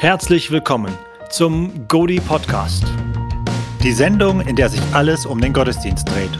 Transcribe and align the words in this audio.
Herzlich 0.00 0.50
willkommen 0.50 0.96
zum 1.28 1.86
Godi 1.86 2.20
Podcast. 2.20 2.84
Die 3.82 3.92
Sendung, 3.92 4.40
in 4.40 4.56
der 4.56 4.70
sich 4.70 4.80
alles 4.94 5.26
um 5.26 5.42
den 5.42 5.52
Gottesdienst 5.52 6.08
dreht. 6.08 6.30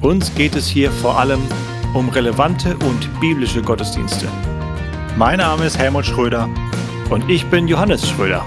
Uns 0.00 0.34
geht 0.34 0.56
es 0.56 0.66
hier 0.66 0.90
vor 0.90 1.16
allem 1.16 1.40
um 1.94 2.08
relevante 2.08 2.76
und 2.78 3.20
biblische 3.20 3.62
Gottesdienste. 3.62 4.26
Mein 5.16 5.38
Name 5.38 5.66
ist 5.66 5.78
Helmut 5.78 6.06
Schröder 6.06 6.48
und 7.08 7.30
ich 7.30 7.46
bin 7.46 7.68
Johannes 7.68 8.08
Schröder. 8.08 8.44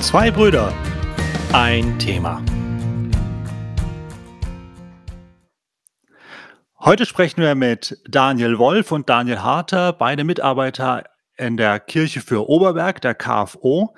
Zwei 0.00 0.30
Brüder, 0.30 0.72
ein 1.52 1.98
Thema. 1.98 2.42
Heute 6.80 7.04
sprechen 7.04 7.42
wir 7.42 7.54
mit 7.54 8.00
Daniel 8.08 8.56
Wolf 8.56 8.92
und 8.92 9.10
Daniel 9.10 9.40
Harter, 9.40 9.92
beide 9.92 10.24
Mitarbeiter 10.24 11.04
in 11.36 11.56
der 11.56 11.80
Kirche 11.80 12.20
für 12.20 12.48
Oberberg, 12.48 13.00
der 13.00 13.14
KFO. 13.14 13.94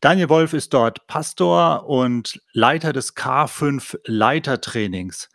Daniel 0.00 0.28
Wolf 0.28 0.52
ist 0.52 0.72
dort 0.74 1.06
Pastor 1.06 1.88
und 1.88 2.40
Leiter 2.52 2.92
des 2.92 3.16
K5 3.16 3.98
Leitertrainings. 4.04 5.28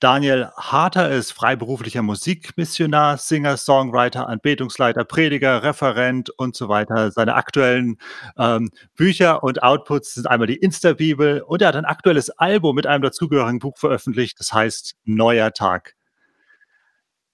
Daniel 0.00 0.48
Harter 0.56 1.10
ist 1.10 1.32
freiberuflicher 1.32 2.00
Musikmissionar, 2.00 3.18
Singer, 3.18 3.58
Songwriter, 3.58 4.26
Anbetungsleiter, 4.26 5.04
Prediger, 5.04 5.62
Referent 5.62 6.30
und 6.30 6.56
so 6.56 6.70
weiter. 6.70 7.10
Seine 7.10 7.34
aktuellen 7.34 7.98
ähm, 8.38 8.70
Bücher 8.96 9.42
und 9.42 9.62
Outputs 9.62 10.14
sind 10.14 10.26
einmal 10.26 10.46
die 10.46 10.56
Insta-Bibel 10.56 11.42
und 11.42 11.60
er 11.60 11.68
hat 11.68 11.76
ein 11.76 11.84
aktuelles 11.84 12.30
Album 12.30 12.76
mit 12.76 12.86
einem 12.86 13.02
dazugehörigen 13.02 13.58
Buch 13.58 13.76
veröffentlicht, 13.76 14.40
das 14.40 14.54
heißt 14.54 14.96
Neuer 15.04 15.52
Tag. 15.52 15.96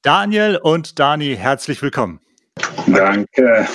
Daniel 0.02 0.58
und 0.60 0.98
Dani, 0.98 1.36
herzlich 1.36 1.80
willkommen. 1.82 2.25
Danke. 2.86 3.68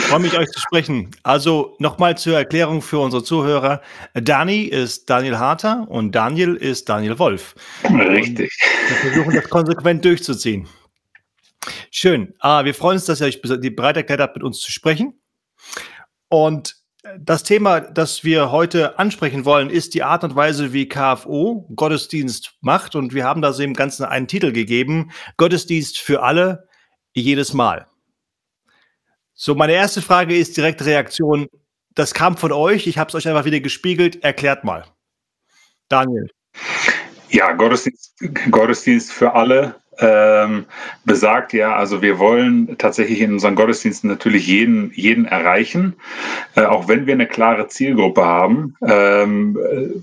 Ich 0.00 0.06
freue 0.06 0.20
mich, 0.20 0.38
euch 0.38 0.48
zu 0.48 0.60
sprechen. 0.60 1.10
Also 1.22 1.76
nochmal 1.78 2.16
zur 2.16 2.36
Erklärung 2.36 2.82
für 2.82 2.98
unsere 2.98 3.22
Zuhörer. 3.22 3.82
Dani 4.14 4.62
ist 4.62 5.10
Daniel 5.10 5.38
Harter 5.38 5.86
und 5.88 6.12
Daniel 6.12 6.54
ist 6.54 6.88
Daniel 6.88 7.18
Wolf. 7.18 7.54
Richtig. 7.84 8.50
Und 8.60 8.88
wir 8.88 9.12
versuchen 9.12 9.34
das 9.34 9.48
konsequent 9.50 10.04
durchzuziehen. 10.04 10.68
Schön. 11.90 12.34
Ah, 12.40 12.64
wir 12.64 12.74
freuen 12.74 12.96
uns, 12.96 13.06
dass 13.06 13.20
ihr 13.20 13.26
euch 13.26 13.42
bereit 13.42 13.96
erklärt 13.96 14.20
habt, 14.20 14.36
mit 14.36 14.44
uns 14.44 14.60
zu 14.60 14.70
sprechen. 14.70 15.20
Und 16.28 16.76
das 17.18 17.42
Thema, 17.42 17.80
das 17.80 18.24
wir 18.24 18.50
heute 18.50 18.98
ansprechen 18.98 19.44
wollen, 19.44 19.70
ist 19.70 19.94
die 19.94 20.02
Art 20.02 20.24
und 20.24 20.36
Weise, 20.36 20.72
wie 20.72 20.88
KFO 20.88 21.66
Gottesdienst 21.74 22.54
macht. 22.60 22.94
Und 22.94 23.14
wir 23.14 23.24
haben 23.24 23.42
da 23.42 23.52
so 23.52 23.62
im 23.62 23.74
Ganzen 23.74 24.04
einen 24.04 24.28
Titel 24.28 24.52
gegeben: 24.52 25.10
Gottesdienst 25.36 25.98
für 25.98 26.22
alle, 26.22 26.68
jedes 27.14 27.52
Mal. 27.54 27.86
So, 29.40 29.54
meine 29.54 29.72
erste 29.72 30.02
Frage 30.02 30.36
ist 30.36 30.56
direkte 30.56 30.84
Reaktion. 30.84 31.46
Das 31.94 32.12
kam 32.12 32.36
von 32.36 32.50
euch. 32.50 32.88
Ich 32.88 32.98
habe 32.98 33.06
es 33.06 33.14
euch 33.14 33.28
einfach 33.28 33.44
wieder 33.44 33.60
gespiegelt. 33.60 34.24
Erklärt 34.24 34.64
mal. 34.64 34.84
Daniel. 35.88 36.28
Ja, 37.30 37.52
Gottesdienst, 37.52 38.16
Gottesdienst 38.50 39.12
für 39.12 39.34
alle 39.34 39.76
ähm, 40.00 40.64
besagt 41.04 41.52
ja, 41.52 41.76
also 41.76 42.02
wir 42.02 42.18
wollen 42.18 42.76
tatsächlich 42.78 43.20
in 43.20 43.32
unseren 43.32 43.54
Gottesdiensten 43.54 44.10
natürlich 44.10 44.48
jeden, 44.48 44.92
jeden 44.94 45.24
erreichen, 45.24 45.94
äh, 46.56 46.62
auch 46.62 46.88
wenn 46.88 47.06
wir 47.06 47.14
eine 47.14 47.26
klare 47.28 47.68
Zielgruppe 47.68 48.24
haben. 48.24 48.76
Ähm, 48.84 49.56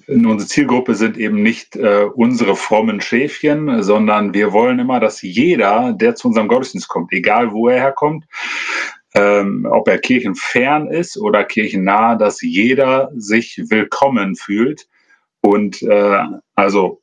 äh, 0.08 0.14
unsere 0.14 0.48
Zielgruppe 0.48 0.96
sind 0.96 1.18
eben 1.18 1.44
nicht 1.44 1.76
äh, 1.76 2.06
unsere 2.14 2.56
frommen 2.56 3.02
Schäfchen, 3.02 3.84
sondern 3.84 4.34
wir 4.34 4.54
wollen 4.54 4.80
immer, 4.80 5.02
dass 5.02 5.22
jeder, 5.22 5.92
der 5.92 6.16
zu 6.16 6.30
unserem 6.30 6.48
Gottesdienst 6.48 6.88
kommt, 6.88 7.12
egal 7.12 7.52
wo 7.52 7.68
er 7.68 7.82
herkommt, 7.82 8.26
ähm, 9.16 9.68
ob 9.70 9.88
er 9.88 9.98
kirchenfern 9.98 10.88
ist 10.88 11.18
oder 11.18 11.44
kirchennah, 11.44 12.16
dass 12.16 12.42
jeder 12.42 13.12
sich 13.16 13.58
willkommen 13.70 14.36
fühlt. 14.36 14.88
Und 15.42 15.82
äh, 15.84 16.24
also 16.56 17.02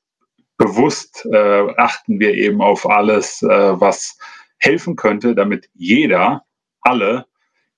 bewusst 0.58 1.26
äh, 1.32 1.74
achten 1.76 2.20
wir 2.20 2.34
eben 2.34 2.60
auf 2.60 2.88
alles, 2.88 3.42
äh, 3.42 3.80
was 3.80 4.18
helfen 4.58 4.96
könnte, 4.96 5.34
damit 5.34 5.68
jeder, 5.74 6.44
alle 6.82 7.26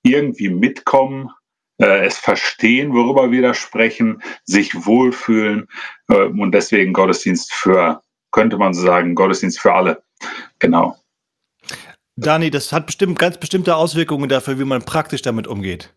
irgendwie 0.02 0.50
mitkommen, 0.50 1.30
äh, 1.78 2.04
es 2.04 2.18
verstehen, 2.18 2.92
worüber 2.92 3.30
wir 3.30 3.42
da 3.42 3.54
sprechen, 3.54 4.22
sich 4.44 4.86
wohlfühlen 4.86 5.68
äh, 6.08 6.24
und 6.24 6.52
deswegen 6.52 6.92
Gottesdienst 6.92 7.52
für, 7.52 8.02
könnte 8.32 8.58
man 8.58 8.74
so 8.74 8.82
sagen, 8.82 9.14
Gottesdienst 9.14 9.60
für 9.60 9.72
alle. 9.72 10.02
Genau. 10.58 10.96
Dani, 12.16 12.50
das 12.50 12.72
hat 12.72 12.86
bestimmt 12.86 13.18
ganz 13.18 13.38
bestimmte 13.38 13.76
Auswirkungen 13.76 14.28
dafür, 14.28 14.58
wie 14.58 14.64
man 14.64 14.84
praktisch 14.84 15.22
damit 15.22 15.46
umgeht. 15.46 15.92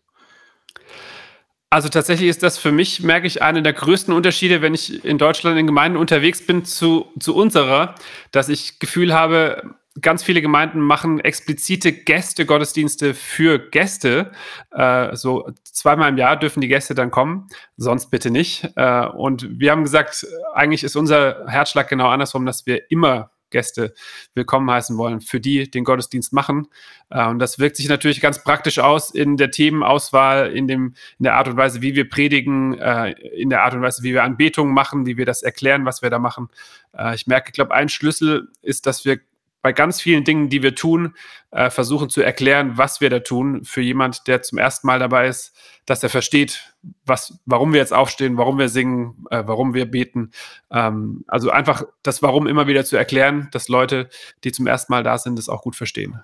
Also 1.70 1.90
tatsächlich 1.90 2.30
ist 2.30 2.42
das 2.42 2.56
für 2.56 2.72
mich, 2.72 3.02
merke 3.02 3.26
ich, 3.26 3.42
einer 3.42 3.60
der 3.60 3.74
größten 3.74 4.14
Unterschiede, 4.14 4.62
wenn 4.62 4.72
ich 4.72 5.04
in 5.04 5.18
Deutschland 5.18 5.58
in 5.58 5.66
Gemeinden 5.66 5.98
unterwegs 5.98 6.44
bin 6.46 6.64
zu, 6.64 7.12
zu 7.20 7.34
unserer, 7.34 7.94
dass 8.32 8.48
ich 8.48 8.78
Gefühl 8.78 9.12
habe, 9.12 9.74
ganz 10.00 10.22
viele 10.22 10.40
Gemeinden 10.40 10.80
machen 10.80 11.20
explizite 11.20 11.92
Gäste-Gottesdienste 11.92 13.14
für 13.14 13.58
Gäste. 13.58 14.32
Äh, 14.70 15.14
so 15.14 15.50
zweimal 15.64 16.08
im 16.08 16.16
Jahr 16.16 16.36
dürfen 16.36 16.60
die 16.60 16.68
Gäste 16.68 16.94
dann 16.94 17.10
kommen, 17.10 17.48
sonst 17.76 18.10
bitte 18.10 18.30
nicht. 18.30 18.70
Äh, 18.76 19.06
und 19.06 19.60
wir 19.60 19.70
haben 19.70 19.82
gesagt, 19.82 20.26
eigentlich 20.54 20.84
ist 20.84 20.96
unser 20.96 21.46
Herzschlag 21.48 21.88
genau 21.88 22.08
andersrum, 22.08 22.46
dass 22.46 22.64
wir 22.64 22.90
immer 22.90 23.30
Gäste 23.50 23.94
willkommen 24.34 24.70
heißen 24.70 24.96
wollen, 24.96 25.20
für 25.20 25.40
die 25.40 25.70
den 25.70 25.84
Gottesdienst 25.84 26.32
machen. 26.32 26.68
Äh, 27.10 27.26
und 27.26 27.38
das 27.38 27.58
wirkt 27.58 27.76
sich 27.76 27.88
natürlich 27.88 28.20
ganz 28.20 28.42
praktisch 28.42 28.78
aus 28.78 29.10
in 29.10 29.36
der 29.36 29.50
Themenauswahl, 29.50 30.52
in, 30.52 30.68
dem, 30.68 30.94
in 31.18 31.24
der 31.24 31.34
Art 31.34 31.48
und 31.48 31.56
Weise, 31.56 31.82
wie 31.82 31.94
wir 31.94 32.08
predigen, 32.08 32.78
äh, 32.78 33.12
in 33.12 33.50
der 33.50 33.62
Art 33.62 33.74
und 33.74 33.82
Weise, 33.82 34.02
wie 34.02 34.12
wir 34.12 34.24
Anbetungen 34.24 34.74
machen, 34.74 35.06
wie 35.06 35.16
wir 35.16 35.26
das 35.26 35.42
erklären, 35.42 35.84
was 35.84 36.02
wir 36.02 36.10
da 36.10 36.18
machen. 36.18 36.48
Äh, 36.96 37.14
ich 37.14 37.26
merke, 37.26 37.48
ich 37.48 37.54
glaube, 37.54 37.74
ein 37.74 37.88
Schlüssel 37.88 38.48
ist, 38.62 38.86
dass 38.86 39.04
wir 39.04 39.20
bei 39.62 39.72
ganz 39.72 40.00
vielen 40.00 40.24
Dingen, 40.24 40.48
die 40.48 40.62
wir 40.62 40.74
tun, 40.74 41.14
äh, 41.50 41.70
versuchen 41.70 42.08
zu 42.08 42.22
erklären, 42.22 42.78
was 42.78 43.00
wir 43.00 43.10
da 43.10 43.20
tun, 43.20 43.64
für 43.64 43.80
jemand, 43.80 44.26
der 44.26 44.42
zum 44.42 44.58
ersten 44.58 44.86
Mal 44.86 44.98
dabei 44.98 45.28
ist, 45.28 45.56
dass 45.86 46.02
er 46.02 46.10
versteht, 46.10 46.74
was, 47.04 47.38
warum 47.44 47.72
wir 47.72 47.80
jetzt 47.80 47.92
aufstehen, 47.92 48.36
warum 48.36 48.58
wir 48.58 48.68
singen, 48.68 49.24
äh, 49.30 49.42
warum 49.46 49.74
wir 49.74 49.86
beten. 49.86 50.30
Ähm, 50.70 51.24
also 51.26 51.50
einfach 51.50 51.82
das 52.02 52.22
Warum 52.22 52.46
immer 52.46 52.66
wieder 52.66 52.84
zu 52.84 52.96
erklären, 52.96 53.48
dass 53.52 53.68
Leute, 53.68 54.08
die 54.44 54.52
zum 54.52 54.66
ersten 54.66 54.92
Mal 54.92 55.02
da 55.02 55.18
sind, 55.18 55.38
das 55.38 55.48
auch 55.48 55.62
gut 55.62 55.76
verstehen. 55.76 56.20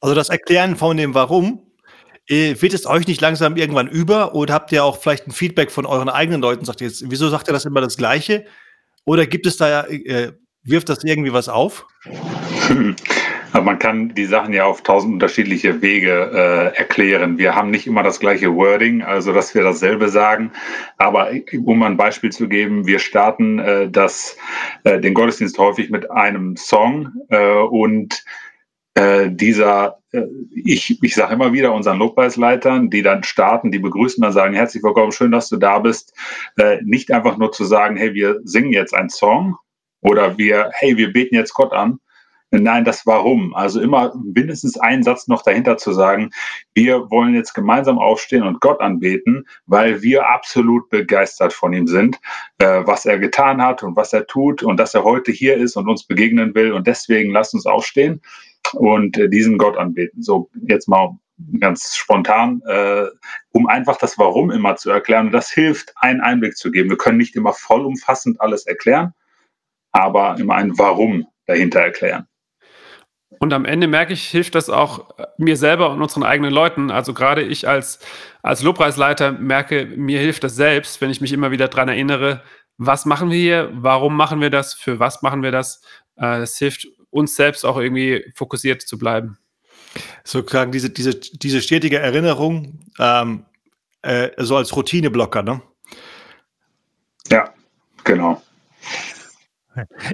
Also 0.00 0.14
das 0.14 0.28
Erklären 0.28 0.76
von 0.76 0.96
dem 0.96 1.14
Warum, 1.14 1.68
äh, 2.28 2.60
wird 2.60 2.74
es 2.74 2.86
euch 2.86 3.06
nicht 3.06 3.20
langsam 3.20 3.56
irgendwann 3.56 3.88
über 3.88 4.34
oder 4.34 4.54
habt 4.54 4.70
ihr 4.72 4.84
auch 4.84 4.98
vielleicht 4.98 5.26
ein 5.26 5.32
Feedback 5.32 5.70
von 5.70 5.86
euren 5.86 6.08
eigenen 6.08 6.40
Leuten? 6.40 6.64
Sagt 6.64 6.80
ihr 6.80 6.86
jetzt, 6.86 7.02
wieso 7.10 7.28
sagt 7.28 7.48
ihr 7.48 7.52
das 7.52 7.64
immer 7.64 7.80
das 7.80 7.96
Gleiche? 7.96 8.46
Oder 9.04 9.26
gibt 9.26 9.46
es 9.46 9.56
da 9.56 9.84
äh, 9.84 10.32
Wirft 10.68 10.90
das 10.90 11.02
irgendwie 11.02 11.32
was 11.32 11.48
auf? 11.48 11.86
Aber 13.52 13.64
man 13.64 13.78
kann 13.78 14.14
die 14.14 14.26
Sachen 14.26 14.52
ja 14.52 14.66
auf 14.66 14.82
tausend 14.82 15.14
unterschiedliche 15.14 15.80
Wege 15.80 16.30
äh, 16.32 16.76
erklären. 16.76 17.38
Wir 17.38 17.54
haben 17.54 17.70
nicht 17.70 17.86
immer 17.86 18.02
das 18.02 18.20
gleiche 18.20 18.54
Wording, 18.54 19.02
also 19.02 19.32
dass 19.32 19.54
wir 19.54 19.62
dasselbe 19.62 20.10
sagen. 20.10 20.52
Aber 20.98 21.30
um 21.64 21.82
ein 21.82 21.96
Beispiel 21.96 22.30
zu 22.30 22.48
geben, 22.48 22.86
wir 22.86 22.98
starten 22.98 23.58
äh, 23.58 23.90
das, 23.90 24.36
äh, 24.84 25.00
den 25.00 25.14
Gottesdienst 25.14 25.56
häufig 25.56 25.88
mit 25.88 26.10
einem 26.10 26.56
Song 26.56 27.12
äh, 27.30 27.54
und 27.54 28.22
äh, 28.92 29.30
dieser, 29.30 30.00
äh, 30.12 30.24
ich, 30.54 31.02
ich 31.02 31.14
sage 31.14 31.32
immer 31.32 31.54
wieder 31.54 31.72
unseren 31.72 31.98
Lobpreisleitern, 31.98 32.90
die 32.90 33.02
dann 33.02 33.22
starten, 33.22 33.72
die 33.72 33.78
begrüßen, 33.78 34.20
dann 34.20 34.32
sagen, 34.32 34.52
herzlich 34.52 34.82
willkommen, 34.82 35.12
schön, 35.12 35.32
dass 35.32 35.48
du 35.48 35.56
da 35.56 35.78
bist. 35.78 36.12
nicht 36.84 37.10
einfach 37.10 37.38
nur 37.38 37.52
zu 37.52 37.64
sagen, 37.64 37.96
hey, 37.96 38.12
wir 38.12 38.40
singen 38.44 38.72
jetzt 38.72 38.92
einen 38.92 39.08
Song 39.08 39.56
oder 40.00 40.38
wir, 40.38 40.70
hey, 40.74 40.96
wir 40.96 41.12
beten 41.12 41.34
jetzt 41.34 41.54
Gott 41.54 41.72
an. 41.72 42.00
Nein, 42.50 42.84
das 42.84 43.04
Warum. 43.04 43.54
Also 43.54 43.78
immer 43.80 44.14
mindestens 44.24 44.78
einen 44.78 45.02
Satz 45.02 45.28
noch 45.28 45.42
dahinter 45.42 45.76
zu 45.76 45.92
sagen, 45.92 46.30
wir 46.74 47.10
wollen 47.10 47.34
jetzt 47.34 47.52
gemeinsam 47.52 47.98
aufstehen 47.98 48.42
und 48.42 48.60
Gott 48.60 48.80
anbeten, 48.80 49.46
weil 49.66 50.00
wir 50.00 50.26
absolut 50.28 50.88
begeistert 50.88 51.52
von 51.52 51.74
ihm 51.74 51.86
sind, 51.86 52.18
äh, 52.58 52.82
was 52.86 53.04
er 53.04 53.18
getan 53.18 53.60
hat 53.62 53.82
und 53.82 53.96
was 53.96 54.14
er 54.14 54.26
tut 54.26 54.62
und 54.62 54.78
dass 54.78 54.94
er 54.94 55.04
heute 55.04 55.30
hier 55.30 55.58
ist 55.58 55.76
und 55.76 55.88
uns 55.88 56.04
begegnen 56.04 56.54
will. 56.54 56.72
Und 56.72 56.86
deswegen 56.86 57.32
lasst 57.32 57.52
uns 57.52 57.66
aufstehen 57.66 58.22
und 58.72 59.18
äh, 59.18 59.28
diesen 59.28 59.58
Gott 59.58 59.76
anbeten. 59.76 60.22
So, 60.22 60.48
jetzt 60.66 60.88
mal 60.88 61.18
ganz 61.60 61.96
spontan, 61.96 62.62
äh, 62.66 63.04
um 63.52 63.66
einfach 63.66 63.98
das 63.98 64.16
Warum 64.16 64.50
immer 64.50 64.76
zu 64.76 64.90
erklären. 64.90 65.26
Und 65.26 65.32
das 65.32 65.50
hilft, 65.50 65.92
einen 65.96 66.22
Einblick 66.22 66.56
zu 66.56 66.70
geben. 66.70 66.88
Wir 66.88 66.96
können 66.96 67.18
nicht 67.18 67.36
immer 67.36 67.52
vollumfassend 67.52 68.40
alles 68.40 68.66
erklären 68.66 69.12
aber 69.98 70.38
immer 70.38 70.54
ein 70.54 70.78
Warum 70.78 71.26
dahinter 71.46 71.80
erklären. 71.80 72.26
Und 73.40 73.52
am 73.52 73.64
Ende 73.64 73.86
merke 73.86 74.12
ich, 74.12 74.28
hilft 74.28 74.54
das 74.54 74.68
auch 74.68 75.10
mir 75.36 75.56
selber 75.56 75.90
und 75.90 76.02
unseren 76.02 76.24
eigenen 76.24 76.52
Leuten. 76.52 76.90
Also 76.90 77.14
gerade 77.14 77.42
ich 77.42 77.68
als, 77.68 78.00
als 78.42 78.62
Lobpreisleiter 78.62 79.32
merke, 79.32 79.86
mir 79.86 80.18
hilft 80.18 80.44
das 80.44 80.56
selbst, 80.56 81.00
wenn 81.00 81.10
ich 81.10 81.20
mich 81.20 81.32
immer 81.32 81.50
wieder 81.50 81.68
daran 81.68 81.88
erinnere, 81.88 82.42
was 82.78 83.06
machen 83.06 83.30
wir 83.30 83.38
hier, 83.38 83.70
warum 83.74 84.16
machen 84.16 84.40
wir 84.40 84.50
das, 84.50 84.74
für 84.74 84.98
was 84.98 85.22
machen 85.22 85.42
wir 85.42 85.52
das. 85.52 85.82
Äh, 86.16 86.40
das 86.40 86.56
hilft 86.58 86.88
uns 87.10 87.36
selbst 87.36 87.64
auch 87.64 87.78
irgendwie 87.78 88.24
fokussiert 88.34 88.82
zu 88.82 88.98
bleiben. 88.98 89.38
Sozusagen 90.24 90.72
diese, 90.72 90.90
diese, 90.90 91.14
diese 91.14 91.60
stetige 91.60 91.98
Erinnerung, 91.98 92.80
ähm, 92.98 93.46
äh, 94.02 94.30
so 94.36 94.56
als 94.56 94.74
Routineblocker, 94.74 95.42
ne? 95.42 95.62
Ja, 97.30 97.52
genau. 98.04 98.42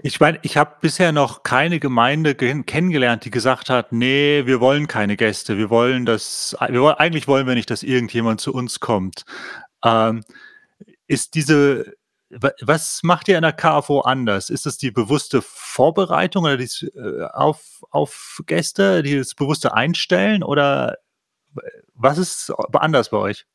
Ich 0.03 0.21
meine, 0.21 0.39
ich 0.43 0.57
habe 0.57 0.77
bisher 0.81 1.13
noch 1.13 1.43
keine 1.43 1.81
Gemeinde 1.81 2.35
kennengelernt, 2.35 3.25
die 3.25 3.31
gesagt 3.31 3.71
hat, 3.71 3.93
nee, 3.93 4.47
wir 4.47 4.61
wollen 4.61 4.89
keine 4.89 5.17
Gäste, 5.17 5.59
wir 5.59 5.71
wollen 5.71 6.07
das, 6.07 6.57
wir 6.69 6.81
wollen, 6.81 6.97
eigentlich 6.97 7.29
wollen 7.29 7.47
wir 7.47 7.55
nicht, 7.55 7.71
dass 7.71 7.83
irgendjemand 7.83 8.41
zu 8.41 8.53
uns 8.53 8.81
kommt. 8.81 9.25
Ähm, 9.85 10.23
ist 11.07 11.35
diese, 11.35 11.95
was 12.31 13.03
macht 13.03 13.29
ihr 13.29 13.37
an 13.37 13.43
der 13.43 13.53
KFO 13.53 14.01
anders? 14.01 14.51
Ist 14.51 14.67
es 14.67 14.79
die 14.79 14.91
bewusste 14.91 15.43
Vorbereitung 15.43 16.45
oder 16.45 16.57
die, 16.57 16.87
äh, 16.95 17.27
auf, 17.33 17.83
auf 17.91 18.41
Gäste, 18.47 19.03
das 19.03 19.35
bewusste 19.35 19.75
Einstellen 19.75 20.43
oder 20.43 20.97
was 21.95 22.19
ist 22.19 22.53
anders 22.73 23.11
bei 23.11 23.19
euch? 23.19 23.47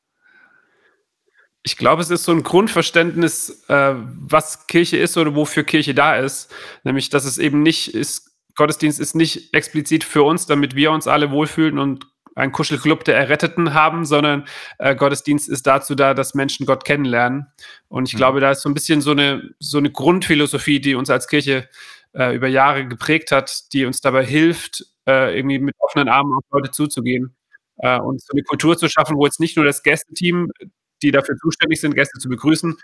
Ich 1.63 1.77
glaube, 1.77 2.01
es 2.01 2.09
ist 2.09 2.23
so 2.23 2.31
ein 2.31 2.43
Grundverständnis, 2.43 3.65
äh, 3.67 3.93
was 3.95 4.67
Kirche 4.67 4.97
ist 4.97 5.17
oder 5.17 5.35
wofür 5.35 5.63
Kirche 5.63 5.93
da 5.93 6.15
ist. 6.15 6.53
Nämlich, 6.83 7.09
dass 7.09 7.25
es 7.25 7.37
eben 7.37 7.61
nicht 7.61 7.93
ist, 7.93 8.29
Gottesdienst 8.55 8.99
ist 8.99 9.15
nicht 9.15 9.53
explizit 9.53 10.03
für 10.03 10.23
uns, 10.23 10.45
damit 10.45 10.75
wir 10.75 10.91
uns 10.91 11.07
alle 11.07 11.31
wohlfühlen 11.31 11.79
und 11.79 12.05
ein 12.35 12.51
Kuschelclub 12.51 13.03
der 13.03 13.17
Erretteten 13.17 13.73
haben, 13.73 14.05
sondern 14.05 14.45
äh, 14.77 14.95
Gottesdienst 14.95 15.49
ist 15.49 15.67
dazu 15.67 15.95
da, 15.95 16.13
dass 16.13 16.33
Menschen 16.33 16.65
Gott 16.65 16.85
kennenlernen. 16.85 17.47
Und 17.87 18.07
ich 18.07 18.13
mhm. 18.13 18.17
glaube, 18.17 18.39
da 18.39 18.51
ist 18.51 18.61
so 18.61 18.69
ein 18.69 18.73
bisschen 18.73 19.01
so 19.01 19.11
eine, 19.11 19.49
so 19.59 19.77
eine 19.77 19.91
Grundphilosophie, 19.91 20.79
die 20.79 20.95
uns 20.95 21.09
als 21.09 21.27
Kirche 21.27 21.69
äh, 22.13 22.35
über 22.35 22.47
Jahre 22.47 22.87
geprägt 22.87 23.31
hat, 23.31 23.73
die 23.73 23.85
uns 23.85 24.01
dabei 24.01 24.25
hilft, 24.25 24.85
äh, 25.07 25.37
irgendwie 25.37 25.59
mit 25.59 25.75
offenen 25.79 26.07
Armen 26.07 26.33
auf 26.33 26.43
Leute 26.51 26.71
zuzugehen 26.71 27.35
äh, 27.77 27.99
und 27.99 28.21
so 28.21 28.31
eine 28.31 28.43
Kultur 28.43 28.77
zu 28.77 28.89
schaffen, 28.89 29.17
wo 29.17 29.25
jetzt 29.25 29.39
nicht 29.39 29.55
nur 29.55 29.65
das 29.65 29.83
Gästeteam 29.83 30.51
die 31.01 31.11
dafür 31.11 31.35
zuständig 31.37 31.81
sind, 31.81 31.95
Gäste 31.95 32.19
zu 32.19 32.29
begrüßen, 32.29 32.77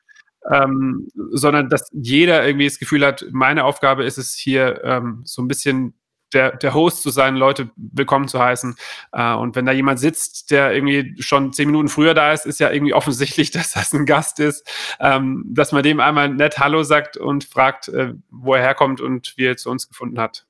ähm, 0.51 1.07
sondern 1.31 1.69
dass 1.69 1.89
jeder 1.91 2.45
irgendwie 2.45 2.67
das 2.67 2.79
Gefühl 2.79 3.05
hat, 3.05 3.25
meine 3.31 3.63
Aufgabe 3.63 4.03
ist 4.05 4.17
es 4.17 4.33
hier 4.33 4.81
ähm, 4.83 5.21
so 5.25 5.41
ein 5.41 5.47
bisschen 5.47 5.95
der, 6.33 6.55
der 6.57 6.73
Host 6.73 7.01
zu 7.01 7.09
sein, 7.09 7.35
Leute 7.35 7.69
willkommen 7.75 8.27
zu 8.27 8.39
heißen. 8.39 8.75
Äh, 9.13 9.33
und 9.33 9.55
wenn 9.55 9.65
da 9.65 9.71
jemand 9.71 9.99
sitzt, 9.99 10.51
der 10.51 10.73
irgendwie 10.73 11.15
schon 11.21 11.53
zehn 11.53 11.67
Minuten 11.67 11.87
früher 11.87 12.13
da 12.13 12.33
ist, 12.33 12.45
ist 12.45 12.59
ja 12.59 12.71
irgendwie 12.71 12.93
offensichtlich, 12.93 13.51
dass 13.51 13.71
das 13.71 13.93
ein 13.93 14.05
Gast 14.05 14.39
ist, 14.39 14.69
ähm, 14.99 15.45
dass 15.47 15.71
man 15.71 15.83
dem 15.83 15.99
einmal 15.99 16.29
nett 16.29 16.59
Hallo 16.59 16.83
sagt 16.83 17.17
und 17.17 17.45
fragt, 17.45 17.87
äh, 17.89 18.13
wo 18.29 18.53
er 18.53 18.61
herkommt 18.61 19.01
und 19.01 19.33
wie 19.37 19.45
er 19.45 19.57
zu 19.57 19.69
uns 19.69 19.87
gefunden 19.87 20.19
hat. 20.19 20.45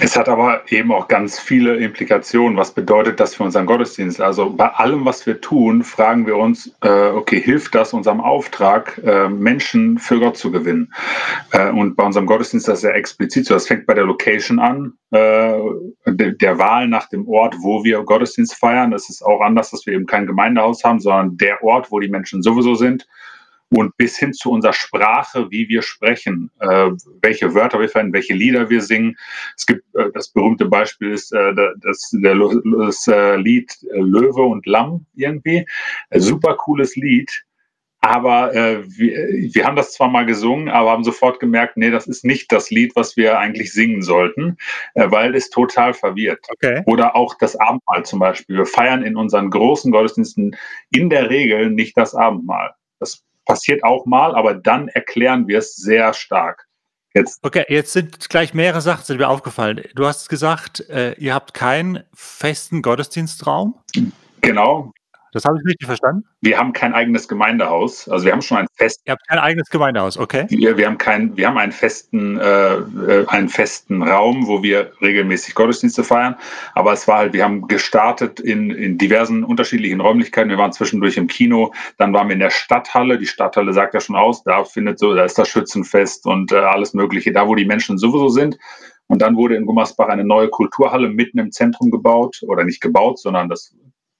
Es 0.00 0.16
hat 0.16 0.28
aber 0.28 0.62
eben 0.70 0.92
auch 0.92 1.08
ganz 1.08 1.40
viele 1.40 1.76
Implikationen. 1.76 2.56
Was 2.56 2.72
bedeutet 2.72 3.18
das 3.18 3.34
für 3.34 3.42
unseren 3.42 3.66
Gottesdienst? 3.66 4.20
Also 4.20 4.50
bei 4.50 4.68
allem, 4.68 5.04
was 5.04 5.26
wir 5.26 5.40
tun, 5.40 5.82
fragen 5.82 6.26
wir 6.26 6.36
uns, 6.36 6.74
äh, 6.82 7.08
okay, 7.08 7.40
hilft 7.40 7.74
das 7.74 7.92
unserem 7.92 8.20
Auftrag, 8.20 9.00
äh, 9.04 9.28
Menschen 9.28 9.98
für 9.98 10.20
Gott 10.20 10.36
zu 10.36 10.52
gewinnen? 10.52 10.92
Äh, 11.52 11.70
und 11.70 11.96
bei 11.96 12.04
unserem 12.04 12.26
Gottesdienst 12.26 12.68
ist 12.68 12.72
das 12.72 12.80
sehr 12.82 12.94
explizit 12.94 13.46
so. 13.46 13.54
Das 13.54 13.66
fängt 13.66 13.86
bei 13.86 13.94
der 13.94 14.04
Location 14.04 14.60
an, 14.60 14.92
äh, 15.10 15.58
de 16.06 16.36
der 16.36 16.58
Wahl 16.58 16.86
nach 16.86 17.08
dem 17.08 17.26
Ort, 17.28 17.56
wo 17.60 17.82
wir 17.82 18.02
Gottesdienst 18.02 18.54
feiern. 18.54 18.92
Es 18.92 19.08
ist 19.08 19.22
auch 19.22 19.40
anders, 19.40 19.70
dass 19.70 19.84
wir 19.86 19.94
eben 19.94 20.06
kein 20.06 20.26
Gemeindehaus 20.26 20.84
haben, 20.84 21.00
sondern 21.00 21.36
der 21.38 21.62
Ort, 21.62 21.90
wo 21.90 21.98
die 21.98 22.08
Menschen 22.08 22.42
sowieso 22.42 22.74
sind 22.74 23.06
und 23.70 23.96
bis 23.96 24.18
hin 24.18 24.32
zu 24.32 24.50
unserer 24.50 24.72
Sprache, 24.72 25.50
wie 25.50 25.68
wir 25.68 25.82
sprechen, 25.82 26.50
äh, 26.60 26.90
welche 27.22 27.54
Wörter 27.54 27.80
wir 27.80 27.88
verwenden, 27.88 28.14
welche 28.14 28.34
Lieder 28.34 28.70
wir 28.70 28.80
singen. 28.80 29.16
Es 29.56 29.66
gibt 29.66 29.84
äh, 29.94 30.10
das 30.12 30.28
berühmte 30.30 30.66
Beispiel 30.66 31.12
ist 31.12 31.32
äh, 31.32 31.54
das, 31.82 32.10
der, 32.12 32.34
das 32.34 33.06
äh, 33.08 33.36
Lied 33.36 33.76
äh, 33.92 33.98
Löwe 33.98 34.42
und 34.42 34.66
Lamm 34.66 35.06
irgendwie. 35.14 35.66
Ein 36.10 36.20
super 36.20 36.54
cooles 36.54 36.96
Lied. 36.96 37.44
Aber 38.00 38.54
äh, 38.54 38.84
wir, 38.86 39.54
wir 39.54 39.64
haben 39.64 39.74
das 39.74 39.92
zwar 39.92 40.08
mal 40.08 40.24
gesungen, 40.24 40.68
aber 40.68 40.92
haben 40.92 41.02
sofort 41.02 41.40
gemerkt, 41.40 41.76
nee, 41.76 41.90
das 41.90 42.06
ist 42.06 42.24
nicht 42.24 42.52
das 42.52 42.70
Lied, 42.70 42.94
was 42.94 43.16
wir 43.16 43.38
eigentlich 43.38 43.72
singen 43.72 44.02
sollten, 44.02 44.56
äh, 44.94 45.10
weil 45.10 45.34
es 45.34 45.50
total 45.50 45.94
verwirrt. 45.94 46.46
Okay. 46.48 46.82
Oder 46.86 47.16
auch 47.16 47.34
das 47.38 47.56
Abendmahl 47.56 48.04
zum 48.04 48.20
Beispiel. 48.20 48.56
Wir 48.56 48.66
feiern 48.66 49.02
in 49.02 49.16
unseren 49.16 49.50
großen 49.50 49.90
Gottesdiensten 49.90 50.56
in 50.90 51.10
der 51.10 51.28
Regel 51.28 51.70
nicht 51.70 51.96
das 51.96 52.14
Abendmahl. 52.14 52.72
Das 53.00 53.24
passiert 53.48 53.82
auch 53.82 54.06
mal, 54.06 54.36
aber 54.36 54.54
dann 54.54 54.88
erklären 54.88 55.48
wir 55.48 55.58
es 55.58 55.74
sehr 55.74 56.12
stark. 56.12 56.66
Jetzt. 57.14 57.40
Okay, 57.42 57.64
jetzt 57.68 57.92
sind 57.92 58.28
gleich 58.28 58.54
mehrere 58.54 58.82
Sachen 58.82 59.04
sind 59.04 59.18
mir 59.18 59.28
aufgefallen. 59.28 59.82
Du 59.94 60.06
hast 60.06 60.28
gesagt, 60.28 60.88
äh, 60.90 61.14
ihr 61.14 61.34
habt 61.34 61.54
keinen 61.54 62.04
festen 62.14 62.82
Gottesdienstraum. 62.82 63.74
Genau. 64.42 64.92
Das 65.38 65.44
habe 65.44 65.60
ich 65.60 65.66
richtig 65.68 65.86
verstanden? 65.86 66.24
Wir 66.40 66.58
haben 66.58 66.72
kein 66.72 66.94
eigenes 66.94 67.28
Gemeindehaus. 67.28 68.08
Also 68.08 68.24
wir 68.24 68.32
haben 68.32 68.42
schon 68.42 68.58
ein 68.58 68.66
fest. 68.74 69.02
Ihr 69.04 69.12
habt 69.12 69.22
kein 69.28 69.38
eigenes 69.38 69.70
Gemeindehaus, 69.70 70.18
okay? 70.18 70.46
Wir, 70.48 70.76
wir 70.76 70.86
haben 70.86 70.98
kein, 70.98 71.36
wir 71.36 71.46
haben 71.46 71.58
einen 71.58 71.70
festen, 71.70 72.40
äh, 72.40 72.74
äh, 72.74 73.26
einen 73.28 73.48
festen 73.48 74.02
Raum, 74.02 74.48
wo 74.48 74.64
wir 74.64 74.90
regelmäßig 75.00 75.54
Gottesdienste 75.54 76.02
feiern. 76.02 76.34
Aber 76.74 76.92
es 76.92 77.06
war 77.06 77.18
halt, 77.18 77.34
wir 77.34 77.44
haben 77.44 77.68
gestartet 77.68 78.40
in, 78.40 78.72
in 78.72 78.98
diversen 78.98 79.44
unterschiedlichen 79.44 80.00
Räumlichkeiten. 80.00 80.50
Wir 80.50 80.58
waren 80.58 80.72
zwischendurch 80.72 81.16
im 81.16 81.28
Kino, 81.28 81.72
dann 81.98 82.12
waren 82.12 82.26
wir 82.26 82.34
in 82.34 82.40
der 82.40 82.50
Stadthalle. 82.50 83.16
Die 83.16 83.26
Stadthalle 83.26 83.72
sagt 83.72 83.94
ja 83.94 84.00
schon 84.00 84.16
aus, 84.16 84.42
da 84.42 84.64
findet 84.64 84.98
so, 84.98 85.14
da 85.14 85.22
ist 85.22 85.38
das 85.38 85.48
Schützenfest 85.48 86.26
und 86.26 86.50
äh, 86.50 86.56
alles 86.56 86.94
Mögliche, 86.94 87.30
da 87.30 87.46
wo 87.46 87.54
die 87.54 87.64
Menschen 87.64 87.96
sowieso 87.96 88.28
sind. 88.28 88.58
Und 89.06 89.22
dann 89.22 89.36
wurde 89.36 89.54
in 89.54 89.66
Gummersbach 89.66 90.08
eine 90.08 90.24
neue 90.24 90.48
Kulturhalle 90.48 91.08
mitten 91.08 91.38
im 91.38 91.52
Zentrum 91.52 91.92
gebaut 91.92 92.40
oder 92.42 92.64
nicht 92.64 92.80
gebaut, 92.80 93.20
sondern 93.20 93.48
das 93.48 93.72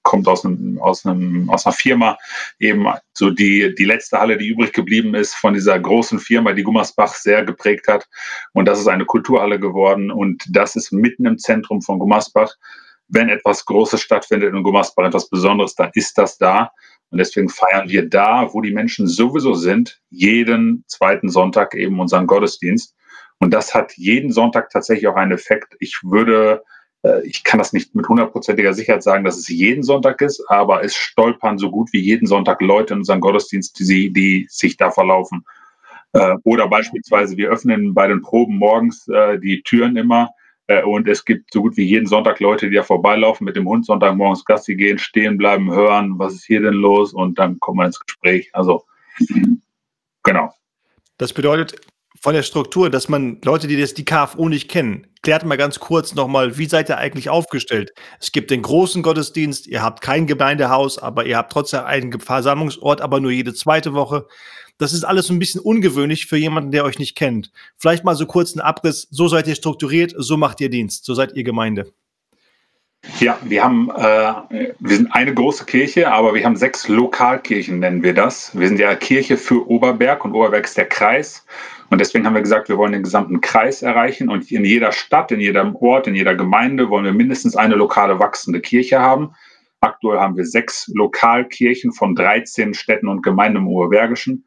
kommt 0.09 0.27
aus 0.27 0.43
einem, 0.43 0.79
aus 0.81 1.05
einem, 1.05 1.51
aus 1.51 1.67
einer 1.67 1.73
Firma, 1.73 2.17
eben 2.57 2.87
so 3.13 3.29
die, 3.29 3.75
die 3.75 3.85
letzte 3.85 4.19
Halle, 4.19 4.37
die 4.39 4.47
übrig 4.47 4.73
geblieben 4.73 5.13
ist 5.13 5.35
von 5.35 5.53
dieser 5.53 5.79
großen 5.79 6.17
Firma, 6.17 6.53
die 6.53 6.63
Gummersbach 6.63 7.13
sehr 7.13 7.45
geprägt 7.45 7.87
hat. 7.87 8.09
Und 8.53 8.67
das 8.67 8.79
ist 8.79 8.87
eine 8.87 9.05
Kulturhalle 9.05 9.59
geworden. 9.59 10.09
Und 10.09 10.43
das 10.49 10.75
ist 10.75 10.91
mitten 10.91 11.27
im 11.27 11.37
Zentrum 11.37 11.83
von 11.83 11.99
Gummersbach. 11.99 12.55
Wenn 13.07 13.29
etwas 13.29 13.63
Großes 13.65 14.01
stattfindet 14.01 14.51
in 14.51 14.63
Gummersbach, 14.63 15.05
etwas 15.05 15.29
Besonderes, 15.29 15.75
dann 15.75 15.91
ist 15.93 16.17
das 16.17 16.39
da. 16.39 16.71
Und 17.11 17.19
deswegen 17.19 17.49
feiern 17.49 17.87
wir 17.87 18.09
da, 18.09 18.51
wo 18.51 18.61
die 18.61 18.73
Menschen 18.73 19.07
sowieso 19.07 19.53
sind, 19.53 20.01
jeden 20.09 20.83
zweiten 20.87 21.29
Sonntag 21.29 21.75
eben 21.75 21.99
unseren 21.99 22.25
Gottesdienst. 22.25 22.95
Und 23.37 23.53
das 23.53 23.75
hat 23.75 23.93
jeden 23.95 24.31
Sonntag 24.31 24.71
tatsächlich 24.71 25.07
auch 25.07 25.15
einen 25.15 25.33
Effekt. 25.33 25.75
Ich 25.79 25.99
würde 26.03 26.63
ich 27.23 27.43
kann 27.43 27.59
das 27.59 27.71
nicht 27.71 27.95
mit 27.95 28.07
hundertprozentiger 28.07 28.73
Sicherheit 28.73 29.03
sagen, 29.03 29.23
dass 29.23 29.37
es 29.37 29.47
jeden 29.47 29.83
Sonntag 29.83 30.21
ist, 30.21 30.43
aber 30.49 30.83
es 30.83 30.95
stolpern 30.95 31.57
so 31.57 31.71
gut 31.71 31.93
wie 31.93 32.01
jeden 32.01 32.27
Sonntag 32.27 32.61
Leute 32.61 32.93
in 32.93 32.99
unseren 32.99 33.21
Gottesdienst, 33.21 33.79
die, 33.79 34.11
die 34.11 34.47
sich 34.49 34.75
da 34.75 34.91
verlaufen. 34.91 35.45
Äh, 36.13 36.35
oder 36.43 36.67
beispielsweise, 36.67 37.37
wir 37.37 37.49
öffnen 37.49 37.93
bei 37.93 38.07
den 38.07 38.21
Proben 38.21 38.57
morgens 38.57 39.07
äh, 39.07 39.39
die 39.39 39.61
Türen 39.63 39.95
immer 39.95 40.29
und 40.85 41.07
es 41.07 41.25
gibt 41.25 41.51
so 41.51 41.63
gut 41.63 41.77
wie 41.77 41.83
jeden 41.83 42.05
Sonntag 42.05 42.39
Leute, 42.39 42.69
die 42.69 42.75
da 42.75 42.83
vorbeilaufen 42.83 43.43
mit 43.43 43.55
dem 43.55 43.67
Hund 43.67 43.87
Sonntagmorgens 43.87 44.45
Gassi 44.45 44.75
gehen, 44.75 44.99
stehen 44.99 45.35
bleiben, 45.35 45.71
hören, 45.71 46.19
was 46.19 46.35
ist 46.35 46.45
hier 46.45 46.61
denn 46.61 46.75
los 46.75 47.11
und 47.11 47.39
dann 47.39 47.59
kommen 47.59 47.79
wir 47.79 47.87
ins 47.87 47.99
Gespräch. 47.99 48.51
Also, 48.53 48.85
genau. 50.21 50.53
Das 51.17 51.33
bedeutet, 51.33 51.81
von 52.21 52.33
der 52.33 52.43
Struktur, 52.43 52.89
dass 52.89 53.07
man 53.07 53.39
Leute, 53.43 53.67
die 53.67 53.79
das 53.79 53.93
die 53.93 54.05
KFO 54.05 54.49
nicht 54.49 54.69
kennen, 54.69 55.07
klärt 55.21 55.45
mal 55.45 55.57
ganz 55.57 55.79
kurz 55.79 56.15
nochmal, 56.15 56.57
wie 56.57 56.65
seid 56.65 56.89
ihr 56.89 56.97
eigentlich 56.97 57.29
aufgestellt? 57.29 57.93
Es 58.19 58.31
gibt 58.31 58.51
den 58.51 58.61
großen 58.61 59.01
Gottesdienst, 59.01 59.67
ihr 59.67 59.81
habt 59.81 60.01
kein 60.01 60.27
Gemeindehaus, 60.27 60.97
aber 60.97 61.25
ihr 61.25 61.37
habt 61.37 61.51
trotzdem 61.51 61.85
einen 61.85 62.19
Versammlungsort, 62.19 63.01
aber 63.01 63.19
nur 63.19 63.31
jede 63.31 63.53
zweite 63.53 63.93
Woche. 63.93 64.27
Das 64.77 64.93
ist 64.93 65.03
alles 65.03 65.29
ein 65.29 65.39
bisschen 65.39 65.61
ungewöhnlich 65.61 66.25
für 66.25 66.37
jemanden, 66.37 66.71
der 66.71 66.85
euch 66.85 66.99
nicht 66.99 67.15
kennt. 67.15 67.51
Vielleicht 67.77 68.03
mal 68.03 68.15
so 68.15 68.25
kurz 68.25 68.55
ein 68.55 68.61
Abriss, 68.61 69.07
so 69.11 69.27
seid 69.27 69.47
ihr 69.47 69.55
strukturiert, 69.55 70.13
so 70.17 70.37
macht 70.37 70.61
ihr 70.61 70.69
Dienst, 70.69 71.05
so 71.05 71.13
seid 71.13 71.35
ihr 71.35 71.43
Gemeinde. 71.43 71.91
Ja, 73.19 73.37
wir 73.43 73.63
haben, 73.63 73.89
äh, 73.91 74.73
wir 74.79 74.95
sind 74.97 75.13
eine 75.13 75.33
große 75.33 75.65
Kirche, 75.65 76.11
aber 76.11 76.33
wir 76.33 76.43
haben 76.43 76.57
sechs 76.57 76.87
Lokalkirchen, 76.89 77.79
nennen 77.79 78.03
wir 78.03 78.13
das. 78.13 78.57
Wir 78.57 78.67
sind 78.67 78.79
ja 78.79 78.93
Kirche 78.95 79.37
für 79.37 79.69
Oberberg 79.69 80.25
und 80.25 80.33
Oberberg 80.33 80.65
ist 80.65 80.77
der 80.77 80.87
Kreis. 80.87 81.45
Und 81.89 81.99
deswegen 81.99 82.25
haben 82.25 82.35
wir 82.35 82.41
gesagt, 82.41 82.69
wir 82.69 82.77
wollen 82.77 82.91
den 82.91 83.03
gesamten 83.03 83.41
Kreis 83.41 83.81
erreichen 83.81 84.29
und 84.29 84.51
in 84.51 84.63
jeder 84.63 84.91
Stadt, 84.91 85.31
in 85.31 85.39
jedem 85.39 85.75
Ort, 85.75 86.07
in 86.07 86.15
jeder 86.15 86.35
Gemeinde 86.35 86.89
wollen 86.89 87.05
wir 87.05 87.13
mindestens 87.13 87.55
eine 87.55 87.75
lokale 87.75 88.19
wachsende 88.19 88.61
Kirche 88.61 88.99
haben. 88.99 89.33
Aktuell 89.81 90.19
haben 90.19 90.35
wir 90.35 90.45
sechs 90.45 90.87
Lokalkirchen 90.93 91.91
von 91.91 92.13
13 92.13 92.73
Städten 92.73 93.07
und 93.07 93.23
Gemeinden 93.23 93.59
im 93.59 93.67
Oberbergischen. 93.67 94.45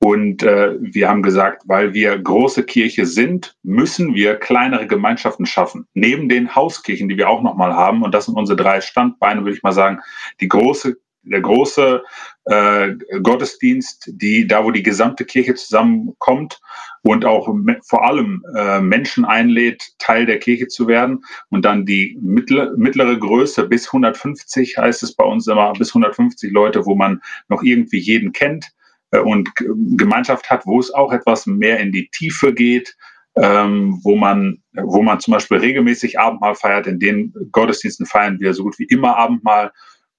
Und 0.00 0.42
äh, 0.42 0.76
wir 0.80 1.08
haben 1.08 1.22
gesagt, 1.22 1.62
weil 1.66 1.94
wir 1.94 2.18
große 2.18 2.64
Kirche 2.64 3.06
sind, 3.06 3.56
müssen 3.62 4.14
wir 4.16 4.34
kleinere 4.34 4.88
Gemeinschaften 4.88 5.46
schaffen. 5.46 5.86
Neben 5.94 6.28
den 6.28 6.56
Hauskirchen, 6.56 7.08
die 7.08 7.16
wir 7.16 7.28
auch 7.28 7.42
nochmal 7.42 7.72
haben. 7.74 8.02
Und 8.02 8.12
das 8.12 8.26
sind 8.26 8.34
unsere 8.34 8.56
drei 8.56 8.80
Standbeine, 8.80 9.42
würde 9.42 9.56
ich 9.56 9.62
mal 9.62 9.70
sagen. 9.70 10.00
Die 10.40 10.48
große 10.48 10.96
der 11.22 11.40
große 11.40 12.02
äh, 12.46 12.94
Gottesdienst, 13.22 14.10
die 14.14 14.46
da, 14.46 14.64
wo 14.64 14.70
die 14.70 14.82
gesamte 14.82 15.24
Kirche 15.24 15.54
zusammenkommt 15.54 16.60
und 17.02 17.24
auch 17.24 17.48
vor 17.88 18.06
allem 18.06 18.44
äh, 18.56 18.80
Menschen 18.80 19.24
einlädt, 19.24 19.82
Teil 19.98 20.26
der 20.26 20.38
Kirche 20.38 20.68
zu 20.68 20.86
werden. 20.86 21.24
Und 21.50 21.64
dann 21.64 21.86
die 21.86 22.18
mittlere, 22.20 22.72
mittlere 22.76 23.16
Größe 23.16 23.68
bis 23.68 23.86
150 23.86 24.78
heißt 24.78 25.02
es 25.02 25.14
bei 25.14 25.24
uns 25.24 25.46
immer, 25.46 25.72
bis 25.74 25.90
150 25.90 26.52
Leute, 26.52 26.86
wo 26.86 26.94
man 26.94 27.20
noch 27.48 27.62
irgendwie 27.62 27.98
jeden 27.98 28.32
kennt 28.32 28.72
äh, 29.12 29.18
und 29.18 29.50
Gemeinschaft 29.56 30.50
hat, 30.50 30.66
wo 30.66 30.80
es 30.80 30.92
auch 30.92 31.12
etwas 31.12 31.46
mehr 31.46 31.78
in 31.80 31.92
die 31.92 32.08
Tiefe 32.10 32.52
geht, 32.52 32.96
ähm, 33.36 34.00
wo 34.02 34.16
man, 34.16 34.58
wo 34.72 35.02
man 35.02 35.20
zum 35.20 35.32
Beispiel 35.32 35.58
regelmäßig 35.58 36.18
Abendmahl 36.18 36.54
feiert. 36.54 36.86
In 36.86 36.98
den 36.98 37.32
Gottesdiensten 37.50 38.06
feiern 38.06 38.40
wir 38.40 38.52
so 38.52 38.64
gut 38.64 38.78
wie 38.78 38.84
immer 38.84 39.16
Abendmahl 39.16 39.72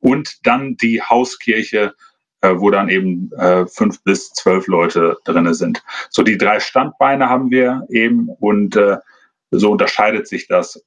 und 0.03 0.45
dann 0.45 0.75
die 0.75 1.01
Hauskirche, 1.01 1.95
äh, 2.41 2.53
wo 2.55 2.69
dann 2.69 2.89
eben 2.89 3.31
äh, 3.33 3.65
fünf 3.65 4.03
bis 4.03 4.31
zwölf 4.33 4.67
Leute 4.67 5.17
drinne 5.23 5.53
sind. 5.53 5.81
So 6.09 6.23
die 6.23 6.37
drei 6.37 6.59
Standbeine 6.59 7.29
haben 7.29 7.49
wir 7.51 7.87
eben 7.89 8.27
und 8.27 8.75
äh, 8.75 8.97
so 9.51 9.71
unterscheidet 9.71 10.27
sich 10.27 10.47
das. 10.47 10.83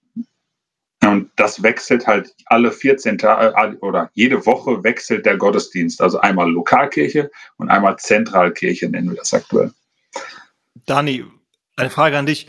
Und 1.02 1.30
das 1.36 1.62
wechselt 1.62 2.06
halt 2.06 2.34
alle 2.46 2.70
14 2.70 3.16
Tage 3.16 3.54
äh, 3.56 3.76
oder 3.78 4.10
jede 4.12 4.44
Woche 4.44 4.84
wechselt 4.84 5.24
der 5.24 5.38
Gottesdienst. 5.38 6.02
Also 6.02 6.18
einmal 6.18 6.50
Lokalkirche 6.50 7.30
und 7.56 7.70
einmal 7.70 7.96
Zentralkirche 7.98 8.88
nennen 8.90 9.10
wir 9.10 9.16
das 9.16 9.32
aktuell. 9.32 9.72
Dani, 10.84 11.24
eine 11.76 11.90
Frage 11.90 12.18
an 12.18 12.26
dich. 12.26 12.48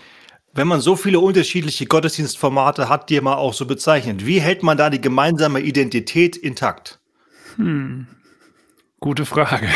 Wenn 0.58 0.68
man 0.68 0.82
so 0.82 0.96
viele 0.96 1.20
unterschiedliche 1.20 1.86
Gottesdienstformate 1.86 2.90
hat, 2.90 3.12
die 3.12 3.22
man 3.22 3.36
auch 3.36 3.54
so 3.54 3.68
bezeichnet, 3.68 4.26
wie 4.26 4.42
hält 4.42 4.64
man 4.64 4.76
da 4.76 4.90
die 4.90 5.00
gemeinsame 5.00 5.60
Identität 5.60 6.36
intakt? 6.36 7.00
Hm. 7.58 8.08
Gute 9.00 9.26
Frage. 9.26 9.70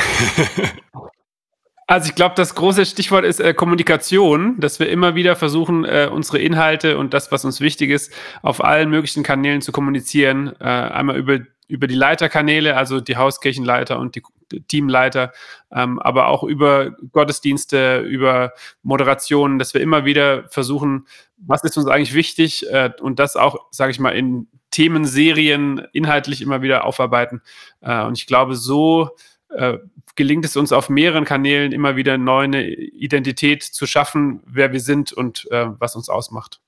Also 1.88 2.08
ich 2.08 2.16
glaube, 2.16 2.36
das 2.38 2.56
große 2.56 2.86
Stichwort 2.86 3.26
ist 3.26 3.42
äh, 3.42 3.54
Kommunikation, 3.54 4.58
dass 4.62 4.80
wir 4.80 4.88
immer 4.88 5.14
wieder 5.14 5.36
versuchen, 5.36 5.84
äh, 5.84 6.10
unsere 6.10 6.40
Inhalte 6.40 6.98
und 6.98 7.14
das, 7.14 7.34
was 7.34 7.44
uns 7.44 7.60
wichtig 7.60 7.90
ist, 7.90 8.14
auf 8.42 8.64
allen 8.64 8.90
möglichen 8.90 9.24
Kanälen 9.24 9.62
zu 9.62 9.74
kommunizieren. 9.74 10.54
Äh, 10.62 10.64
einmal 10.64 11.18
über, 11.18 11.40
über 11.72 11.88
die 11.88 11.96
Leiterkanäle, 11.96 12.76
also 12.76 13.00
die 13.00 13.16
Hauskirchenleiter 13.16 13.98
und 13.98 14.16
die 14.16 14.24
Teamleiter, 14.68 15.32
ähm, 15.72 16.00
aber 16.00 16.28
auch 16.28 16.44
über 16.44 16.92
Gottesdienste, 17.12 18.00
über 18.00 18.52
Moderationen, 18.84 19.58
dass 19.58 19.74
wir 19.74 19.82
immer 19.82 20.04
wieder 20.04 20.48
versuchen, 20.50 21.08
was 21.38 21.64
ist 21.64 21.78
uns 21.78 21.88
eigentlich 21.88 22.14
wichtig 22.14 22.70
äh, 22.70 22.92
und 23.02 23.20
das 23.20 23.38
auch, 23.38 23.68
sage 23.72 23.92
ich 23.92 24.00
mal, 24.00 24.12
in 24.12 24.48
Themenserien 24.72 25.88
inhaltlich 25.94 26.42
immer 26.42 26.62
wieder 26.62 26.86
aufarbeiten. 26.86 27.42
Äh, 27.80 28.04
und 28.04 28.18
ich 28.18 28.28
glaube, 28.28 28.56
so 28.56 29.12
äh, 29.50 29.78
gelingt 30.16 30.46
es 30.46 30.58
uns 30.58 30.74
auf 30.74 30.90
mehreren 30.90 31.26
Kanälen 31.26 31.72
immer 31.72 31.96
wieder 31.96 32.14
eine 32.14 32.68
Identität 32.70 33.64
zu 33.64 33.86
schaffen, 33.86 34.42
wer 34.46 34.74
wir 34.74 34.82
sind 34.82 35.14
und 35.14 35.50
äh, 35.52 35.68
was 35.80 35.96
uns 35.96 36.10
ausmacht. 36.10 36.60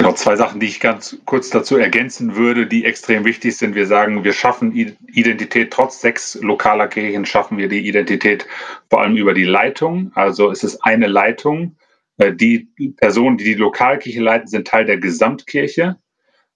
Genau, 0.00 0.14
zwei 0.14 0.34
Sachen, 0.34 0.60
die 0.60 0.66
ich 0.66 0.80
ganz 0.80 1.18
kurz 1.26 1.50
dazu 1.50 1.76
ergänzen 1.76 2.34
würde, 2.34 2.66
die 2.66 2.86
extrem 2.86 3.26
wichtig 3.26 3.58
sind. 3.58 3.74
Wir 3.74 3.86
sagen, 3.86 4.24
wir 4.24 4.32
schaffen 4.32 4.72
Identität 4.74 5.70
trotz 5.70 6.00
sechs 6.00 6.36
lokaler 6.40 6.88
Kirchen, 6.88 7.26
schaffen 7.26 7.58
wir 7.58 7.68
die 7.68 7.86
Identität 7.86 8.46
vor 8.88 9.02
allem 9.02 9.18
über 9.18 9.34
die 9.34 9.44
Leitung. 9.44 10.10
Also 10.14 10.50
es 10.50 10.64
ist 10.64 10.82
eine 10.86 11.06
Leitung. 11.06 11.76
Äh, 12.16 12.32
die 12.32 12.70
Personen, 12.96 13.36
die 13.36 13.44
die 13.44 13.54
Lokalkirche 13.56 14.22
leiten, 14.22 14.48
sind 14.48 14.66
Teil 14.66 14.86
der 14.86 14.96
Gesamtkirche. 14.96 15.98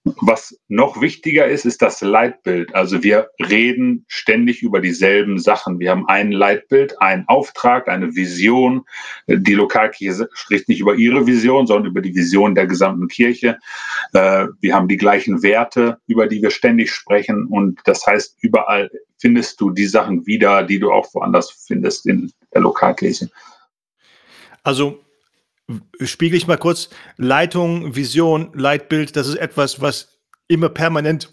Was 0.04 0.54
noch 0.68 1.00
wichtiger 1.00 1.46
ist, 1.46 1.64
ist 1.64 1.80
das 1.80 2.02
Leitbild. 2.02 2.74
Also 2.74 3.02
wir 3.02 3.30
reden 3.38 4.04
ständig 4.06 4.62
über 4.62 4.80
dieselben 4.80 5.38
Sachen. 5.38 5.80
Wir 5.80 5.90
haben 5.90 6.06
ein 6.08 6.30
Leitbild, 6.30 7.00
einen 7.00 7.26
Auftrag, 7.26 7.88
eine 7.88 8.14
Vision. 8.14 8.84
Die 9.26 9.54
Lokalkirche 9.54 10.28
spricht 10.34 10.68
nicht 10.68 10.80
über 10.80 10.94
ihre 10.94 11.26
Vision, 11.26 11.66
sondern 11.66 11.90
über 11.90 12.02
die 12.02 12.14
Vision 12.14 12.54
der 12.54 12.66
gesamten 12.66 13.08
Kirche. 13.08 13.58
Äh, 14.12 14.48
wir 14.60 14.74
haben 14.74 14.88
die 14.88 14.98
gleichen 14.98 15.42
Werte, 15.42 15.96
über 16.06 16.26
die 16.26 16.42
wir 16.42 16.50
ständig 16.50 16.92
sprechen. 16.92 17.46
Und 17.46 17.80
das 17.84 18.06
heißt, 18.06 18.36
überall 18.42 18.90
findest 19.16 19.58
du 19.58 19.70
die 19.70 19.86
Sachen 19.86 20.26
wieder, 20.26 20.64
die 20.64 20.80
du 20.80 20.92
auch 20.92 21.14
woanders 21.14 21.50
findest 21.66 22.04
in 22.04 22.30
der 22.52 22.60
Lokalkirche. 22.60 23.30
Also 24.62 25.00
spiegel 26.00 26.36
ich 26.36 26.46
mal 26.46 26.58
kurz, 26.58 26.90
Leitung, 27.16 27.96
Vision, 27.96 28.50
Leitbild, 28.54 29.16
das 29.16 29.28
ist 29.28 29.36
etwas, 29.36 29.80
was 29.80 30.20
immer 30.48 30.68
permanent 30.68 31.30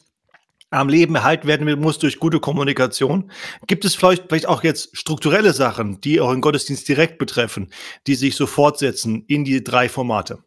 am 0.70 0.88
Leben 0.88 1.16
erhalten 1.16 1.48
werden 1.48 1.80
muss 1.82 2.00
durch 2.00 2.18
gute 2.18 2.40
Kommunikation. 2.40 3.30
Gibt 3.68 3.84
es 3.84 3.94
vielleicht, 3.94 4.30
vielleicht 4.30 4.48
auch 4.48 4.64
jetzt 4.64 4.98
strukturelle 4.98 5.52
Sachen, 5.52 6.00
die 6.00 6.22
euren 6.22 6.40
Gottesdienst 6.40 6.88
direkt 6.88 7.18
betreffen, 7.18 7.72
die 8.08 8.16
sich 8.16 8.36
so 8.36 8.48
fortsetzen 8.48 9.26
in 9.28 9.44
die 9.44 9.64
drei 9.64 9.90
Formate? 9.90 10.40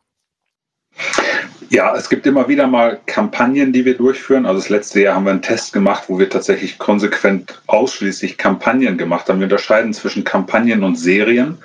Ja, 1.74 1.92
es 1.96 2.08
gibt 2.08 2.24
immer 2.24 2.48
wieder 2.48 2.68
mal 2.68 3.00
Kampagnen, 3.06 3.72
die 3.72 3.84
wir 3.84 3.96
durchführen. 3.96 4.46
Also 4.46 4.60
das 4.60 4.68
letzte 4.68 5.02
Jahr 5.02 5.16
haben 5.16 5.24
wir 5.24 5.32
einen 5.32 5.42
Test 5.42 5.72
gemacht, 5.72 6.04
wo 6.06 6.20
wir 6.20 6.30
tatsächlich 6.30 6.78
konsequent 6.78 7.60
ausschließlich 7.66 8.38
Kampagnen 8.38 8.96
gemacht 8.96 9.28
haben. 9.28 9.40
Wir 9.40 9.46
unterscheiden 9.46 9.92
zwischen 9.92 10.22
Kampagnen 10.22 10.84
und 10.84 10.94
Serien. 10.94 11.58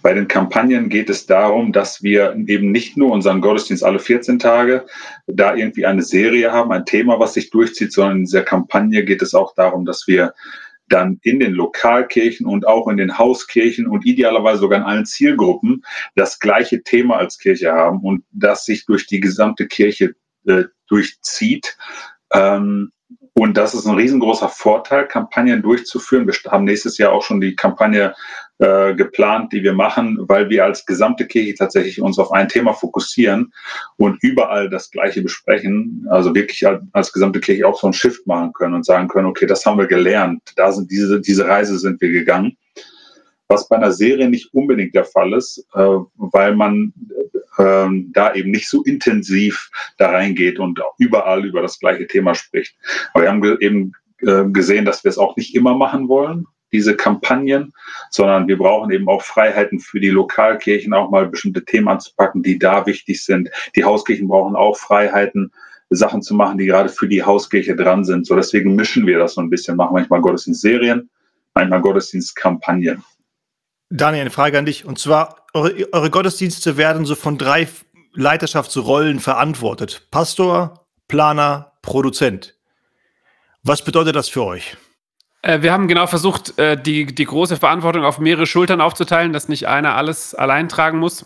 Bei 0.00 0.14
den 0.14 0.26
Kampagnen 0.26 0.88
geht 0.88 1.10
es 1.10 1.26
darum, 1.26 1.70
dass 1.70 2.02
wir 2.02 2.34
eben 2.46 2.72
nicht 2.72 2.96
nur 2.96 3.12
unseren 3.12 3.42
Gottesdienst 3.42 3.84
alle 3.84 3.98
14 3.98 4.38
Tage 4.38 4.86
da 5.26 5.54
irgendwie 5.54 5.84
eine 5.84 6.02
Serie 6.02 6.50
haben, 6.50 6.72
ein 6.72 6.86
Thema, 6.86 7.20
was 7.20 7.34
sich 7.34 7.50
durchzieht, 7.50 7.92
sondern 7.92 8.16
in 8.20 8.24
dieser 8.24 8.44
Kampagne 8.44 9.04
geht 9.04 9.20
es 9.20 9.34
auch 9.34 9.54
darum, 9.54 9.84
dass 9.84 10.06
wir 10.06 10.32
dann 10.92 11.18
in 11.22 11.40
den 11.40 11.52
Lokalkirchen 11.52 12.46
und 12.46 12.66
auch 12.66 12.88
in 12.88 12.96
den 12.96 13.18
Hauskirchen 13.18 13.86
und 13.86 14.06
idealerweise 14.06 14.60
sogar 14.60 14.80
in 14.80 14.84
allen 14.84 15.06
Zielgruppen 15.06 15.84
das 16.14 16.38
gleiche 16.38 16.82
Thema 16.82 17.16
als 17.16 17.38
Kirche 17.38 17.72
haben 17.72 18.00
und 18.00 18.24
das 18.30 18.64
sich 18.64 18.84
durch 18.86 19.06
die 19.06 19.20
gesamte 19.20 19.66
Kirche 19.66 20.14
äh, 20.46 20.64
durchzieht. 20.86 21.76
Ähm, 22.32 22.92
und 23.34 23.56
das 23.56 23.72
ist 23.74 23.86
ein 23.86 23.96
riesengroßer 23.96 24.48
Vorteil, 24.48 25.08
Kampagnen 25.08 25.62
durchzuführen. 25.62 26.26
Wir 26.26 26.34
haben 26.50 26.64
nächstes 26.64 26.98
Jahr 26.98 27.12
auch 27.12 27.22
schon 27.22 27.40
die 27.40 27.56
Kampagne 27.56 28.14
äh, 28.62 28.94
geplant, 28.94 29.52
die 29.52 29.64
wir 29.64 29.72
machen, 29.72 30.18
weil 30.20 30.48
wir 30.48 30.64
als 30.64 30.86
gesamte 30.86 31.26
Kirche 31.26 31.56
tatsächlich 31.56 32.00
uns 32.00 32.16
auf 32.20 32.30
ein 32.30 32.46
Thema 32.48 32.74
fokussieren 32.74 33.52
und 33.96 34.22
überall 34.22 34.70
das 34.70 34.88
Gleiche 34.92 35.20
besprechen. 35.20 36.06
Also 36.08 36.32
wirklich 36.32 36.64
als, 36.92 37.12
gesamte 37.12 37.40
Kirche 37.40 37.66
auch 37.66 37.80
so 37.80 37.88
ein 37.88 37.92
Shift 37.92 38.24
machen 38.24 38.52
können 38.52 38.74
und 38.74 38.86
sagen 38.86 39.08
können, 39.08 39.26
okay, 39.26 39.46
das 39.46 39.66
haben 39.66 39.78
wir 39.78 39.88
gelernt. 39.88 40.52
Da 40.54 40.70
sind 40.70 40.92
diese, 40.92 41.20
diese 41.20 41.48
Reise 41.48 41.76
sind 41.76 42.00
wir 42.00 42.10
gegangen. 42.10 42.56
Was 43.48 43.68
bei 43.68 43.74
einer 43.74 43.90
Serie 43.90 44.30
nicht 44.30 44.54
unbedingt 44.54 44.94
der 44.94 45.06
Fall 45.06 45.32
ist, 45.32 45.66
äh, 45.74 45.98
weil 46.14 46.54
man 46.54 46.92
äh, 47.58 47.88
da 48.12 48.32
eben 48.32 48.52
nicht 48.52 48.68
so 48.68 48.84
intensiv 48.84 49.70
da 49.98 50.10
reingeht 50.10 50.60
und 50.60 50.80
überall 50.98 51.44
über 51.44 51.62
das 51.62 51.80
gleiche 51.80 52.06
Thema 52.06 52.36
spricht. 52.36 52.76
Aber 53.12 53.24
wir 53.24 53.28
haben 53.28 53.58
eben 53.58 53.92
äh, 54.18 54.44
gesehen, 54.52 54.84
dass 54.84 55.02
wir 55.02 55.08
es 55.08 55.18
auch 55.18 55.36
nicht 55.36 55.56
immer 55.56 55.76
machen 55.76 56.06
wollen, 56.06 56.46
diese 56.72 56.96
Kampagnen, 56.96 57.72
sondern 58.10 58.48
wir 58.48 58.58
brauchen 58.58 58.90
eben 58.90 59.08
auch 59.08 59.22
Freiheiten 59.22 59.80
für 59.80 60.00
die 60.00 60.10
Lokalkirchen, 60.10 60.94
auch 60.94 61.10
mal 61.10 61.26
bestimmte 61.28 61.64
Themen 61.64 61.88
anzupacken, 61.88 62.42
die 62.42 62.58
da 62.58 62.86
wichtig 62.86 63.24
sind. 63.24 63.50
Die 63.76 63.84
Hauskirchen 63.84 64.28
brauchen 64.28 64.56
auch 64.56 64.76
Freiheiten, 64.76 65.52
Sachen 65.90 66.22
zu 66.22 66.34
machen, 66.34 66.58
die 66.58 66.66
gerade 66.66 66.88
für 66.88 67.08
die 67.08 67.22
Hauskirche 67.22 67.76
dran 67.76 68.04
sind. 68.04 68.26
So 68.26 68.34
deswegen 68.34 68.74
mischen 68.74 69.06
wir 69.06 69.18
das 69.18 69.34
so 69.34 69.40
ein 69.40 69.50
bisschen, 69.50 69.76
machen 69.76 69.92
manchmal 69.92 70.20
Gottesdienstserien, 70.20 71.10
manchmal 71.54 71.80
Gottesdienstkampagnen. 71.80 73.04
Daniel, 73.90 74.22
eine 74.22 74.30
Frage 74.30 74.58
an 74.58 74.64
dich. 74.64 74.86
Und 74.86 74.98
zwar, 74.98 75.46
eure, 75.52 75.92
eure 75.92 76.10
Gottesdienste 76.10 76.78
werden 76.78 77.04
so 77.04 77.14
von 77.14 77.36
drei 77.36 77.68
Leiterschaftsrollen 78.14 79.20
verantwortet. 79.20 80.08
Pastor, 80.10 80.86
Planer, 81.08 81.72
Produzent. 81.82 82.54
Was 83.62 83.84
bedeutet 83.84 84.16
das 84.16 84.28
für 84.28 84.44
euch? 84.44 84.76
Äh, 85.42 85.62
wir 85.62 85.72
haben 85.72 85.88
genau 85.88 86.06
versucht, 86.06 86.58
äh, 86.58 86.80
die, 86.80 87.06
die 87.06 87.24
große 87.24 87.56
Verantwortung 87.56 88.04
auf 88.04 88.18
mehrere 88.18 88.46
Schultern 88.46 88.80
aufzuteilen, 88.80 89.32
dass 89.32 89.48
nicht 89.48 89.68
einer 89.68 89.96
alles 89.96 90.34
allein 90.34 90.68
tragen 90.68 90.98
muss. 90.98 91.24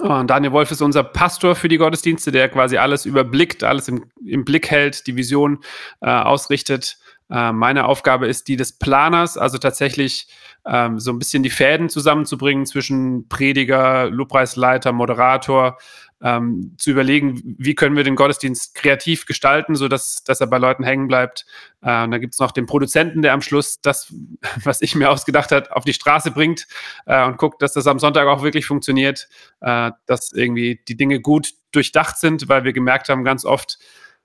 Und 0.00 0.28
Daniel 0.30 0.52
Wolf 0.52 0.70
ist 0.70 0.82
unser 0.82 1.02
Pastor 1.02 1.56
für 1.56 1.68
die 1.68 1.78
Gottesdienste, 1.78 2.30
der 2.30 2.48
quasi 2.48 2.76
alles 2.76 3.04
überblickt, 3.04 3.64
alles 3.64 3.88
im, 3.88 4.04
im 4.24 4.44
Blick 4.44 4.70
hält, 4.70 5.06
die 5.06 5.16
Vision 5.16 5.60
äh, 6.00 6.08
ausrichtet. 6.08 6.98
Äh, 7.30 7.52
meine 7.52 7.86
Aufgabe 7.86 8.26
ist 8.28 8.48
die 8.48 8.56
des 8.56 8.78
Planers, 8.78 9.36
also 9.36 9.58
tatsächlich 9.58 10.28
ähm, 10.66 11.00
so 11.00 11.10
ein 11.10 11.18
bisschen 11.18 11.42
die 11.42 11.50
Fäden 11.50 11.88
zusammenzubringen 11.88 12.64
zwischen 12.66 13.28
Prediger, 13.28 14.08
Lobpreisleiter, 14.10 14.92
Moderator, 14.92 15.78
ähm, 16.20 16.74
zu 16.78 16.90
überlegen, 16.90 17.56
wie 17.58 17.74
können 17.74 17.96
wir 17.96 18.04
den 18.04 18.16
Gottesdienst 18.16 18.74
kreativ 18.74 19.26
gestalten, 19.26 19.76
sodass 19.76 20.24
dass 20.24 20.40
er 20.40 20.48
bei 20.48 20.58
Leuten 20.58 20.82
hängen 20.82 21.06
bleibt. 21.06 21.46
Äh, 21.80 22.04
und 22.04 22.10
dann 22.10 22.20
gibt 22.20 22.34
es 22.34 22.40
noch 22.40 22.50
den 22.50 22.66
Produzenten, 22.66 23.22
der 23.22 23.32
am 23.32 23.42
Schluss 23.42 23.80
das, 23.80 24.12
was 24.64 24.82
ich 24.82 24.94
mir 24.94 25.10
ausgedacht 25.10 25.52
habe, 25.52 25.74
auf 25.74 25.84
die 25.84 25.92
Straße 25.92 26.30
bringt 26.30 26.66
äh, 27.06 27.24
und 27.24 27.38
guckt, 27.38 27.62
dass 27.62 27.72
das 27.72 27.86
am 27.86 27.98
Sonntag 27.98 28.26
auch 28.26 28.42
wirklich 28.42 28.66
funktioniert, 28.66 29.28
äh, 29.60 29.92
dass 30.06 30.32
irgendwie 30.32 30.80
die 30.88 30.96
Dinge 30.96 31.20
gut 31.20 31.52
durchdacht 31.72 32.18
sind, 32.18 32.48
weil 32.48 32.64
wir 32.64 32.72
gemerkt 32.72 33.08
haben, 33.08 33.24
ganz 33.24 33.44
oft, 33.44 33.78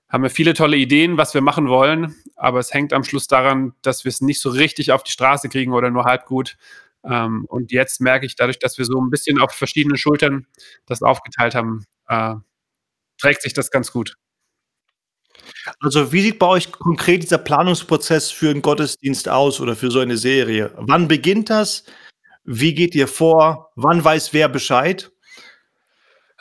haben 0.08 0.22
wir 0.22 0.30
viele 0.30 0.54
tolle 0.54 0.76
Ideen, 0.76 1.16
was 1.16 1.34
wir 1.34 1.40
machen 1.40 1.68
wollen, 1.68 2.14
aber 2.36 2.60
es 2.60 2.72
hängt 2.72 2.92
am 2.92 3.04
Schluss 3.04 3.26
daran, 3.26 3.72
dass 3.82 4.04
wir 4.04 4.10
es 4.10 4.20
nicht 4.20 4.40
so 4.40 4.50
richtig 4.50 4.92
auf 4.92 5.02
die 5.02 5.10
Straße 5.10 5.48
kriegen 5.48 5.72
oder 5.72 5.90
nur 5.90 6.04
halb 6.04 6.26
gut. 6.26 6.56
Ähm, 7.08 7.44
und 7.48 7.72
jetzt 7.72 8.00
merke 8.00 8.26
ich 8.26 8.36
dadurch, 8.36 8.58
dass 8.58 8.78
wir 8.78 8.84
so 8.84 9.00
ein 9.00 9.10
bisschen 9.10 9.38
auf 9.38 9.52
verschiedenen 9.52 9.96
Schultern 9.96 10.46
das 10.86 11.02
aufgeteilt 11.02 11.54
haben, 11.54 11.84
äh, 12.08 12.34
trägt 13.18 13.42
sich 13.42 13.54
das 13.54 13.70
ganz 13.70 13.92
gut. 13.92 14.16
Also, 15.80 16.12
wie 16.12 16.22
sieht 16.22 16.38
bei 16.38 16.46
euch 16.46 16.72
konkret 16.72 17.22
dieser 17.22 17.38
Planungsprozess 17.38 18.30
für 18.30 18.50
einen 18.50 18.62
Gottesdienst 18.62 19.28
aus 19.28 19.60
oder 19.60 19.76
für 19.76 19.90
so 19.90 20.00
eine 20.00 20.16
Serie? 20.16 20.72
Wann 20.76 21.08
beginnt 21.08 21.50
das? 21.50 21.84
Wie 22.44 22.74
geht 22.74 22.94
ihr 22.94 23.08
vor? 23.08 23.72
Wann 23.74 24.04
weiß 24.04 24.32
wer 24.32 24.48
Bescheid? 24.48 25.10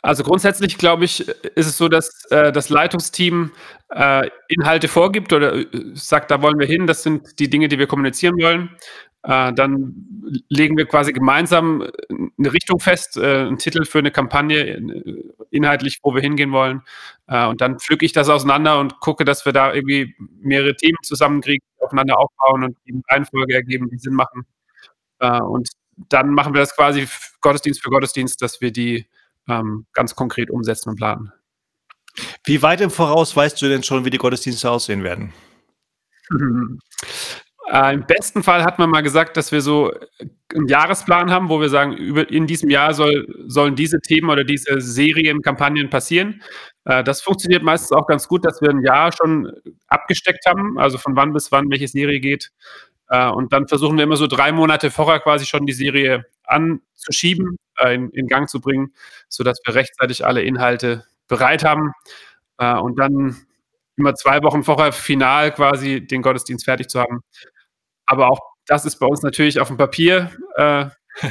Also 0.03 0.23
grundsätzlich 0.25 0.77
glaube 0.77 1.05
ich, 1.05 1.25
ist 1.29 1.65
es 1.65 1.77
so, 1.77 1.87
dass 1.87 2.25
äh, 2.29 2.51
das 2.51 2.67
Leitungsteam 2.67 3.53
äh, 3.89 4.29
Inhalte 4.49 4.89
vorgibt 4.89 5.31
oder 5.31 5.55
äh, 5.55 5.65
sagt, 5.93 6.29
da 6.29 6.41
wollen 6.41 6.59
wir 6.59 6.67
hin, 6.67 6.87
das 6.87 7.03
sind 7.03 7.39
die 7.39 7.49
Dinge, 7.49 7.69
die 7.69 7.79
wir 7.79 7.87
kommunizieren 7.87 8.35
wollen. 8.41 8.75
Äh, 9.23 9.53
dann 9.53 9.95
legen 10.49 10.75
wir 10.77 10.85
quasi 10.85 11.13
gemeinsam 11.13 11.87
eine 12.09 12.53
Richtung 12.53 12.79
fest, 12.79 13.15
äh, 13.15 13.45
einen 13.47 13.57
Titel 13.57 13.85
für 13.85 13.99
eine 13.99 14.11
Kampagne, 14.11 14.59
äh, 14.59 15.23
inhaltlich, 15.49 15.99
wo 16.03 16.13
wir 16.13 16.21
hingehen 16.21 16.51
wollen. 16.51 16.81
und 17.27 17.61
dann 17.61 17.79
pflücke 17.79 18.05
ich 18.05 18.11
das 18.11 18.27
auseinander 18.29 18.79
und 18.79 18.99
gucke, 18.99 19.23
dass 19.23 19.45
wir 19.45 19.53
da 19.53 19.73
irgendwie 19.73 20.13
mehrere 20.41 20.75
Themen 20.75 20.97
zusammenkriegen, 21.03 21.65
aufeinander 21.79 22.19
aufbauen 22.19 22.63
und 22.65 22.77
die 22.85 23.01
Reihenfolge 23.09 23.53
ergeben, 23.53 23.89
die 23.89 23.97
Sinn 23.97 24.13
machen. 24.13 24.45
und 25.19 25.69
dann 26.09 26.31
machen 26.33 26.53
wir 26.53 26.59
das 26.59 26.75
quasi 26.75 27.07
Gottesdienst 27.41 27.81
für 27.81 27.89
Gottesdienst, 27.89 28.41
dass 28.41 28.61
wir 28.61 28.71
die 28.71 29.07
ähm, 29.47 29.85
ganz 29.93 30.15
konkret 30.15 30.49
umsetzen 30.49 30.89
und 30.89 30.95
planen. 30.97 31.31
Wie 32.45 32.61
weit 32.61 32.81
im 32.81 32.91
Voraus 32.91 33.35
weißt 33.35 33.61
du 33.61 33.69
denn 33.69 33.83
schon, 33.83 34.05
wie 34.05 34.09
die 34.09 34.17
Gottesdienste 34.17 34.69
aussehen 34.69 35.03
werden? 35.03 35.33
Äh, 37.73 37.95
Im 37.95 38.05
besten 38.05 38.43
Fall 38.43 38.63
hat 38.63 38.77
man 38.77 38.91
mal 38.91 39.01
gesagt, 39.01 39.35
dass 39.35 39.51
wir 39.51 39.61
so 39.61 39.91
einen 40.53 40.67
Jahresplan 40.67 41.31
haben, 41.31 41.49
wo 41.49 41.59
wir 41.59 41.69
sagen, 41.69 41.93
über, 41.93 42.29
in 42.29 42.45
diesem 42.45 42.69
Jahr 42.69 42.93
soll, 42.93 43.27
sollen 43.47 43.75
diese 43.75 43.99
Themen 43.99 44.29
oder 44.29 44.43
diese 44.43 44.79
Serien, 44.79 45.41
Kampagnen 45.41 45.89
passieren. 45.89 46.43
Äh, 46.85 47.03
das 47.03 47.21
funktioniert 47.21 47.63
meistens 47.63 47.91
auch 47.91 48.05
ganz 48.05 48.27
gut, 48.27 48.45
dass 48.45 48.61
wir 48.61 48.69
ein 48.69 48.83
Jahr 48.83 49.11
schon 49.11 49.51
abgesteckt 49.87 50.45
haben, 50.45 50.77
also 50.77 50.99
von 50.99 51.15
wann 51.15 51.33
bis 51.33 51.51
wann 51.51 51.71
welche 51.71 51.87
Serie 51.87 52.19
geht. 52.19 52.51
Äh, 53.09 53.29
und 53.29 53.51
dann 53.53 53.67
versuchen 53.67 53.97
wir 53.97 54.03
immer 54.03 54.17
so 54.17 54.27
drei 54.27 54.51
Monate 54.51 54.91
vorher 54.91 55.19
quasi 55.19 55.47
schon 55.47 55.65
die 55.65 55.73
Serie 55.73 56.25
anzuschieben, 56.43 57.57
äh, 57.79 57.95
in, 57.95 58.11
in, 58.11 58.27
Gang 58.27 58.47
zu 58.49 58.61
bringen, 58.61 58.93
sodass 59.29 59.57
wir 59.65 59.73
rechtzeitig 59.73 60.23
alle 60.23 60.43
Inhalte 60.43 61.05
bereit 61.27 61.65
haben 61.65 61.91
äh, 62.59 62.75
und 62.75 62.99
dann 62.99 63.35
immer 63.95 64.13
zwei 64.13 64.43
Wochen 64.43 64.63
vorher 64.63 64.91
final 64.91 65.51
quasi 65.51 66.05
den 66.05 66.21
Gottesdienst 66.21 66.65
fertig 66.65 66.87
zu 66.89 66.99
haben. 66.99 67.21
Aber 68.13 68.29
auch 68.29 68.39
das 68.67 68.85
ist 68.85 68.97
bei 68.99 69.07
uns 69.07 69.23
natürlich 69.23 69.59
auf 69.59 69.67
dem 69.67 69.77
Papier. 69.77 70.31
Äh, 70.55 70.85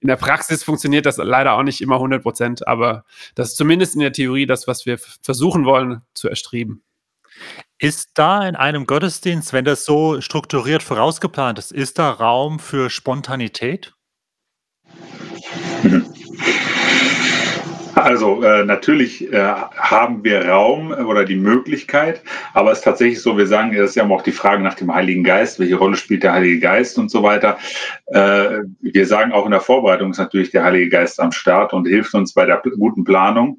in 0.00 0.08
der 0.08 0.16
Praxis 0.16 0.64
funktioniert 0.64 1.06
das 1.06 1.16
leider 1.16 1.52
auch 1.54 1.62
nicht 1.62 1.80
immer 1.80 1.94
100 1.96 2.22
Prozent, 2.22 2.68
aber 2.68 3.04
das 3.34 3.50
ist 3.50 3.56
zumindest 3.56 3.94
in 3.94 4.00
der 4.00 4.12
Theorie 4.12 4.46
das, 4.46 4.66
was 4.66 4.84
wir 4.84 4.98
versuchen 4.98 5.64
wollen 5.64 6.02
zu 6.14 6.28
erstreben. 6.28 6.82
Ist 7.78 8.10
da 8.14 8.46
in 8.46 8.56
einem 8.56 8.86
Gottesdienst, 8.86 9.52
wenn 9.52 9.64
das 9.64 9.84
so 9.84 10.20
strukturiert 10.20 10.82
vorausgeplant 10.82 11.58
ist, 11.58 11.72
ist 11.72 11.98
da 11.98 12.10
Raum 12.10 12.58
für 12.58 12.90
Spontanität? 12.90 13.94
Also 17.94 18.42
äh, 18.42 18.64
natürlich 18.64 19.32
äh, 19.32 19.38
haben 19.38 20.24
wir 20.24 20.48
Raum 20.48 20.90
oder 20.90 21.24
die 21.24 21.36
Möglichkeit, 21.36 22.22
aber 22.52 22.72
es 22.72 22.78
ist 22.78 22.84
tatsächlich 22.84 23.22
so, 23.22 23.36
wir 23.36 23.46
sagen, 23.46 23.74
das 23.74 23.90
ist 23.90 23.96
ja 23.96 24.08
auch 24.08 24.22
die 24.22 24.32
Frage 24.32 24.62
nach 24.62 24.74
dem 24.74 24.92
Heiligen 24.92 25.24
Geist, 25.24 25.58
welche 25.58 25.76
Rolle 25.76 25.96
spielt 25.96 26.22
der 26.22 26.32
Heilige 26.32 26.60
Geist 26.60 26.98
und 26.98 27.10
so 27.10 27.22
weiter. 27.22 27.58
Äh, 28.06 28.62
wir 28.80 29.06
sagen 29.06 29.32
auch 29.32 29.44
in 29.44 29.52
der 29.52 29.60
Vorbereitung 29.60 30.10
ist 30.10 30.18
natürlich 30.18 30.50
der 30.50 30.64
Heilige 30.64 30.88
Geist 30.88 31.20
am 31.20 31.32
Start 31.32 31.72
und 31.72 31.86
hilft 31.86 32.14
uns 32.14 32.34
bei 32.34 32.46
der 32.46 32.62
guten 32.78 33.04
Planung. 33.04 33.58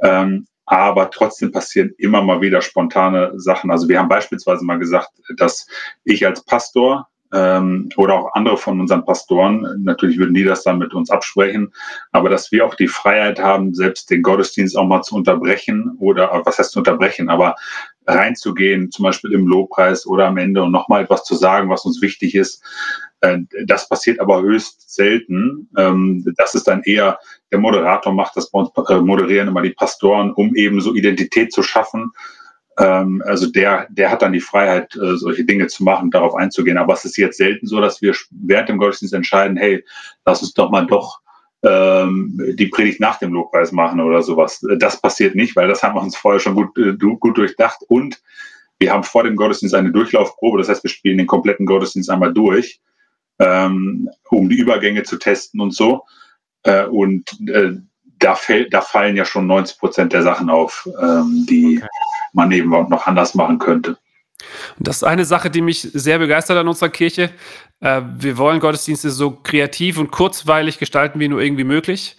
Ähm, 0.00 0.46
aber 0.66 1.10
trotzdem 1.10 1.52
passieren 1.52 1.92
immer 1.98 2.22
mal 2.22 2.40
wieder 2.40 2.62
spontane 2.62 3.32
Sachen. 3.36 3.70
Also 3.70 3.88
wir 3.88 3.98
haben 3.98 4.08
beispielsweise 4.08 4.64
mal 4.64 4.78
gesagt, 4.78 5.10
dass 5.36 5.66
ich 6.04 6.24
als 6.24 6.44
Pastor 6.44 7.08
ähm, 7.32 7.88
oder 7.96 8.14
auch 8.14 8.34
andere 8.34 8.56
von 8.56 8.80
unseren 8.80 9.04
Pastoren, 9.04 9.66
natürlich 9.82 10.18
würden 10.18 10.34
die 10.34 10.44
das 10.44 10.62
dann 10.62 10.78
mit 10.78 10.94
uns 10.94 11.10
absprechen, 11.10 11.72
aber 12.12 12.28
dass 12.28 12.52
wir 12.52 12.64
auch 12.66 12.74
die 12.74 12.88
Freiheit 12.88 13.40
haben, 13.40 13.74
selbst 13.74 14.10
den 14.10 14.22
Gottesdienst 14.22 14.76
auch 14.76 14.86
mal 14.86 15.02
zu 15.02 15.16
unterbrechen 15.16 15.96
oder 15.98 16.42
was 16.44 16.58
heißt 16.58 16.72
zu 16.72 16.80
unterbrechen, 16.80 17.30
aber 17.30 17.56
reinzugehen, 18.06 18.90
zum 18.90 19.04
Beispiel 19.04 19.32
im 19.32 19.46
Lobpreis 19.46 20.06
oder 20.06 20.26
am 20.26 20.36
Ende 20.36 20.62
und 20.62 20.72
nochmal 20.72 21.04
etwas 21.04 21.24
zu 21.24 21.34
sagen, 21.34 21.70
was 21.70 21.84
uns 21.84 22.02
wichtig 22.02 22.34
ist. 22.34 22.62
Äh, 23.20 23.38
das 23.66 23.88
passiert 23.88 24.20
aber 24.20 24.42
höchst 24.42 24.92
selten. 24.92 25.68
Ähm, 25.78 26.24
das 26.36 26.54
ist 26.54 26.68
dann 26.68 26.82
eher, 26.82 27.18
der 27.50 27.60
Moderator 27.60 28.12
macht 28.12 28.36
das 28.36 28.50
bei 28.50 28.58
uns, 28.58 28.70
äh, 28.88 29.00
moderieren 29.00 29.48
immer 29.48 29.62
die 29.62 29.70
Pastoren, 29.70 30.32
um 30.32 30.54
eben 30.54 30.80
so 30.80 30.94
Identität 30.94 31.52
zu 31.52 31.62
schaffen 31.62 32.12
ähm, 32.78 33.22
also 33.26 33.50
der, 33.50 33.86
der 33.90 34.10
hat 34.10 34.22
dann 34.22 34.32
die 34.32 34.40
Freiheit, 34.40 34.94
äh, 34.96 35.16
solche 35.16 35.44
Dinge 35.44 35.66
zu 35.66 35.84
machen, 35.84 36.10
darauf 36.10 36.34
einzugehen. 36.34 36.78
Aber 36.78 36.94
es 36.94 37.04
ist 37.04 37.16
jetzt 37.16 37.36
selten 37.36 37.66
so, 37.66 37.80
dass 37.80 38.00
wir 38.00 38.14
während 38.30 38.68
dem 38.68 38.78
Gottesdienst 38.78 39.14
entscheiden, 39.14 39.56
hey, 39.56 39.84
lass 40.24 40.42
uns 40.42 40.54
doch 40.54 40.70
mal 40.70 40.86
doch 40.86 41.20
ähm, 41.62 42.54
die 42.54 42.66
Predigt 42.66 43.00
nach 43.00 43.18
dem 43.18 43.32
Lobpreis 43.32 43.72
machen 43.72 44.00
oder 44.00 44.22
sowas. 44.22 44.64
Das 44.78 45.00
passiert 45.00 45.34
nicht, 45.34 45.54
weil 45.54 45.68
das 45.68 45.82
haben 45.82 45.94
wir 45.94 46.02
uns 46.02 46.16
vorher 46.16 46.40
schon 46.40 46.54
gut, 46.54 46.76
äh, 46.78 46.94
gut 46.96 47.36
durchdacht. 47.36 47.82
Und 47.88 48.22
wir 48.78 48.92
haben 48.92 49.04
vor 49.04 49.24
dem 49.24 49.36
Gottesdienst 49.36 49.74
eine 49.74 49.92
Durchlaufprobe. 49.92 50.58
Das 50.58 50.68
heißt, 50.68 50.82
wir 50.82 50.90
spielen 50.90 51.18
den 51.18 51.26
kompletten 51.26 51.66
Gottesdienst 51.66 52.10
einmal 52.10 52.32
durch, 52.32 52.80
ähm, 53.38 54.08
um 54.30 54.48
die 54.48 54.58
Übergänge 54.58 55.02
zu 55.02 55.18
testen 55.18 55.60
und 55.60 55.74
so. 55.74 56.04
Äh, 56.64 56.86
und 56.86 57.28
äh, 57.48 57.74
da, 58.18 58.34
fällt, 58.34 58.72
da 58.72 58.80
fallen 58.80 59.16
ja 59.16 59.24
schon 59.24 59.46
90 59.46 59.78
Prozent 59.78 60.12
der 60.12 60.22
Sachen 60.22 60.48
auf, 60.48 60.88
ähm, 61.00 61.46
die 61.48 61.78
okay. 61.78 61.88
Man 62.32 62.50
eben 62.52 62.70
noch 62.70 63.06
anders 63.06 63.34
machen 63.34 63.58
könnte. 63.58 63.96
Das 64.78 64.96
ist 64.96 65.04
eine 65.04 65.24
Sache, 65.24 65.50
die 65.50 65.60
mich 65.60 65.80
sehr 65.80 66.18
begeistert 66.18 66.58
an 66.58 66.68
unserer 66.68 66.88
Kirche. 66.88 67.30
Äh, 67.80 68.02
wir 68.18 68.38
wollen 68.38 68.60
Gottesdienste 68.60 69.10
so 69.10 69.30
kreativ 69.30 69.98
und 69.98 70.10
kurzweilig 70.10 70.78
gestalten 70.78 71.20
wie 71.20 71.28
nur 71.28 71.40
irgendwie 71.40 71.64
möglich 71.64 72.16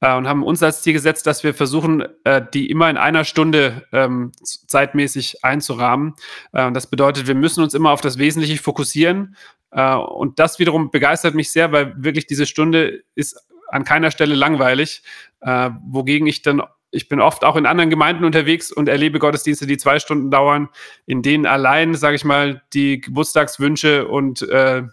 äh, 0.00 0.14
und 0.14 0.28
haben 0.28 0.42
uns 0.42 0.62
als 0.62 0.82
Ziel 0.82 0.92
gesetzt, 0.92 1.26
dass 1.26 1.44
wir 1.44 1.54
versuchen, 1.54 2.04
äh, 2.24 2.42
die 2.52 2.70
immer 2.70 2.90
in 2.90 2.96
einer 2.96 3.24
Stunde 3.24 3.86
ähm, 3.92 4.32
zeitmäßig 4.42 5.44
einzurahmen. 5.44 6.14
Das 6.52 6.88
bedeutet, 6.88 7.26
wir 7.26 7.34
müssen 7.34 7.62
uns 7.62 7.74
immer 7.74 7.90
auf 7.90 8.00
das 8.00 8.18
Wesentliche 8.18 8.62
fokussieren. 8.62 9.36
Und 9.70 10.38
das 10.38 10.58
wiederum 10.58 10.90
begeistert 10.90 11.34
mich 11.34 11.50
sehr, 11.50 11.70
weil 11.72 11.92
wirklich 11.96 12.26
diese 12.26 12.46
Stunde 12.46 13.02
ist 13.14 13.38
an 13.68 13.84
keiner 13.84 14.10
Stelle 14.10 14.34
langweilig, 14.34 15.02
wogegen 15.40 16.26
ich 16.26 16.40
dann 16.40 16.62
ich 16.90 17.08
bin 17.08 17.20
oft 17.20 17.44
auch 17.44 17.56
in 17.56 17.66
anderen 17.66 17.90
Gemeinden 17.90 18.24
unterwegs 18.24 18.72
und 18.72 18.88
erlebe 18.88 19.18
Gottesdienste, 19.18 19.66
die 19.66 19.76
zwei 19.76 19.98
Stunden 19.98 20.30
dauern, 20.30 20.68
in 21.04 21.22
denen 21.22 21.46
allein, 21.46 21.94
sage 21.94 22.16
ich 22.16 22.24
mal, 22.24 22.62
die 22.72 23.00
Geburtstagswünsche 23.00 24.06
und 24.08 24.42
äh, 24.42 24.84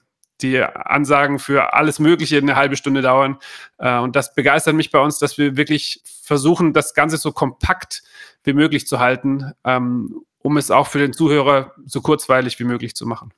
die 0.41 0.61
Ansagen 0.61 1.39
für 1.39 1.73
alles 1.73 1.99
Mögliche 1.99 2.37
eine 2.37 2.55
halbe 2.55 2.75
Stunde 2.75 3.01
dauern. 3.01 3.37
Äh, 3.77 3.97
und 3.99 4.15
das 4.15 4.35
begeistert 4.35 4.75
mich 4.75 4.91
bei 4.91 4.99
uns, 4.99 5.19
dass 5.19 5.37
wir 5.37 5.55
wirklich 5.55 6.01
versuchen, 6.03 6.73
das 6.73 6.93
Ganze 6.93 7.17
so 7.17 7.31
kompakt 7.31 8.03
wie 8.43 8.53
möglich 8.53 8.87
zu 8.87 8.99
halten, 8.99 9.53
ähm, 9.63 10.23
um 10.39 10.57
es 10.57 10.71
auch 10.71 10.87
für 10.87 10.99
den 10.99 11.13
Zuhörer 11.13 11.73
so 11.85 12.01
kurzweilig 12.01 12.59
wie 12.59 12.65
möglich 12.65 12.95
zu 12.95 13.05
machen. 13.05 13.31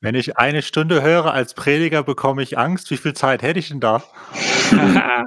Wenn 0.00 0.14
ich 0.14 0.36
eine 0.36 0.62
Stunde 0.62 1.02
höre 1.02 1.32
als 1.32 1.54
Prediger, 1.54 2.02
bekomme 2.02 2.42
ich 2.42 2.58
Angst. 2.58 2.90
Wie 2.90 2.96
viel 2.96 3.12
Zeit 3.12 3.42
hätte 3.42 3.60
ich 3.60 3.68
denn 3.68 3.78
da? 3.78 4.02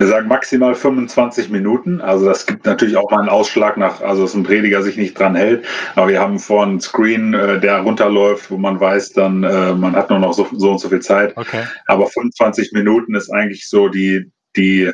Wir 0.00 0.06
sagen 0.06 0.28
maximal 0.28 0.76
25 0.76 1.50
Minuten. 1.50 2.00
Also 2.00 2.26
das 2.26 2.46
gibt 2.46 2.64
natürlich 2.64 2.96
auch 2.96 3.10
mal 3.10 3.18
einen 3.18 3.28
Ausschlag 3.28 3.76
nach, 3.76 4.00
also 4.00 4.22
dass 4.22 4.34
ein 4.34 4.44
Prediger 4.44 4.80
sich 4.82 4.96
nicht 4.96 5.18
dran 5.18 5.34
hält. 5.34 5.64
Aber 5.96 6.08
wir 6.08 6.20
haben 6.20 6.38
vorne 6.38 6.70
einen 6.70 6.80
Screen, 6.80 7.34
äh, 7.34 7.58
der 7.58 7.80
runterläuft, 7.80 8.48
wo 8.48 8.58
man 8.58 8.78
weiß, 8.78 9.14
dann 9.14 9.42
äh, 9.42 9.74
man 9.74 9.96
hat 9.96 10.08
nur 10.10 10.20
noch 10.20 10.34
so, 10.34 10.46
so 10.52 10.70
und 10.70 10.78
so 10.78 10.88
viel 10.88 11.00
Zeit. 11.00 11.36
Okay. 11.36 11.64
Aber 11.88 12.06
25 12.06 12.72
Minuten 12.72 13.16
ist 13.16 13.28
eigentlich 13.30 13.68
so 13.68 13.88
die, 13.88 14.30
die 14.56 14.92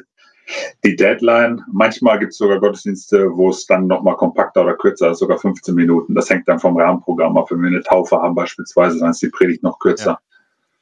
die 0.85 0.97
Deadline. 0.97 1.63
Manchmal 1.73 2.19
gibt 2.19 2.33
es 2.33 2.39
sogar 2.39 2.61
Gottesdienste, 2.61 3.31
wo 3.35 3.51
es 3.51 3.67
dann 3.67 3.87
nochmal 3.87 4.17
kompakter 4.17 4.63
oder 4.63 4.75
kürzer 4.75 5.11
ist, 5.11 5.19
sogar 5.19 5.39
15 5.39 5.75
Minuten. 5.75 6.15
Das 6.15 6.31
hängt 6.31 6.49
dann 6.49 6.59
vom 6.59 6.77
Rahmenprogramm 6.77 7.37
ab. 7.37 7.51
Wenn 7.51 7.61
wir 7.61 7.69
eine 7.69 7.83
Taufe 7.83 8.17
haben 8.17 8.35
beispielsweise, 8.35 8.99
dann 8.99 9.11
ist 9.11 9.23
die 9.23 9.29
Predigt 9.29 9.63
noch 9.63 9.79
kürzer. 9.79 10.13
Ja. 10.13 10.19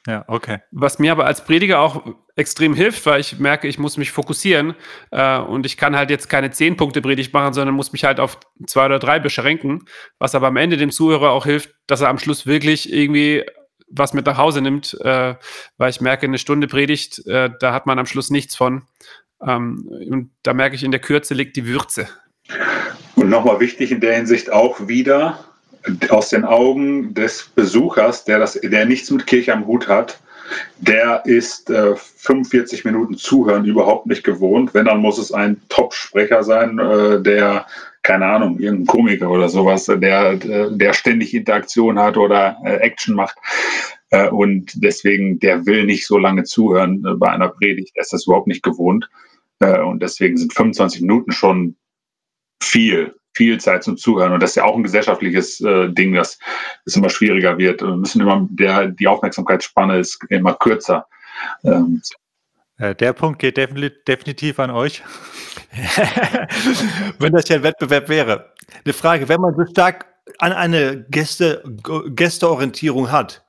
Ja 0.07 0.25
okay. 0.27 0.59
Was 0.71 0.99
mir 0.99 1.13
aber 1.13 1.27
als 1.27 1.45
Prediger 1.45 1.81
auch 1.81 2.03
extrem 2.37 2.75
hilft, 2.75 3.05
weil 3.07 3.21
ich 3.21 3.39
merke, 3.39 3.69
ich 3.69 3.79
muss 3.79 3.97
mich 3.97 4.11
fokussieren 4.11 4.75
äh, 5.11 5.39
und 5.39 5.67
ich 5.67 5.77
kann 5.77 5.97
halt 5.97 6.11
jetzt 6.11 6.29
keine 6.29 6.51
10 6.51 6.77
Punkte 6.77 7.03
Predigt 7.03 7.33
machen, 7.33 7.53
sondern 7.53 7.75
muss 7.75 7.93
mich 7.93 8.05
halt 8.05 8.21
auf 8.21 8.39
zwei 8.67 8.87
oder 8.87 8.99
drei 8.99 9.19
beschränken, 9.19 9.85
was 10.19 10.35
aber 10.35 10.49
am 10.49 10.57
Ende 10.57 10.77
dem 10.77 10.91
Zuhörer 10.91 11.31
auch 11.31 11.45
hilft, 11.45 11.75
dass 11.87 12.01
er 12.01 12.09
am 12.09 12.19
Schluss 12.19 12.47
wirklich 12.47 12.93
irgendwie 12.93 13.45
was 13.93 14.15
mit 14.15 14.27
nach 14.27 14.39
Hause 14.39 14.63
nimmt, 14.63 14.99
äh, 15.03 15.35
weil 15.77 15.91
ich 15.91 16.01
merke, 16.01 16.27
eine 16.27 16.39
Stunde 16.39 16.67
Predigt, 16.67 17.27
äh, 17.27 17.51
da 17.61 17.73
hat 17.73 17.87
man 17.87 17.99
am 17.99 18.07
Schluss 18.07 18.31
nichts 18.31 18.57
von. 18.57 18.83
Ähm, 19.47 19.87
und 20.09 20.31
da 20.43 20.55
merke 20.55 20.75
ich, 20.75 20.83
in 20.83 20.91
der 20.91 21.01
Kürze 21.01 21.35
liegt 21.35 21.57
die 21.57 21.67
Würze. 21.67 22.09
Und 23.17 23.29
nochmal 23.29 23.61
wichtig 23.61 23.93
in 23.93 24.01
der 24.01 24.15
Hinsicht 24.15 24.51
auch 24.51 24.89
wieder 24.89 25.45
aus 26.09 26.31
den 26.31 26.45
Augen 26.45 27.15
des 27.15 27.51
Besuchers, 27.55 28.25
der, 28.25 28.39
das, 28.39 28.61
der 28.63 28.87
nichts 28.87 29.11
mit 29.11 29.27
Kirche 29.27 29.53
am 29.53 29.67
Hut 29.67 29.89
hat, 29.89 30.19
der 30.79 31.25
ist 31.25 31.71
äh, 31.71 31.95
45 31.97 32.85
Minuten 32.85 33.17
Zuhören 33.17 33.65
überhaupt 33.65 34.07
nicht 34.07 34.25
gewohnt. 34.25 34.75
Wenn, 34.75 34.87
dann 34.87 35.01
muss 35.01 35.19
es 35.19 35.33
ein 35.33 35.61
Top-Sprecher 35.69 36.43
sein, 36.43 36.79
äh, 36.79 37.23
der, 37.23 37.67
keine 38.03 38.27
Ahnung, 38.27 38.59
irgendein 38.59 38.87
Komiker 38.87 39.31
oder 39.31 39.49
sowas, 39.49 39.87
der, 39.87 40.37
der 40.37 40.93
ständig 40.93 41.35
Interaktion 41.35 41.99
hat 41.99 42.17
oder 42.17 42.59
äh, 42.65 42.77
Action 42.77 43.15
macht. 43.15 43.37
Äh, 44.11 44.29
und 44.29 44.73
deswegen, 44.75 45.39
der 45.39 45.65
will 45.67 45.85
nicht 45.85 46.07
so 46.07 46.19
lange 46.19 46.45
zuhören 46.45 47.05
äh, 47.07 47.15
bei 47.15 47.31
einer 47.31 47.49
Predigt. 47.49 47.97
Der 47.97 48.03
ist 48.03 48.13
das 48.13 48.27
überhaupt 48.27 48.47
nicht 48.47 48.63
gewohnt. 48.63 49.09
Äh, 49.61 49.81
und 49.81 50.03
deswegen 50.03 50.37
sind 50.37 50.53
25 50.53 51.01
Minuten 51.01 51.33
schon 51.33 51.77
viel 52.63 53.15
viel 53.35 53.59
Zeit 53.61 53.85
zum 53.85 53.97
Zuhören. 53.97 54.33
Und 54.33 54.43
das 54.43 54.51
ist 54.51 54.57
ja 54.57 54.65
auch 54.65 54.77
ein 54.77 54.83
gesellschaftliches 54.83 55.61
äh, 55.61 55.89
Ding, 55.89 56.15
das, 56.15 56.39
das 56.85 56.97
immer 56.97 57.11
schwieriger 57.11 57.59
wird. 57.59 57.81
Wir 57.81 57.97
müssen 57.97 58.21
immer, 58.21 58.47
der, 58.51 58.89
die 58.89 59.09
Aufmerksamkeitsspanne 59.09 59.99
ist 59.99 60.19
immer 60.29 60.55
kürzer. 60.55 61.07
Ähm, 61.65 62.03
äh, 62.79 62.95
der 62.95 63.13
Punkt 63.13 63.39
geht 63.39 63.57
definitiv 63.57 64.59
an 64.59 64.71
euch. 64.71 65.03
wenn 67.19 67.33
das 67.33 67.49
ja 67.49 67.57
ein 67.57 67.63
Wettbewerb 67.63 68.09
wäre. 68.09 68.53
Eine 68.85 68.93
Frage, 68.93 69.29
wenn 69.29 69.41
man 69.41 69.55
so 69.55 69.65
stark 69.71 70.07
an 70.39 70.53
eine 70.53 71.05
Gäste, 71.09 71.63
Gästeorientierung 72.15 73.11
hat, 73.11 73.45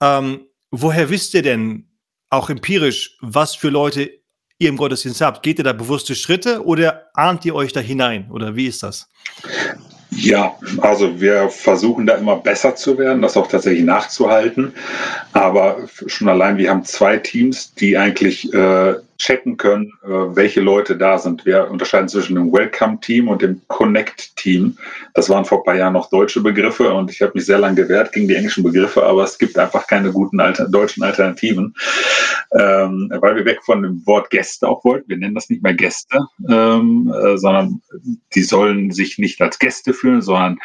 ähm, 0.00 0.46
woher 0.70 1.10
wisst 1.10 1.34
ihr 1.34 1.42
denn 1.42 1.88
auch 2.30 2.50
empirisch, 2.50 3.16
was 3.20 3.54
für 3.54 3.68
Leute 3.68 4.10
ihr 4.58 4.68
im 4.68 4.76
Gottesdienst 4.76 5.20
habt? 5.20 5.42
Geht 5.42 5.58
ihr 5.58 5.64
da 5.64 5.72
bewusste 5.72 6.14
Schritte 6.14 6.64
oder 6.64 7.06
ahnt 7.14 7.44
ihr 7.44 7.54
euch 7.54 7.72
da 7.72 7.80
hinein? 7.80 8.30
Oder 8.30 8.56
wie 8.56 8.66
ist 8.66 8.82
das? 8.82 9.08
Ja, 10.16 10.56
also 10.80 11.20
wir 11.20 11.50
versuchen 11.50 12.06
da 12.06 12.14
immer 12.14 12.36
besser 12.36 12.74
zu 12.74 12.98
werden, 12.98 13.22
das 13.22 13.36
auch 13.36 13.48
tatsächlich 13.48 13.84
nachzuhalten. 13.84 14.72
Aber 15.32 15.88
schon 16.06 16.28
allein, 16.28 16.56
wir 16.56 16.70
haben 16.70 16.84
zwei 16.84 17.18
Teams, 17.18 17.74
die 17.74 17.96
eigentlich 17.96 18.52
äh, 18.52 18.94
checken 19.18 19.56
können, 19.56 19.92
äh, 20.04 20.08
welche 20.08 20.60
Leute 20.60 20.96
da 20.96 21.18
sind. 21.18 21.46
Wir 21.46 21.70
unterscheiden 21.70 22.08
zwischen 22.08 22.34
dem 22.34 22.52
Welcome-Team 22.52 23.28
und 23.28 23.42
dem 23.42 23.60
Connect-Team. 23.68 24.76
Das 25.14 25.28
waren 25.28 25.44
vor 25.44 25.58
ein 25.58 25.64
paar 25.64 25.76
Jahren 25.76 25.94
noch 25.94 26.10
deutsche 26.10 26.40
Begriffe 26.40 26.92
und 26.92 27.10
ich 27.10 27.22
habe 27.22 27.32
mich 27.34 27.46
sehr 27.46 27.58
lange 27.58 27.76
gewehrt 27.76 28.12
gegen 28.12 28.28
die 28.28 28.34
englischen 28.34 28.64
Begriffe, 28.64 29.04
aber 29.04 29.24
es 29.24 29.38
gibt 29.38 29.58
einfach 29.58 29.86
keine 29.86 30.12
guten 30.12 30.40
Alter 30.40 30.68
deutschen 30.68 31.02
Alternativen, 31.02 31.74
ähm, 32.52 33.10
weil 33.20 33.36
wir 33.36 33.44
weg 33.44 33.60
von 33.64 33.82
dem 33.82 34.06
Wort 34.06 34.30
Gäste 34.30 34.68
auch 34.68 34.84
wollten. 34.84 35.08
Wir 35.08 35.16
nennen 35.16 35.34
das 35.34 35.48
nicht 35.48 35.62
mehr 35.62 35.74
Gäste, 35.74 36.18
ähm, 36.48 37.12
äh, 37.14 37.36
sondern 37.36 37.80
die 38.34 38.42
sollen 38.42 38.90
sich 38.90 39.18
nicht 39.18 39.40
als 39.40 39.58
Gäste 39.58 39.94
fühlen, 39.94 40.05
sondern 40.20 40.58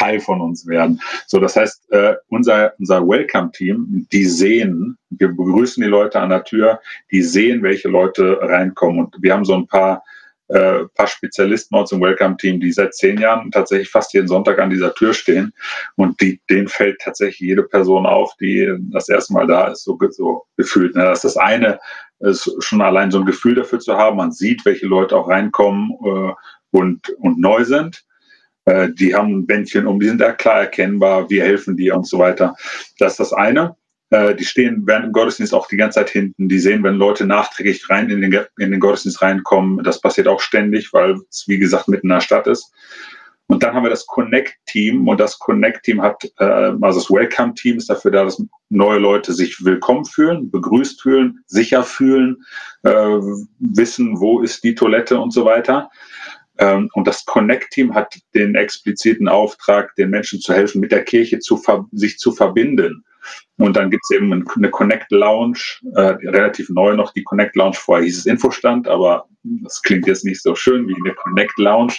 Teil 0.00 0.20
von 0.20 0.40
uns 0.40 0.66
werden. 0.66 1.00
So, 1.26 1.40
das 1.40 1.56
heißt, 1.56 1.92
äh, 1.92 2.14
unser, 2.28 2.72
unser 2.78 3.06
Welcome-Team, 3.06 4.06
die 4.10 4.24
sehen, 4.24 4.96
wir 5.10 5.28
begrüßen 5.28 5.82
die 5.82 5.88
Leute 5.88 6.18
an 6.20 6.30
der 6.30 6.44
Tür, 6.44 6.80
die 7.10 7.22
sehen, 7.22 7.62
welche 7.62 7.88
Leute 7.88 8.38
reinkommen. 8.40 9.04
Und 9.04 9.16
wir 9.20 9.34
haben 9.34 9.44
so 9.44 9.54
ein 9.54 9.66
paar, 9.66 10.02
äh, 10.48 10.84
paar 10.94 11.06
Spezialisten 11.06 11.76
uns 11.76 11.92
im 11.92 12.00
Welcome-Team, 12.00 12.60
die 12.60 12.72
seit 12.72 12.94
zehn 12.94 13.20
Jahren 13.20 13.50
tatsächlich 13.50 13.90
fast 13.90 14.14
jeden 14.14 14.26
Sonntag 14.26 14.58
an 14.58 14.70
dieser 14.70 14.94
Tür 14.94 15.12
stehen. 15.12 15.52
Und 15.96 16.18
die, 16.22 16.40
denen 16.48 16.68
fällt 16.68 17.00
tatsächlich 17.02 17.40
jede 17.40 17.64
Person 17.64 18.06
auf, 18.06 18.34
die 18.40 18.72
das 18.92 19.08
erste 19.10 19.34
Mal 19.34 19.46
da 19.46 19.68
ist, 19.68 19.84
so, 19.84 19.98
so 20.10 20.46
gefühlt. 20.56 20.94
Ne? 20.94 21.04
Das 21.04 21.24
ist 21.24 21.36
das 21.36 21.36
eine, 21.36 21.78
ist 22.20 22.50
schon 22.60 22.80
allein 22.80 23.10
so 23.10 23.18
ein 23.18 23.26
Gefühl 23.26 23.54
dafür 23.54 23.80
zu 23.80 23.98
haben. 23.98 24.16
Man 24.16 24.32
sieht, 24.32 24.64
welche 24.64 24.86
Leute 24.86 25.14
auch 25.14 25.28
reinkommen 25.28 25.90
äh, 26.04 26.32
und, 26.70 27.08
und 27.18 27.38
neu 27.38 27.64
sind. 27.64 28.02
Äh, 28.70 28.92
die 28.92 29.14
haben 29.14 29.40
ein 29.40 29.46
Bändchen 29.46 29.86
um, 29.86 29.98
die 29.98 30.06
sind 30.06 30.20
da 30.20 30.32
klar 30.32 30.60
erkennbar, 30.60 31.28
wir 31.28 31.44
helfen 31.44 31.76
dir 31.76 31.96
und 31.96 32.06
so 32.06 32.18
weiter. 32.18 32.54
Das 32.98 33.12
ist 33.12 33.20
das 33.20 33.32
eine. 33.32 33.76
Äh, 34.10 34.34
die 34.34 34.44
stehen 34.44 34.82
während 34.86 35.06
dem 35.06 35.12
Gottesdienst 35.12 35.54
auch 35.54 35.66
die 35.66 35.76
ganze 35.76 36.00
Zeit 36.00 36.10
hinten. 36.10 36.48
Die 36.48 36.58
sehen, 36.58 36.82
wenn 36.84 36.94
Leute 36.94 37.26
nachträglich 37.26 37.88
rein 37.90 38.10
in 38.10 38.20
den, 38.20 38.32
in 38.58 38.70
den 38.70 38.80
Gottesdienst 38.80 39.22
reinkommen. 39.22 39.82
Das 39.82 40.00
passiert 40.00 40.28
auch 40.28 40.40
ständig, 40.40 40.92
weil 40.92 41.16
es, 41.28 41.44
wie 41.48 41.58
gesagt, 41.58 41.88
mitten 41.88 42.06
in 42.06 42.14
der 42.14 42.20
Stadt 42.20 42.46
ist. 42.46 42.72
Und 43.48 43.64
dann 43.64 43.74
haben 43.74 43.82
wir 43.82 43.90
das 43.90 44.06
Connect-Team 44.06 45.08
und 45.08 45.18
das 45.18 45.36
Connect-Team 45.40 46.00
hat, 46.00 46.24
äh, 46.38 46.44
also 46.44 47.00
das 47.00 47.10
Welcome-Team 47.10 47.78
ist 47.78 47.90
dafür 47.90 48.12
da, 48.12 48.22
dass 48.22 48.40
neue 48.68 49.00
Leute 49.00 49.32
sich 49.32 49.64
willkommen 49.64 50.04
fühlen, 50.04 50.52
begrüßt 50.52 51.02
fühlen, 51.02 51.40
sicher 51.46 51.82
fühlen, 51.82 52.36
äh, 52.84 53.18
wissen, 53.58 54.20
wo 54.20 54.40
ist 54.40 54.62
die 54.62 54.76
Toilette 54.76 55.18
und 55.18 55.32
so 55.32 55.44
weiter. 55.44 55.90
Ähm, 56.60 56.88
und 56.92 57.06
das 57.06 57.24
Connect-Team 57.24 57.94
hat 57.94 58.14
den 58.34 58.54
expliziten 58.54 59.28
Auftrag, 59.28 59.94
den 59.96 60.10
Menschen 60.10 60.40
zu 60.40 60.54
helfen, 60.54 60.80
mit 60.80 60.92
der 60.92 61.04
Kirche 61.04 61.38
zu 61.40 61.60
sich 61.92 62.18
zu 62.18 62.32
verbinden. 62.32 63.04
Und 63.56 63.76
dann 63.76 63.90
gibt 63.90 64.02
es 64.04 64.16
eben 64.16 64.32
eine 64.32 64.70
Connect 64.70 65.10
Lounge, 65.10 65.58
äh, 65.94 66.16
relativ 66.28 66.70
neu 66.70 66.94
noch 66.94 67.12
die 67.12 67.22
Connect 67.22 67.56
Lounge. 67.56 67.76
Vorher 67.76 68.04
hieß 68.04 68.18
es 68.18 68.26
Infostand, 68.26 68.88
aber 68.88 69.26
das 69.42 69.82
klingt 69.82 70.06
jetzt 70.06 70.24
nicht 70.24 70.42
so 70.42 70.54
schön 70.54 70.86
wie 70.88 70.94
eine 70.94 71.14
Connect 71.14 71.58
Lounge. 71.58 71.94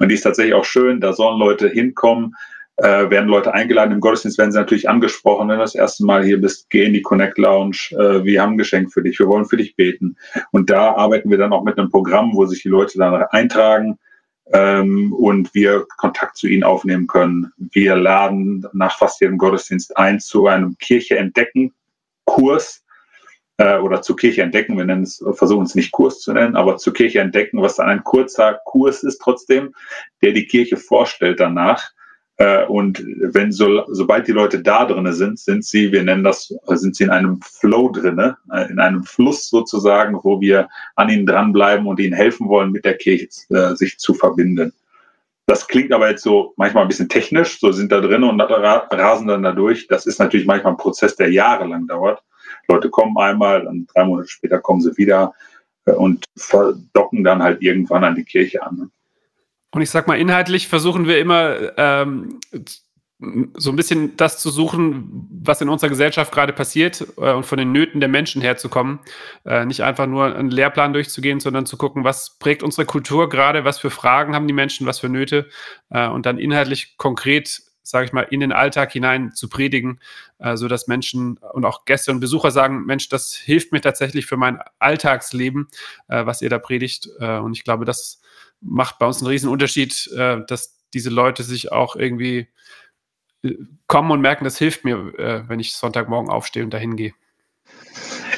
Und 0.00 0.08
die 0.08 0.14
ist 0.14 0.22
tatsächlich 0.22 0.54
auch 0.54 0.64
schön. 0.64 1.00
Da 1.00 1.12
sollen 1.12 1.38
Leute 1.38 1.68
hinkommen, 1.68 2.34
äh, 2.76 3.08
werden 3.10 3.28
Leute 3.28 3.54
eingeladen. 3.54 3.92
Im 3.92 4.00
Gottesdienst 4.00 4.38
werden 4.38 4.52
sie 4.52 4.58
natürlich 4.58 4.88
angesprochen. 4.88 5.48
Wenn 5.48 5.58
du 5.58 5.62
das 5.62 5.74
erste 5.74 6.04
Mal 6.04 6.24
hier 6.24 6.40
bist, 6.40 6.68
geh 6.70 6.84
in 6.84 6.92
die 6.92 7.02
Connect 7.02 7.38
Lounge. 7.38 7.90
Äh, 7.92 8.24
wir 8.24 8.42
haben 8.42 8.54
ein 8.54 8.58
Geschenk 8.58 8.92
für 8.92 9.02
dich. 9.02 9.18
Wir 9.18 9.28
wollen 9.28 9.44
für 9.44 9.56
dich 9.56 9.76
beten. 9.76 10.16
Und 10.50 10.70
da 10.70 10.94
arbeiten 10.94 11.30
wir 11.30 11.38
dann 11.38 11.52
auch 11.52 11.64
mit 11.64 11.78
einem 11.78 11.90
Programm, 11.90 12.32
wo 12.34 12.46
sich 12.46 12.62
die 12.62 12.68
Leute 12.68 12.98
dann 12.98 13.14
eintragen 13.30 13.98
ähm, 14.52 15.12
und 15.12 15.54
wir 15.54 15.86
Kontakt 15.96 16.36
zu 16.36 16.48
ihnen 16.48 16.64
aufnehmen 16.64 17.06
können. 17.06 17.52
Wir 17.56 17.96
laden 17.96 18.66
nach 18.72 18.98
fast 18.98 19.20
jedem 19.20 19.38
Gottesdienst 19.38 19.96
ein 19.96 20.20
zu 20.20 20.46
einem 20.46 20.76
Kirche 20.78 21.16
entdecken 21.16 21.72
Kurs 22.24 22.84
äh, 23.58 23.78
oder 23.78 24.02
zu 24.02 24.16
Kirche 24.16 24.42
entdecken. 24.42 24.76
Wir 24.76 24.84
nennen 24.84 25.04
es, 25.04 25.24
versuchen 25.34 25.64
es 25.64 25.74
nicht 25.74 25.92
Kurs 25.92 26.20
zu 26.20 26.32
nennen, 26.32 26.56
aber 26.56 26.76
zu 26.76 26.92
Kirche 26.92 27.20
entdecken, 27.20 27.62
was 27.62 27.76
dann 27.76 27.88
ein 27.88 28.02
kurzer 28.02 28.60
Kurs 28.64 29.02
ist 29.02 29.18
trotzdem, 29.18 29.74
der 30.22 30.32
die 30.32 30.46
Kirche 30.46 30.76
vorstellt 30.76 31.40
danach 31.40 31.92
äh, 32.36 32.64
und 32.66 33.04
wenn 33.20 33.52
so, 33.52 33.84
sobald 33.88 34.26
die 34.26 34.32
Leute 34.32 34.60
da 34.60 34.84
drinne 34.84 35.12
sind, 35.12 35.38
sind 35.38 35.64
sie, 35.64 35.92
wir 35.92 36.02
nennen 36.02 36.24
das, 36.24 36.52
sind 36.66 36.96
sie 36.96 37.04
in 37.04 37.10
einem 37.10 37.40
Flow 37.42 37.90
drinne, 37.90 38.36
äh, 38.52 38.68
in 38.70 38.80
einem 38.80 39.04
Fluss 39.04 39.48
sozusagen, 39.48 40.18
wo 40.22 40.40
wir 40.40 40.68
an 40.96 41.08
ihnen 41.08 41.26
dranbleiben 41.26 41.86
und 41.86 42.00
ihnen 42.00 42.12
helfen 42.12 42.48
wollen, 42.48 42.72
mit 42.72 42.84
der 42.84 42.96
Kirche 42.96 43.28
äh, 43.50 43.74
sich 43.76 43.98
zu 43.98 44.14
verbinden. 44.14 44.72
Das 45.46 45.68
klingt 45.68 45.92
aber 45.92 46.10
jetzt 46.10 46.22
so 46.22 46.54
manchmal 46.56 46.84
ein 46.84 46.88
bisschen 46.88 47.08
technisch, 47.08 47.60
so 47.60 47.70
sind 47.70 47.92
da 47.92 48.00
drin 48.00 48.24
und 48.24 48.40
rasen 48.40 49.28
dann 49.28 49.42
da 49.42 49.52
durch. 49.52 49.86
Das 49.86 50.06
ist 50.06 50.18
natürlich 50.18 50.46
manchmal 50.46 50.72
ein 50.72 50.78
Prozess, 50.78 51.16
der 51.16 51.30
jahrelang 51.30 51.86
dauert. 51.86 52.22
Leute 52.66 52.88
kommen 52.88 53.16
einmal, 53.18 53.62
dann 53.62 53.86
drei 53.92 54.04
Monate 54.04 54.28
später 54.28 54.58
kommen 54.58 54.80
sie 54.80 54.96
wieder 54.96 55.34
und 55.84 56.24
verdocken 56.34 57.24
dann 57.24 57.42
halt 57.42 57.60
irgendwann 57.60 58.04
an 58.04 58.14
die 58.14 58.24
Kirche 58.24 58.62
an. 58.62 58.90
Und 59.74 59.82
ich 59.82 59.90
sag 59.90 60.06
mal, 60.06 60.20
inhaltlich 60.20 60.68
versuchen 60.68 61.08
wir 61.08 61.18
immer 61.18 61.76
ähm, 61.76 62.38
so 63.56 63.70
ein 63.70 63.76
bisschen 63.76 64.16
das 64.16 64.38
zu 64.38 64.50
suchen, 64.50 65.28
was 65.42 65.60
in 65.60 65.68
unserer 65.68 65.90
Gesellschaft 65.90 66.30
gerade 66.30 66.52
passiert 66.52 67.04
äh, 67.16 67.32
und 67.32 67.44
von 67.44 67.58
den 67.58 67.72
Nöten 67.72 67.98
der 67.98 68.08
Menschen 68.08 68.40
herzukommen. 68.40 69.00
Äh, 69.44 69.66
nicht 69.66 69.82
einfach 69.82 70.06
nur 70.06 70.26
einen 70.36 70.52
Lehrplan 70.52 70.92
durchzugehen, 70.92 71.40
sondern 71.40 71.66
zu 71.66 71.76
gucken, 71.76 72.04
was 72.04 72.38
prägt 72.38 72.62
unsere 72.62 72.86
Kultur 72.86 73.28
gerade, 73.28 73.64
was 73.64 73.80
für 73.80 73.90
Fragen 73.90 74.36
haben 74.36 74.46
die 74.46 74.54
Menschen, 74.54 74.86
was 74.86 75.00
für 75.00 75.08
Nöte 75.08 75.48
äh, 75.90 76.06
und 76.06 76.24
dann 76.24 76.38
inhaltlich 76.38 76.96
konkret 76.96 77.62
sage 77.86 78.06
ich 78.06 78.12
mal, 78.14 78.22
in 78.22 78.40
den 78.40 78.50
Alltag 78.50 78.92
hinein 78.92 79.32
zu 79.32 79.48
predigen, 79.48 80.00
äh, 80.38 80.56
so 80.56 80.68
dass 80.68 80.86
Menschen 80.86 81.36
und 81.52 81.66
auch 81.66 81.84
Gäste 81.84 82.12
und 82.12 82.20
Besucher 82.20 82.50
sagen, 82.50 82.86
Mensch, 82.86 83.10
das 83.10 83.34
hilft 83.34 83.72
mir 83.72 83.82
tatsächlich 83.82 84.24
für 84.24 84.38
mein 84.38 84.58
Alltagsleben, 84.78 85.68
äh, 86.08 86.24
was 86.24 86.40
ihr 86.40 86.48
da 86.48 86.58
predigt. 86.58 87.10
Äh, 87.20 87.38
und 87.38 87.52
ich 87.52 87.62
glaube, 87.62 87.84
das 87.84 88.22
macht 88.64 88.98
bei 88.98 89.06
uns 89.06 89.18
einen 89.18 89.28
riesen 89.28 89.50
Unterschied, 89.50 90.10
äh, 90.16 90.38
dass 90.46 90.80
diese 90.92 91.10
Leute 91.10 91.42
sich 91.42 91.72
auch 91.72 91.96
irgendwie 91.96 92.48
äh, 93.42 93.54
kommen 93.86 94.10
und 94.10 94.20
merken, 94.20 94.44
das 94.44 94.58
hilft 94.58 94.84
mir, 94.84 95.12
äh, 95.18 95.48
wenn 95.48 95.60
ich 95.60 95.74
Sonntagmorgen 95.74 96.30
aufstehe 96.30 96.64
und 96.64 96.72
dahin 96.72 96.96
gehe. 96.96 97.12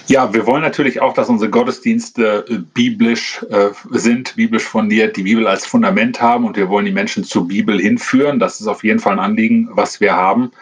Ja, 0.08 0.32
wir 0.32 0.46
wollen 0.46 0.62
natürlich 0.62 1.00
auch, 1.00 1.14
dass 1.14 1.28
unsere 1.28 1.50
Gottesdienste 1.50 2.44
äh, 2.48 2.58
biblisch 2.58 3.44
äh, 3.50 3.70
sind, 3.90 4.36
biblisch 4.36 4.62
fundiert, 4.62 5.16
die 5.16 5.24
Bibel 5.24 5.46
als 5.46 5.66
Fundament 5.66 6.20
haben 6.20 6.44
und 6.44 6.56
wir 6.56 6.68
wollen 6.68 6.86
die 6.86 6.92
Menschen 6.92 7.24
zur 7.24 7.48
Bibel 7.48 7.80
hinführen. 7.80 8.38
Das 8.38 8.60
ist 8.60 8.68
auf 8.68 8.84
jeden 8.84 9.00
Fall 9.00 9.14
ein 9.14 9.18
Anliegen, 9.18 9.68
was 9.72 10.00
wir 10.00 10.14
haben. 10.14 10.52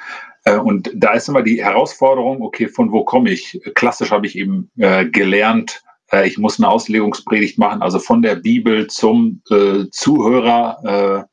Äh, 0.45 0.57
und 0.57 0.91
da 0.95 1.13
ist 1.13 1.29
immer 1.29 1.43
die 1.43 1.63
Herausforderung, 1.63 2.41
okay, 2.41 2.69
von 2.69 2.91
wo 2.91 3.05
komme 3.05 3.31
ich? 3.31 3.61
Klassisch 3.75 4.11
habe 4.11 4.27
ich 4.27 4.37
eben 4.37 4.71
äh, 4.79 5.05
gelernt, 5.07 5.83
äh, 6.13 6.27
ich 6.27 6.39
muss 6.39 6.59
eine 6.59 6.69
Auslegungspredigt 6.69 7.59
machen, 7.59 7.83
also 7.83 7.99
von 7.99 8.23
der 8.23 8.37
Bibel 8.37 8.87
zum 8.89 9.43
äh, 9.51 9.85
Zuhörer 9.91 11.29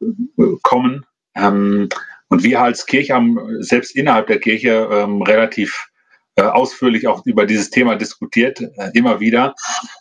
äh, 0.00 0.44
kommen. 0.62 1.04
Ähm, 1.34 1.88
und 2.28 2.42
wir 2.42 2.60
als 2.60 2.86
Kirche 2.86 3.14
haben 3.14 3.38
selbst 3.62 3.94
innerhalb 3.94 4.26
der 4.26 4.40
Kirche 4.40 4.88
ähm, 4.90 5.22
relativ 5.22 5.88
äh, 6.36 6.42
ausführlich 6.42 7.06
auch 7.06 7.26
über 7.26 7.44
dieses 7.44 7.68
Thema 7.68 7.96
diskutiert, 7.96 8.60
äh, 8.60 8.90
immer 8.94 9.20
wieder. 9.20 9.54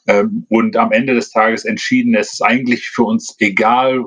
Ähm, 0.08 0.46
und 0.50 0.78
am 0.78 0.92
Ende 0.92 1.14
des 1.14 1.30
Tages 1.30 1.66
entschieden, 1.66 2.16
es 2.16 2.34
ist 2.34 2.42
eigentlich 2.42 2.90
für 2.90 3.04
uns 3.04 3.36
egal, 3.40 4.06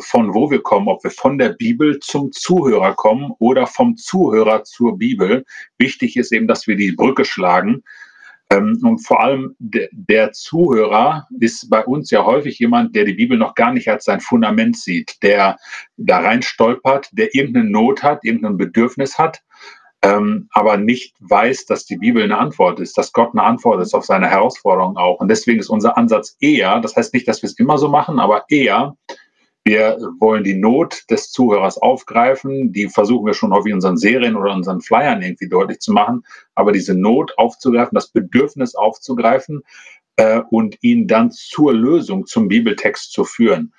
von 0.00 0.32
wo 0.32 0.50
wir 0.50 0.62
kommen, 0.62 0.88
ob 0.88 1.04
wir 1.04 1.10
von 1.10 1.36
der 1.36 1.50
Bibel 1.50 1.98
zum 1.98 2.32
Zuhörer 2.32 2.94
kommen 2.94 3.32
oder 3.38 3.66
vom 3.66 3.98
Zuhörer 3.98 4.64
zur 4.64 4.96
Bibel. 4.96 5.44
Wichtig 5.76 6.16
ist 6.16 6.32
eben, 6.32 6.46
dass 6.46 6.66
wir 6.66 6.76
die 6.76 6.92
Brücke 6.92 7.26
schlagen. 7.26 7.82
Ähm, 8.54 8.78
und 8.82 8.98
vor 8.98 9.20
allem 9.22 9.54
de, 9.58 9.88
der 9.92 10.32
Zuhörer 10.32 11.26
ist 11.40 11.68
bei 11.70 11.84
uns 11.84 12.10
ja 12.10 12.24
häufig 12.24 12.58
jemand, 12.58 12.94
der 12.94 13.04
die 13.04 13.14
Bibel 13.14 13.38
noch 13.38 13.54
gar 13.54 13.72
nicht 13.72 13.88
als 13.88 14.04
sein 14.04 14.20
Fundament 14.20 14.76
sieht, 14.76 15.22
der 15.22 15.56
da 15.96 16.18
rein 16.18 16.42
stolpert, 16.42 17.08
der 17.12 17.34
irgendeine 17.34 17.70
Not 17.70 18.02
hat, 18.02 18.24
irgendein 18.24 18.56
Bedürfnis 18.56 19.18
hat 19.18 19.42
ähm, 20.04 20.48
aber 20.52 20.76
nicht 20.76 21.16
weiß, 21.20 21.64
dass 21.64 21.86
die 21.86 21.96
Bibel 21.96 22.22
eine 22.22 22.36
Antwort 22.36 22.78
ist, 22.78 22.98
dass 22.98 23.12
Gott 23.12 23.30
eine 23.32 23.42
Antwort 23.42 23.80
ist 23.80 23.94
auf 23.94 24.04
seine 24.04 24.28
Herausforderungen 24.28 24.98
auch. 24.98 25.18
Und 25.18 25.28
deswegen 25.28 25.60
ist 25.60 25.70
unser 25.70 25.96
Ansatz 25.96 26.36
eher, 26.40 26.78
das 26.80 26.94
heißt 26.94 27.14
nicht, 27.14 27.26
dass 27.26 27.42
wir 27.42 27.48
es 27.48 27.58
immer 27.58 27.78
so 27.78 27.88
machen, 27.88 28.18
aber 28.18 28.44
eher, 28.48 28.96
wir 29.64 29.98
wollen 30.20 30.44
die 30.44 30.54
Not 30.54 31.04
des 31.10 31.30
Zuhörers 31.30 31.78
aufgreifen. 31.78 32.72
Die 32.72 32.88
versuchen 32.88 33.26
wir 33.26 33.34
schon 33.34 33.52
häufig 33.52 33.70
in 33.70 33.76
unseren 33.76 33.96
Serien 33.96 34.36
oder 34.36 34.52
unseren 34.52 34.82
Flyern 34.82 35.22
irgendwie 35.22 35.48
deutlich 35.48 35.80
zu 35.80 35.92
machen. 35.92 36.24
Aber 36.54 36.72
diese 36.72 36.94
Not 36.94 37.32
aufzugreifen, 37.38 37.94
das 37.94 38.08
Bedürfnis 38.08 38.74
aufzugreifen, 38.74 39.62
äh, 40.16 40.42
und 40.50 40.76
ihn 40.82 41.08
dann 41.08 41.30
zur 41.30 41.72
Lösung, 41.72 42.26
zum 42.26 42.48
Bibeltext 42.48 43.12
zu 43.12 43.24
führen. 43.24 43.72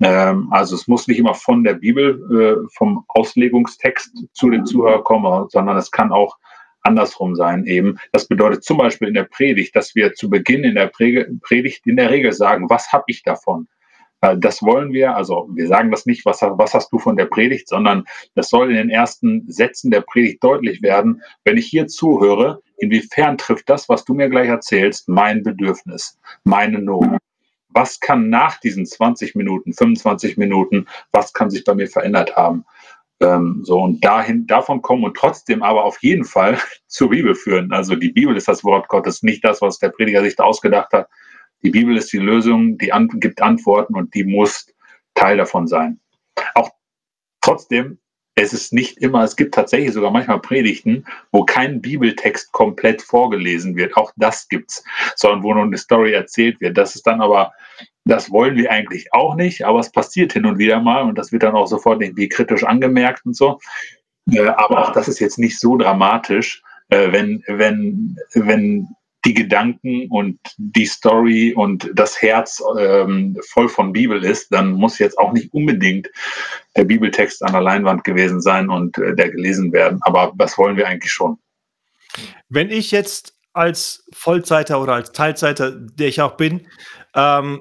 Ähm, 0.00 0.48
also 0.50 0.74
es 0.74 0.86
muss 0.86 1.08
nicht 1.08 1.18
immer 1.18 1.34
von 1.34 1.64
der 1.64 1.74
Bibel, 1.74 2.20
äh, 2.30 2.68
vom 2.76 3.04
Auslegungstext 3.08 4.26
zu 4.32 4.50
dem 4.50 4.66
Zuhörer 4.66 5.02
kommen, 5.02 5.48
sondern 5.48 5.76
es 5.76 5.90
kann 5.90 6.12
auch 6.12 6.36
andersrum 6.82 7.34
sein 7.34 7.64
eben. 7.66 7.98
Das 8.12 8.28
bedeutet 8.28 8.64
zum 8.64 8.78
Beispiel 8.78 9.08
in 9.08 9.14
der 9.14 9.24
Predigt, 9.24 9.74
dass 9.76 9.94
wir 9.94 10.14
zu 10.14 10.30
Beginn 10.30 10.64
in 10.64 10.74
der 10.74 10.88
Predigt 10.88 11.86
in 11.86 11.96
der 11.96 12.10
Regel 12.10 12.32
sagen, 12.32 12.68
was 12.70 12.92
habe 12.92 13.04
ich 13.08 13.22
davon? 13.22 13.66
Das 14.20 14.62
wollen 14.62 14.92
wir, 14.92 15.16
also 15.16 15.48
wir 15.54 15.68
sagen 15.68 15.92
das 15.92 16.04
nicht, 16.04 16.24
was, 16.24 16.42
was 16.42 16.74
hast 16.74 16.92
du 16.92 16.98
von 16.98 17.16
der 17.16 17.26
Predigt, 17.26 17.68
sondern 17.68 18.04
das 18.34 18.48
soll 18.50 18.70
in 18.70 18.76
den 18.76 18.90
ersten 18.90 19.44
Sätzen 19.48 19.92
der 19.92 20.00
Predigt 20.00 20.42
deutlich 20.42 20.82
werden. 20.82 21.22
Wenn 21.44 21.56
ich 21.56 21.66
hier 21.66 21.86
zuhöre, 21.86 22.60
inwiefern 22.78 23.38
trifft 23.38 23.68
das, 23.70 23.88
was 23.88 24.04
du 24.04 24.14
mir 24.14 24.28
gleich 24.28 24.48
erzählst, 24.48 25.08
mein 25.08 25.44
Bedürfnis, 25.44 26.18
meine 26.42 26.80
Not? 26.80 27.18
Was 27.68 28.00
kann 28.00 28.28
nach 28.28 28.58
diesen 28.58 28.86
20 28.86 29.36
Minuten, 29.36 29.72
25 29.72 30.36
Minuten, 30.36 30.86
was 31.12 31.32
kann 31.32 31.50
sich 31.50 31.62
bei 31.64 31.74
mir 31.74 31.86
verändert 31.86 32.34
haben? 32.34 32.64
Ähm, 33.20 33.60
so 33.62 33.80
und 33.80 34.04
dahin, 34.04 34.46
davon 34.46 34.82
kommen 34.82 35.04
und 35.04 35.16
trotzdem 35.16 35.62
aber 35.62 35.84
auf 35.84 36.02
jeden 36.02 36.24
Fall 36.24 36.58
zur 36.88 37.10
Bibel 37.10 37.36
führen. 37.36 37.72
Also 37.72 37.94
die 37.94 38.10
Bibel 38.10 38.36
ist 38.36 38.48
das 38.48 38.64
Wort 38.64 38.88
Gottes, 38.88 39.22
nicht 39.22 39.44
das, 39.44 39.62
was 39.62 39.78
der 39.78 39.90
Prediger 39.90 40.22
sich 40.22 40.34
da 40.34 40.44
ausgedacht 40.44 40.92
hat, 40.92 41.08
die 41.62 41.70
Bibel 41.70 41.96
ist 41.96 42.12
die 42.12 42.18
Lösung, 42.18 42.78
die 42.78 42.92
an, 42.92 43.08
gibt 43.14 43.42
Antworten 43.42 43.94
und 43.94 44.14
die 44.14 44.24
muss 44.24 44.66
Teil 45.14 45.36
davon 45.36 45.66
sein. 45.66 46.00
Auch 46.54 46.70
trotzdem, 47.40 47.98
es 48.34 48.52
ist 48.52 48.72
nicht 48.72 48.98
immer, 48.98 49.24
es 49.24 49.34
gibt 49.34 49.54
tatsächlich 49.54 49.92
sogar 49.92 50.12
manchmal 50.12 50.40
Predigten, 50.40 51.04
wo 51.32 51.44
kein 51.44 51.80
Bibeltext 51.80 52.52
komplett 52.52 53.02
vorgelesen 53.02 53.74
wird. 53.74 53.96
Auch 53.96 54.12
das 54.16 54.48
gibt's, 54.48 54.84
sondern 55.16 55.42
wo 55.42 55.52
nur 55.52 55.64
eine 55.64 55.76
Story 55.76 56.12
erzählt 56.12 56.60
wird. 56.60 56.78
Das 56.78 56.94
ist 56.94 57.06
dann 57.06 57.20
aber, 57.20 57.52
das 58.04 58.30
wollen 58.30 58.56
wir 58.56 58.70
eigentlich 58.70 59.12
auch 59.12 59.34
nicht, 59.34 59.64
aber 59.64 59.80
es 59.80 59.90
passiert 59.90 60.32
hin 60.32 60.46
und 60.46 60.58
wieder 60.58 60.80
mal 60.80 61.02
und 61.02 61.18
das 61.18 61.32
wird 61.32 61.42
dann 61.42 61.56
auch 61.56 61.66
sofort 61.66 62.00
irgendwie 62.00 62.28
kritisch 62.28 62.62
angemerkt 62.62 63.26
und 63.26 63.34
so. 63.34 63.58
Äh, 64.30 64.46
aber 64.46 64.82
auch 64.82 64.92
das 64.92 65.08
ist 65.08 65.18
jetzt 65.18 65.38
nicht 65.38 65.58
so 65.58 65.76
dramatisch, 65.76 66.62
äh, 66.90 67.10
wenn, 67.10 67.42
wenn, 67.48 68.16
wenn 68.34 68.88
die 69.28 69.34
Gedanken 69.34 70.06
und 70.08 70.38
die 70.56 70.86
Story 70.86 71.52
und 71.54 71.90
das 71.92 72.22
Herz 72.22 72.62
ähm, 72.78 73.36
voll 73.50 73.68
von 73.68 73.92
Bibel 73.92 74.24
ist, 74.24 74.50
dann 74.50 74.72
muss 74.72 74.98
jetzt 74.98 75.18
auch 75.18 75.34
nicht 75.34 75.52
unbedingt 75.52 76.08
der 76.76 76.84
Bibeltext 76.84 77.42
an 77.42 77.52
der 77.52 77.60
Leinwand 77.60 78.04
gewesen 78.04 78.40
sein 78.40 78.70
und 78.70 78.96
äh, 78.96 79.14
der 79.14 79.28
gelesen 79.28 79.70
werden. 79.70 79.98
Aber 80.00 80.32
das 80.36 80.56
wollen 80.56 80.78
wir 80.78 80.88
eigentlich 80.88 81.12
schon. 81.12 81.36
Wenn 82.48 82.70
ich 82.70 82.90
jetzt 82.90 83.34
als 83.52 84.06
Vollzeiter 84.14 84.80
oder 84.80 84.94
als 84.94 85.12
Teilzeiter, 85.12 85.72
der 85.72 86.08
ich 86.08 86.22
auch 86.22 86.38
bin, 86.38 86.66
ähm, 87.14 87.60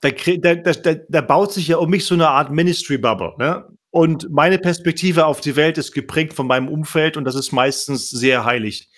da, 0.00 0.10
da, 0.10 0.54
da, 0.56 0.94
da, 1.08 1.20
baut 1.20 1.52
sich 1.52 1.68
ja 1.68 1.76
um 1.76 1.90
mich 1.90 2.06
so 2.06 2.14
eine 2.14 2.26
Art 2.26 2.50
Ministry-Bubble. 2.50 3.34
Ne? 3.38 3.64
Und 3.90 4.32
meine 4.32 4.58
Perspektive 4.58 5.26
auf 5.26 5.40
die 5.40 5.54
Welt 5.54 5.78
ist 5.78 5.92
geprägt 5.92 6.32
von 6.32 6.48
meinem 6.48 6.66
Umfeld 6.66 7.16
und 7.16 7.24
das 7.24 7.36
ist 7.36 7.52
meistens 7.52 8.10
sehr 8.10 8.44
heilig. 8.44 8.88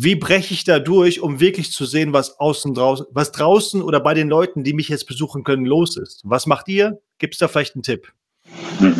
Wie 0.00 0.14
breche 0.14 0.54
ich 0.54 0.62
da 0.62 0.78
durch, 0.78 1.20
um 1.22 1.40
wirklich 1.40 1.72
zu 1.72 1.84
sehen, 1.84 2.12
was 2.12 2.38
außen 2.38 2.72
draußen, 2.72 3.06
was 3.10 3.32
draußen 3.32 3.82
oder 3.82 3.98
bei 3.98 4.14
den 4.14 4.28
Leuten, 4.28 4.62
die 4.62 4.72
mich 4.72 4.88
jetzt 4.88 5.08
besuchen 5.08 5.42
können, 5.42 5.64
los 5.64 5.96
ist? 5.96 6.20
Was 6.22 6.46
macht 6.46 6.68
ihr? 6.68 7.00
Gibt 7.18 7.34
es 7.34 7.40
da 7.40 7.48
vielleicht 7.48 7.74
einen 7.74 7.82
Tipp? 7.82 8.12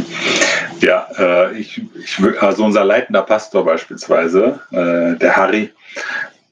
Ja, 0.80 1.08
äh, 1.18 1.58
ich, 1.58 1.82
ich, 1.96 2.40
also 2.40 2.64
unser 2.64 2.84
leitender 2.84 3.22
Pastor 3.22 3.64
beispielsweise, 3.64 4.60
äh, 4.70 5.18
der 5.18 5.34
Harry, 5.34 5.72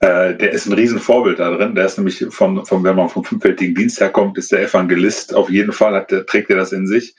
äh, 0.01 0.35
der 0.37 0.53
ist 0.53 0.67
ein 0.67 0.75
Riesenvorbild 0.75 1.39
da 1.39 1.51
drin. 1.57 1.75
Der 1.75 1.87
ist 1.87 1.97
nämlich 1.97 2.25
vom, 2.31 2.65
vom 2.67 2.85
wenn 2.85 2.97
man 2.97 3.09
vom 3.09 3.25
fünffältigen 3.25 3.75
Dienst 3.75 3.99
herkommt, 3.99 4.37
ist 4.37 4.53
der 4.53 4.63
Evangelist. 4.63 5.35
Auf 5.35 5.49
jeden 5.49 5.73
Fall 5.73 5.95
hat, 5.95 6.11
der, 6.11 6.27
trägt 6.27 6.51
er 6.51 6.57
das 6.57 6.73
in 6.73 6.87
sich. 6.87 7.15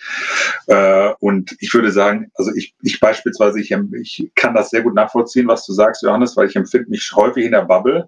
Äh, 0.67 1.09
und 1.19 1.55
ich 1.59 1.73
würde 1.73 1.91
sagen, 1.91 2.31
also 2.35 2.51
ich, 2.55 2.75
ich 2.83 2.99
beispielsweise, 2.99 3.59
ich, 3.59 3.75
ich 3.93 4.31
kann 4.35 4.53
das 4.53 4.69
sehr 4.69 4.83
gut 4.83 4.93
nachvollziehen, 4.93 5.47
was 5.47 5.65
du 5.65 5.73
sagst, 5.73 6.03
Johannes, 6.03 6.37
weil 6.37 6.49
ich 6.49 6.55
empfinde 6.55 6.89
mich 6.89 7.11
häufig 7.15 7.45
in 7.45 7.51
der 7.51 7.63
Bubble 7.63 8.07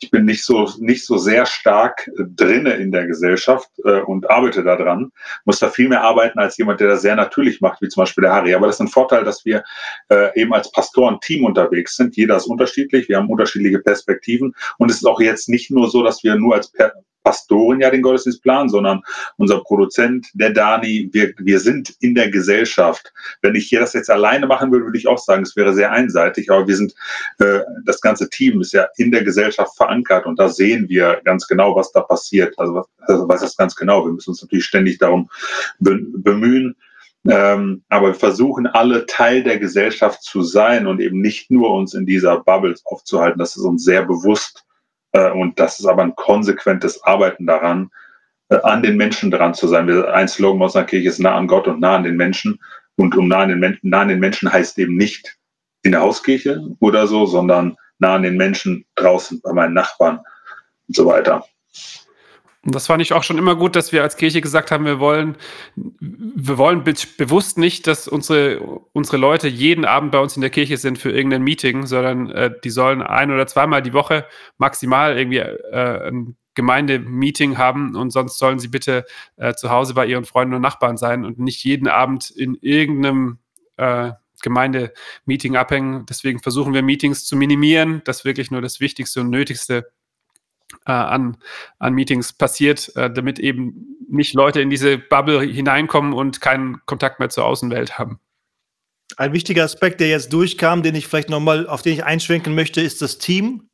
ich 0.00 0.10
bin 0.10 0.24
nicht 0.26 0.44
so, 0.44 0.70
nicht 0.78 1.06
so 1.06 1.16
sehr 1.16 1.46
stark 1.46 2.08
äh, 2.08 2.24
drinne 2.36 2.74
in 2.74 2.92
der 2.92 3.06
Gesellschaft 3.06 3.70
äh, 3.84 4.00
und 4.00 4.28
arbeite 4.30 4.62
daran. 4.62 5.10
Muss 5.44 5.58
da 5.58 5.70
viel 5.70 5.88
mehr 5.88 6.02
arbeiten 6.02 6.38
als 6.38 6.56
jemand, 6.58 6.80
der 6.80 6.88
das 6.88 7.02
sehr 7.02 7.16
natürlich 7.16 7.60
macht, 7.60 7.80
wie 7.80 7.88
zum 7.88 8.02
Beispiel 8.02 8.22
der 8.22 8.32
Harry. 8.32 8.54
Aber 8.54 8.66
das 8.66 8.76
ist 8.76 8.80
ein 8.80 8.88
Vorteil, 8.88 9.24
dass 9.24 9.44
wir 9.44 9.64
äh, 10.10 10.40
eben 10.40 10.52
als 10.52 10.70
Pastoren-Team 10.70 11.44
unterwegs 11.44 11.96
sind. 11.96 12.16
Jeder 12.16 12.36
ist 12.36 12.46
unterschiedlich. 12.46 13.08
Wir 13.08 13.16
haben 13.16 13.30
unterschiedliche 13.30 13.78
Perspektiven. 13.78 14.54
Und 14.78 14.90
es 14.90 14.98
ist 14.98 15.06
auch 15.06 15.20
jetzt 15.20 15.48
nicht 15.48 15.70
nur 15.70 15.90
so, 15.90 16.02
dass 16.02 16.22
wir 16.22 16.34
nur 16.36 16.54
als 16.54 16.70
per 16.70 16.92
Pastoren 17.26 17.80
ja 17.80 17.90
den 17.90 18.02
Gottesdienst 18.02 18.40
planen, 18.40 18.68
sondern 18.68 19.02
unser 19.36 19.60
Produzent, 19.64 20.28
der 20.34 20.50
Dani, 20.50 21.10
wir, 21.12 21.34
wir 21.38 21.58
sind 21.58 21.92
in 21.98 22.14
der 22.14 22.30
Gesellschaft. 22.30 23.12
Wenn 23.42 23.56
ich 23.56 23.66
hier 23.66 23.80
das 23.80 23.94
jetzt 23.94 24.10
alleine 24.10 24.46
machen 24.46 24.70
würde, 24.70 24.84
würde 24.84 24.98
ich 24.98 25.08
auch 25.08 25.18
sagen, 25.18 25.42
es 25.42 25.56
wäre 25.56 25.74
sehr 25.74 25.90
einseitig, 25.90 26.52
aber 26.52 26.68
wir 26.68 26.76
sind, 26.76 26.94
äh, 27.40 27.62
das 27.84 28.00
ganze 28.00 28.30
Team 28.30 28.60
ist 28.60 28.72
ja 28.72 28.86
in 28.96 29.10
der 29.10 29.24
Gesellschaft 29.24 29.76
verankert 29.76 30.24
und 30.24 30.38
da 30.38 30.48
sehen 30.48 30.88
wir 30.88 31.20
ganz 31.24 31.48
genau, 31.48 31.74
was 31.74 31.90
da 31.90 32.00
passiert. 32.00 32.56
Also 32.60 32.74
was, 32.74 32.86
also 33.00 33.28
was 33.28 33.42
ist 33.42 33.58
ganz 33.58 33.74
genau? 33.74 34.06
Wir 34.06 34.12
müssen 34.12 34.30
uns 34.30 34.42
natürlich 34.42 34.66
ständig 34.66 34.98
darum 34.98 35.28
bemühen, 35.80 36.76
ähm, 37.28 37.82
aber 37.88 38.08
wir 38.08 38.14
versuchen 38.14 38.68
alle 38.68 39.04
Teil 39.06 39.42
der 39.42 39.58
Gesellschaft 39.58 40.22
zu 40.22 40.42
sein 40.42 40.86
und 40.86 41.00
eben 41.00 41.20
nicht 41.20 41.50
nur 41.50 41.74
uns 41.74 41.92
in 41.92 42.06
dieser 42.06 42.38
Bubble 42.38 42.76
aufzuhalten. 42.84 43.40
Das 43.40 43.56
ist 43.56 43.64
uns 43.64 43.82
sehr 43.82 44.04
bewusst. 44.04 44.65
Äh, 45.16 45.30
und 45.30 45.58
das 45.58 45.80
ist 45.80 45.86
aber 45.86 46.02
ein 46.02 46.14
konsequentes 46.14 47.02
Arbeiten 47.02 47.46
daran, 47.46 47.90
äh, 48.50 48.58
an 48.62 48.82
den 48.82 48.96
Menschen 48.96 49.30
dran 49.30 49.54
zu 49.54 49.66
sein. 49.66 49.90
Ein 49.90 50.28
Slogan 50.28 50.62
aus 50.62 50.76
einer 50.76 50.84
Kirche 50.84 51.08
ist 51.08 51.18
nah 51.18 51.34
an 51.34 51.46
Gott 51.46 51.66
und 51.66 51.80
nah 51.80 51.96
an 51.96 52.04
den 52.04 52.16
Menschen. 52.16 52.60
Und 52.96 53.16
um 53.16 53.28
nah 53.28 53.40
an 53.40 53.48
den, 53.48 53.58
Menschen, 53.58 53.88
nah 53.88 54.02
an 54.02 54.08
den 54.08 54.20
Menschen 54.20 54.52
heißt 54.52 54.78
eben 54.78 54.96
nicht 54.96 55.36
in 55.82 55.92
der 55.92 56.02
Hauskirche 56.02 56.62
oder 56.80 57.06
so, 57.06 57.24
sondern 57.26 57.76
nah 57.98 58.16
an 58.16 58.22
den 58.22 58.36
Menschen 58.36 58.84
draußen 58.94 59.40
bei 59.42 59.52
meinen 59.52 59.74
Nachbarn 59.74 60.18
und 60.88 60.96
so 60.96 61.06
weiter. 61.06 61.44
Und 62.66 62.74
das 62.74 62.88
fand 62.88 63.00
ich 63.00 63.12
auch 63.12 63.22
schon 63.22 63.38
immer 63.38 63.54
gut, 63.54 63.76
dass 63.76 63.92
wir 63.92 64.02
als 64.02 64.16
Kirche 64.16 64.40
gesagt 64.40 64.72
haben, 64.72 64.84
wir 64.84 64.98
wollen, 64.98 65.36
wir 65.76 66.58
wollen 66.58 66.82
be 66.82 66.94
bewusst 67.16 67.58
nicht, 67.58 67.86
dass 67.86 68.08
unsere, 68.08 68.60
unsere 68.92 69.18
Leute 69.18 69.46
jeden 69.46 69.84
Abend 69.84 70.10
bei 70.10 70.18
uns 70.18 70.34
in 70.34 70.40
der 70.40 70.50
Kirche 70.50 70.76
sind 70.76 70.98
für 70.98 71.12
irgendein 71.12 71.42
Meeting, 71.42 71.86
sondern 71.86 72.28
äh, 72.30 72.50
die 72.64 72.70
sollen 72.70 73.02
ein 73.02 73.30
oder 73.30 73.46
zweimal 73.46 73.82
die 73.82 73.92
Woche 73.92 74.26
maximal 74.58 75.16
irgendwie 75.16 75.38
äh, 75.38 76.08
ein 76.08 76.36
Gemeindemeeting 76.54 77.56
haben 77.56 77.94
und 77.94 78.10
sonst 78.10 78.38
sollen 78.38 78.58
sie 78.58 78.68
bitte 78.68 79.04
äh, 79.36 79.54
zu 79.54 79.70
Hause 79.70 79.94
bei 79.94 80.06
ihren 80.06 80.24
Freunden 80.24 80.54
und 80.54 80.62
Nachbarn 80.62 80.96
sein 80.96 81.24
und 81.24 81.38
nicht 81.38 81.62
jeden 81.62 81.86
Abend 81.86 82.30
in 82.30 82.56
irgendeinem 82.60 83.38
äh, 83.76 84.10
Gemeindemeeting 84.42 85.56
abhängen. 85.56 86.04
Deswegen 86.06 86.40
versuchen 86.40 86.74
wir 86.74 86.82
Meetings 86.82 87.26
zu 87.26 87.36
minimieren, 87.36 88.02
dass 88.04 88.24
wirklich 88.24 88.50
nur 88.50 88.60
das 88.60 88.80
Wichtigste 88.80 89.20
und 89.20 89.30
Nötigste 89.30 89.92
äh, 90.86 90.92
an, 90.92 91.36
an 91.78 91.94
Meetings 91.94 92.32
passiert, 92.32 92.94
äh, 92.96 93.10
damit 93.10 93.38
eben 93.38 93.96
nicht 94.08 94.34
Leute 94.34 94.60
in 94.60 94.70
diese 94.70 94.98
Bubble 94.98 95.40
hineinkommen 95.40 96.12
und 96.12 96.40
keinen 96.40 96.80
Kontakt 96.86 97.18
mehr 97.20 97.28
zur 97.28 97.44
Außenwelt 97.44 97.98
haben. 97.98 98.20
Ein 99.16 99.32
wichtiger 99.32 99.64
Aspekt, 99.64 100.00
der 100.00 100.08
jetzt 100.08 100.32
durchkam, 100.32 100.82
den 100.82 100.94
ich 100.94 101.06
vielleicht 101.06 101.30
nochmal, 101.30 101.68
auf 101.68 101.82
den 101.82 101.92
ich 101.92 102.04
einschwenken 102.04 102.54
möchte, 102.54 102.80
ist 102.80 103.02
das 103.02 103.18
Team 103.18 103.68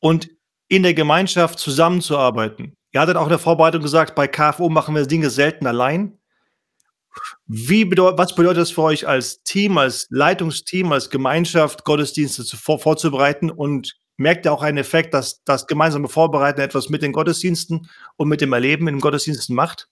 und 0.00 0.30
in 0.68 0.82
der 0.82 0.94
Gemeinschaft 0.94 1.58
zusammenzuarbeiten. 1.58 2.76
Ihr 2.92 3.00
hattet 3.00 3.16
auch 3.16 3.24
in 3.24 3.30
der 3.30 3.38
Vorbereitung 3.38 3.82
gesagt, 3.82 4.14
bei 4.14 4.26
KFO 4.26 4.68
machen 4.68 4.94
wir 4.94 5.06
Dinge 5.06 5.30
selten 5.30 5.66
allein. 5.66 6.18
Wie 7.46 7.84
bedeut, 7.84 8.18
was 8.18 8.34
bedeutet 8.34 8.62
das 8.62 8.70
für 8.70 8.82
euch 8.82 9.06
als 9.06 9.42
Team, 9.42 9.78
als 9.78 10.06
Leitungsteam, 10.10 10.92
als 10.92 11.10
Gemeinschaft, 11.10 11.84
Gottesdienste 11.84 12.44
zu, 12.44 12.56
vor, 12.56 12.78
vorzubereiten 12.78 13.50
und 13.50 13.98
merkt 14.18 14.44
ihr 14.44 14.52
auch 14.52 14.62
einen 14.62 14.78
Effekt, 14.78 15.14
dass 15.14 15.42
das 15.44 15.66
gemeinsame 15.66 16.08
Vorbereiten 16.08 16.60
etwas 16.60 16.90
mit 16.90 17.02
den 17.02 17.12
Gottesdiensten 17.12 17.88
und 18.16 18.28
mit 18.28 18.40
dem 18.40 18.52
Erleben 18.52 18.86
in 18.88 18.96
den 18.96 19.00
Gottesdiensten 19.00 19.54
macht? 19.54 19.88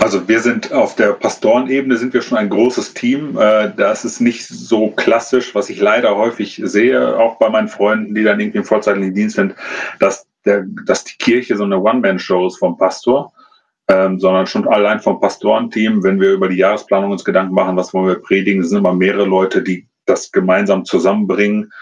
Also 0.00 0.28
wir 0.28 0.40
sind 0.40 0.72
auf 0.72 0.94
der 0.94 1.14
Pastorenebene 1.14 1.96
sind 1.96 2.12
wir 2.14 2.22
schon 2.22 2.38
ein 2.38 2.50
großes 2.50 2.94
Team. 2.94 3.36
Äh, 3.38 3.72
das 3.76 4.04
ist 4.04 4.20
nicht 4.20 4.46
so 4.46 4.90
klassisch, 4.90 5.54
was 5.54 5.70
ich 5.70 5.80
leider 5.80 6.14
häufig 6.16 6.60
sehe, 6.62 7.18
auch 7.18 7.38
bei 7.38 7.48
meinen 7.48 7.68
Freunden, 7.68 8.14
die 8.14 8.22
dann 8.22 8.38
irgendwie 8.38 8.58
im 8.58 8.64
vorzeitlichen 8.64 9.14
Dienst 9.14 9.36
sind, 9.36 9.54
dass, 9.98 10.26
der, 10.44 10.64
dass 10.84 11.04
die 11.04 11.16
Kirche 11.18 11.56
so 11.56 11.64
eine 11.64 11.80
One-Man-Show 11.80 12.46
ist 12.46 12.58
vom 12.58 12.76
Pastor. 12.76 13.32
Ähm, 13.88 14.18
sondern 14.18 14.48
schon 14.48 14.66
allein 14.66 14.98
vom 14.98 15.20
Pastorenteam, 15.20 16.02
wenn 16.02 16.20
wir 16.20 16.32
über 16.32 16.48
die 16.48 16.56
Jahresplanung 16.56 17.12
uns 17.12 17.24
Gedanken 17.24 17.54
machen, 17.54 17.76
was 17.76 17.94
wollen 17.94 18.08
wir 18.08 18.20
predigen, 18.20 18.64
sind 18.64 18.78
immer 18.78 18.92
mehrere 18.92 19.26
Leute, 19.26 19.62
die 19.62 19.86
das 20.06 20.32
gemeinsam 20.32 20.84
zusammenbringen 20.84 21.72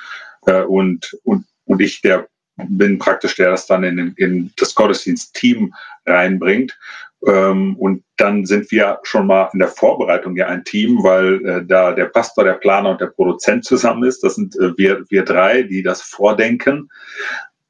äh, 0.46 0.62
und, 0.62 1.16
und, 1.24 1.44
und 1.66 1.80
ich 1.80 2.00
der 2.02 2.28
bin 2.56 2.98
praktisch 2.98 3.36
der, 3.36 3.50
das 3.50 3.66
dann 3.66 3.84
in, 3.84 4.14
in 4.16 4.52
das 4.56 4.74
Gottesdienst-Team 4.74 5.74
reinbringt. 6.06 6.78
Ähm, 7.26 7.76
und 7.76 8.04
dann 8.16 8.44
sind 8.44 8.70
wir 8.70 9.00
schon 9.02 9.26
mal 9.26 9.48
in 9.52 9.58
der 9.58 9.68
Vorbereitung 9.68 10.36
ja 10.36 10.46
ein 10.46 10.64
Team, 10.64 11.02
weil 11.02 11.44
äh, 11.46 11.64
da 11.64 11.92
der 11.92 12.06
Pastor, 12.06 12.44
der 12.44 12.54
Planer 12.54 12.90
und 12.90 13.00
der 13.00 13.06
Produzent 13.06 13.64
zusammen 13.64 14.04
ist. 14.04 14.22
Das 14.22 14.34
sind 14.34 14.54
äh, 14.56 14.76
wir, 14.76 15.04
wir 15.08 15.24
drei, 15.24 15.62
die 15.62 15.82
das 15.82 16.02
vordenken. 16.02 16.90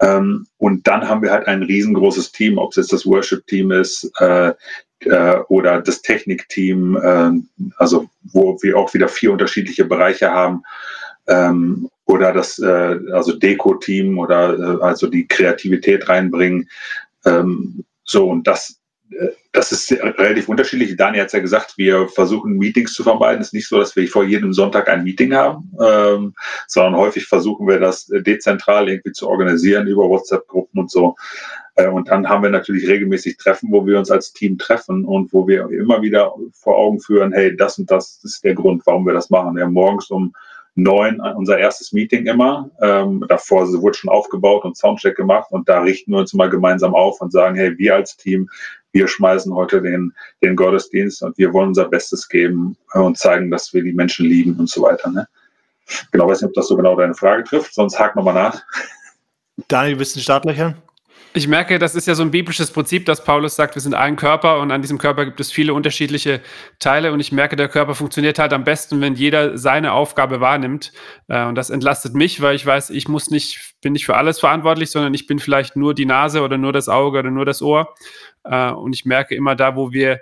Ähm, 0.00 0.46
und 0.58 0.86
dann 0.86 1.08
haben 1.08 1.22
wir 1.22 1.30
halt 1.30 1.46
ein 1.46 1.62
riesengroßes 1.62 2.32
Team, 2.32 2.58
ob 2.58 2.70
es 2.72 2.76
jetzt 2.76 2.92
das 2.92 3.06
Worship-Team 3.06 3.70
ist 3.70 4.10
äh, 4.18 4.52
äh, 5.00 5.36
oder 5.48 5.80
das 5.80 6.02
Technik-Team, 6.02 6.96
äh, 6.96 7.30
also 7.76 8.08
wo 8.24 8.58
wir 8.60 8.76
auch 8.76 8.92
wieder 8.92 9.08
vier 9.08 9.32
unterschiedliche 9.32 9.84
Bereiche 9.84 10.30
haben. 10.30 10.62
Ähm, 11.28 11.88
oder 12.06 12.32
das 12.32 12.58
äh, 12.58 12.98
also 13.12 13.36
Deko-Team 13.38 14.18
oder 14.18 14.58
äh, 14.58 14.82
also 14.82 15.06
die 15.06 15.26
Kreativität 15.26 16.08
reinbringen. 16.08 16.68
Ähm, 17.24 17.84
so, 18.04 18.28
und 18.28 18.46
das 18.46 18.80
das 19.52 19.70
ist 19.70 19.92
relativ 19.92 20.48
unterschiedlich. 20.48 20.96
Daniel 20.96 21.22
hat 21.22 21.26
es 21.28 21.32
ja 21.32 21.38
gesagt, 21.38 21.74
wir 21.76 22.08
versuchen 22.08 22.58
Meetings 22.58 22.92
zu 22.94 23.02
vermeiden. 23.02 23.40
Es 23.40 23.48
ist 23.48 23.52
nicht 23.52 23.68
so, 23.68 23.78
dass 23.78 23.94
wir 23.94 24.08
vor 24.08 24.24
jedem 24.24 24.52
Sonntag 24.52 24.88
ein 24.88 25.04
Meeting 25.04 25.34
haben, 25.34 25.70
ähm, 25.80 26.34
sondern 26.66 26.96
häufig 26.96 27.26
versuchen 27.26 27.68
wir 27.68 27.78
das 27.78 28.06
dezentral 28.06 28.88
irgendwie 28.88 29.12
zu 29.12 29.28
organisieren 29.28 29.86
über 29.86 30.08
WhatsApp-Gruppen 30.08 30.80
und 30.80 30.90
so. 30.90 31.14
Äh, 31.76 31.88
und 31.88 32.08
dann 32.08 32.28
haben 32.28 32.42
wir 32.42 32.50
natürlich 32.50 32.88
regelmäßig 32.88 33.36
Treffen, 33.36 33.70
wo 33.70 33.86
wir 33.86 33.98
uns 33.98 34.10
als 34.10 34.32
Team 34.32 34.58
treffen 34.58 35.04
und 35.04 35.32
wo 35.32 35.46
wir 35.46 35.68
immer 35.70 36.02
wieder 36.02 36.34
vor 36.52 36.76
Augen 36.76 37.00
führen, 37.00 37.32
hey, 37.32 37.56
das 37.56 37.78
und 37.78 37.90
das 37.90 38.20
ist 38.24 38.42
der 38.42 38.54
Grund, 38.54 38.82
warum 38.86 39.06
wir 39.06 39.14
das 39.14 39.30
machen. 39.30 39.60
Haben 39.60 39.72
morgens 39.72 40.10
um 40.10 40.32
neun 40.74 41.20
unser 41.20 41.58
erstes 41.58 41.92
Meeting 41.92 42.26
immer. 42.26 42.70
Ähm, 42.80 43.24
davor 43.28 43.66
wurde 43.80 43.96
schon 43.96 44.10
aufgebaut 44.10 44.64
und 44.64 44.76
Soundcheck 44.76 45.16
gemacht 45.16 45.50
und 45.50 45.68
da 45.68 45.80
richten 45.80 46.12
wir 46.12 46.18
uns 46.18 46.34
mal 46.34 46.50
gemeinsam 46.50 46.94
auf 46.94 47.20
und 47.20 47.32
sagen, 47.32 47.56
hey, 47.56 47.76
wir 47.78 47.94
als 47.94 48.16
Team, 48.16 48.48
wir 48.92 49.08
schmeißen 49.08 49.52
heute 49.54 49.82
den, 49.82 50.12
den 50.42 50.56
Gottesdienst 50.56 51.22
und 51.22 51.36
wir 51.38 51.52
wollen 51.52 51.68
unser 51.68 51.88
Bestes 51.88 52.28
geben 52.28 52.76
und 52.92 53.18
zeigen, 53.18 53.50
dass 53.50 53.72
wir 53.72 53.82
die 53.82 53.92
Menschen 53.92 54.26
lieben 54.26 54.56
und 54.58 54.68
so 54.68 54.82
weiter. 54.82 55.10
Ne? 55.10 55.28
Genau, 56.12 56.28
weiß 56.28 56.42
nicht, 56.42 56.48
ob 56.48 56.54
das 56.54 56.68
so 56.68 56.76
genau 56.76 56.96
deine 56.96 57.14
Frage 57.14 57.44
trifft, 57.44 57.74
sonst 57.74 57.98
hak 57.98 58.16
nochmal 58.16 58.34
nach. 58.34 58.62
Daniel, 59.68 59.96
bist 59.96 60.14
du 60.14 60.20
in 60.20 60.24
Startlöchern? 60.24 60.76
Ich 61.36 61.48
merke, 61.48 61.80
das 61.80 61.96
ist 61.96 62.06
ja 62.06 62.14
so 62.14 62.22
ein 62.22 62.30
biblisches 62.30 62.70
Prinzip, 62.70 63.06
dass 63.06 63.24
Paulus 63.24 63.56
sagt, 63.56 63.74
wir 63.74 63.82
sind 63.82 63.94
ein 63.94 64.14
Körper 64.14 64.60
und 64.60 64.70
an 64.70 64.82
diesem 64.82 64.98
Körper 64.98 65.24
gibt 65.24 65.40
es 65.40 65.50
viele 65.50 65.74
unterschiedliche 65.74 66.40
Teile. 66.78 67.12
Und 67.12 67.18
ich 67.18 67.32
merke, 67.32 67.56
der 67.56 67.68
Körper 67.68 67.96
funktioniert 67.96 68.38
halt 68.38 68.52
am 68.52 68.62
besten, 68.62 69.00
wenn 69.00 69.16
jeder 69.16 69.58
seine 69.58 69.94
Aufgabe 69.94 70.40
wahrnimmt. 70.40 70.92
Äh, 71.26 71.44
und 71.46 71.56
das 71.56 71.70
entlastet 71.70 72.14
mich, 72.14 72.40
weil 72.40 72.54
ich 72.54 72.64
weiß, 72.64 72.90
ich 72.90 73.08
muss 73.08 73.30
nicht, 73.30 73.74
bin 73.80 73.94
nicht 73.94 74.06
für 74.06 74.16
alles 74.16 74.38
verantwortlich, 74.38 74.92
sondern 74.92 75.12
ich 75.12 75.26
bin 75.26 75.40
vielleicht 75.40 75.74
nur 75.74 75.92
die 75.92 76.06
Nase 76.06 76.40
oder 76.40 76.56
nur 76.56 76.72
das 76.72 76.88
Auge 76.88 77.18
oder 77.18 77.32
nur 77.32 77.44
das 77.44 77.62
Ohr. 77.62 77.92
Äh, 78.44 78.70
und 78.70 78.92
ich 78.92 79.04
merke 79.04 79.34
immer 79.34 79.56
da, 79.56 79.74
wo 79.74 79.90
wir 79.90 80.20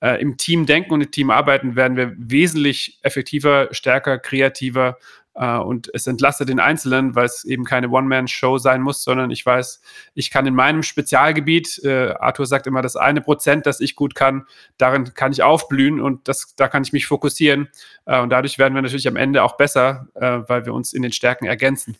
äh, 0.00 0.20
im 0.20 0.38
Team 0.38 0.66
denken 0.66 0.92
und 0.92 1.02
im 1.02 1.10
Team 1.12 1.30
arbeiten, 1.30 1.76
werden 1.76 1.96
wir 1.96 2.14
wesentlich 2.18 2.98
effektiver, 3.02 3.68
stärker, 3.70 4.18
kreativer 4.18 4.98
Uh, 5.40 5.62
und 5.62 5.88
es 5.94 6.08
entlastet 6.08 6.48
den 6.48 6.58
Einzelnen, 6.58 7.14
weil 7.14 7.26
es 7.26 7.44
eben 7.44 7.64
keine 7.64 7.90
One-Man-Show 7.90 8.58
sein 8.58 8.82
muss, 8.82 9.04
sondern 9.04 9.30
ich 9.30 9.46
weiß, 9.46 9.80
ich 10.14 10.32
kann 10.32 10.48
in 10.48 10.54
meinem 10.54 10.82
Spezialgebiet, 10.82 11.80
äh, 11.84 12.14
Arthur 12.18 12.44
sagt 12.44 12.66
immer, 12.66 12.82
das 12.82 12.96
eine 12.96 13.20
Prozent, 13.20 13.64
das 13.64 13.78
ich 13.78 13.94
gut 13.94 14.16
kann, 14.16 14.46
darin 14.78 15.14
kann 15.14 15.30
ich 15.30 15.44
aufblühen 15.44 16.00
und 16.00 16.26
das, 16.26 16.56
da 16.56 16.66
kann 16.66 16.82
ich 16.82 16.92
mich 16.92 17.06
fokussieren. 17.06 17.68
Uh, 18.04 18.22
und 18.22 18.30
dadurch 18.30 18.58
werden 18.58 18.74
wir 18.74 18.82
natürlich 18.82 19.06
am 19.06 19.14
Ende 19.14 19.44
auch 19.44 19.56
besser, 19.56 20.08
uh, 20.16 20.42
weil 20.48 20.66
wir 20.66 20.74
uns 20.74 20.92
in 20.92 21.02
den 21.02 21.12
Stärken 21.12 21.46
ergänzen. 21.46 21.96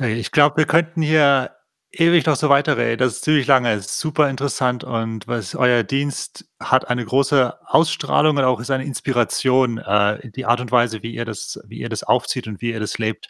Ich 0.00 0.30
glaube, 0.30 0.58
wir 0.58 0.66
könnten 0.66 1.02
hier 1.02 1.50
ewig 1.92 2.26
noch 2.26 2.36
so 2.36 2.48
weiterreden. 2.48 2.98
Das 2.98 3.14
ist 3.14 3.24
ziemlich 3.24 3.46
lange, 3.46 3.74
ist 3.74 3.98
super 3.98 4.28
interessant 4.28 4.84
und 4.84 5.26
was 5.26 5.54
euer 5.54 5.82
Dienst 5.82 6.46
hat 6.60 6.88
eine 6.88 7.04
große 7.04 7.58
Ausstrahlung 7.66 8.36
und 8.36 8.44
auch 8.44 8.60
ist 8.60 8.70
eine 8.70 8.84
Inspiration, 8.84 9.78
äh, 9.78 10.30
die 10.30 10.46
Art 10.46 10.60
und 10.60 10.70
Weise, 10.72 11.02
wie 11.02 11.14
ihr 11.14 11.24
das, 11.24 11.60
wie 11.66 11.78
ihr 11.80 11.88
das 11.88 12.02
aufzieht 12.02 12.46
und 12.46 12.60
wie 12.60 12.70
ihr 12.72 12.80
das 12.80 12.98
lebt. 12.98 13.28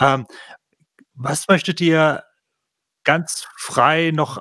Ähm, 0.00 0.26
was 1.14 1.48
möchtet 1.48 1.80
ihr 1.80 2.24
ganz 3.04 3.46
frei 3.56 4.12
noch 4.14 4.38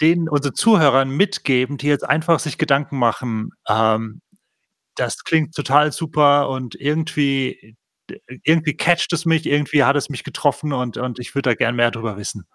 den 0.00 0.28
unseren 0.28 0.54
Zuhörern 0.54 1.10
mitgeben, 1.10 1.78
die 1.78 1.88
jetzt 1.88 2.04
einfach 2.08 2.40
sich 2.40 2.58
Gedanken 2.58 2.98
machen? 2.98 3.52
Ähm, 3.68 4.20
das 4.96 5.24
klingt 5.24 5.54
total 5.54 5.92
super 5.92 6.48
und 6.50 6.74
irgendwie 6.76 7.76
irgendwie 8.44 8.76
catcht 8.76 9.12
es 9.12 9.26
mich, 9.26 9.46
irgendwie 9.46 9.84
hat 9.84 9.96
es 9.96 10.08
mich 10.08 10.24
getroffen 10.24 10.72
und, 10.72 10.96
und 10.96 11.18
ich 11.18 11.34
würde 11.34 11.50
da 11.50 11.54
gern 11.54 11.76
mehr 11.76 11.90
darüber 11.90 12.16
wissen. 12.16 12.46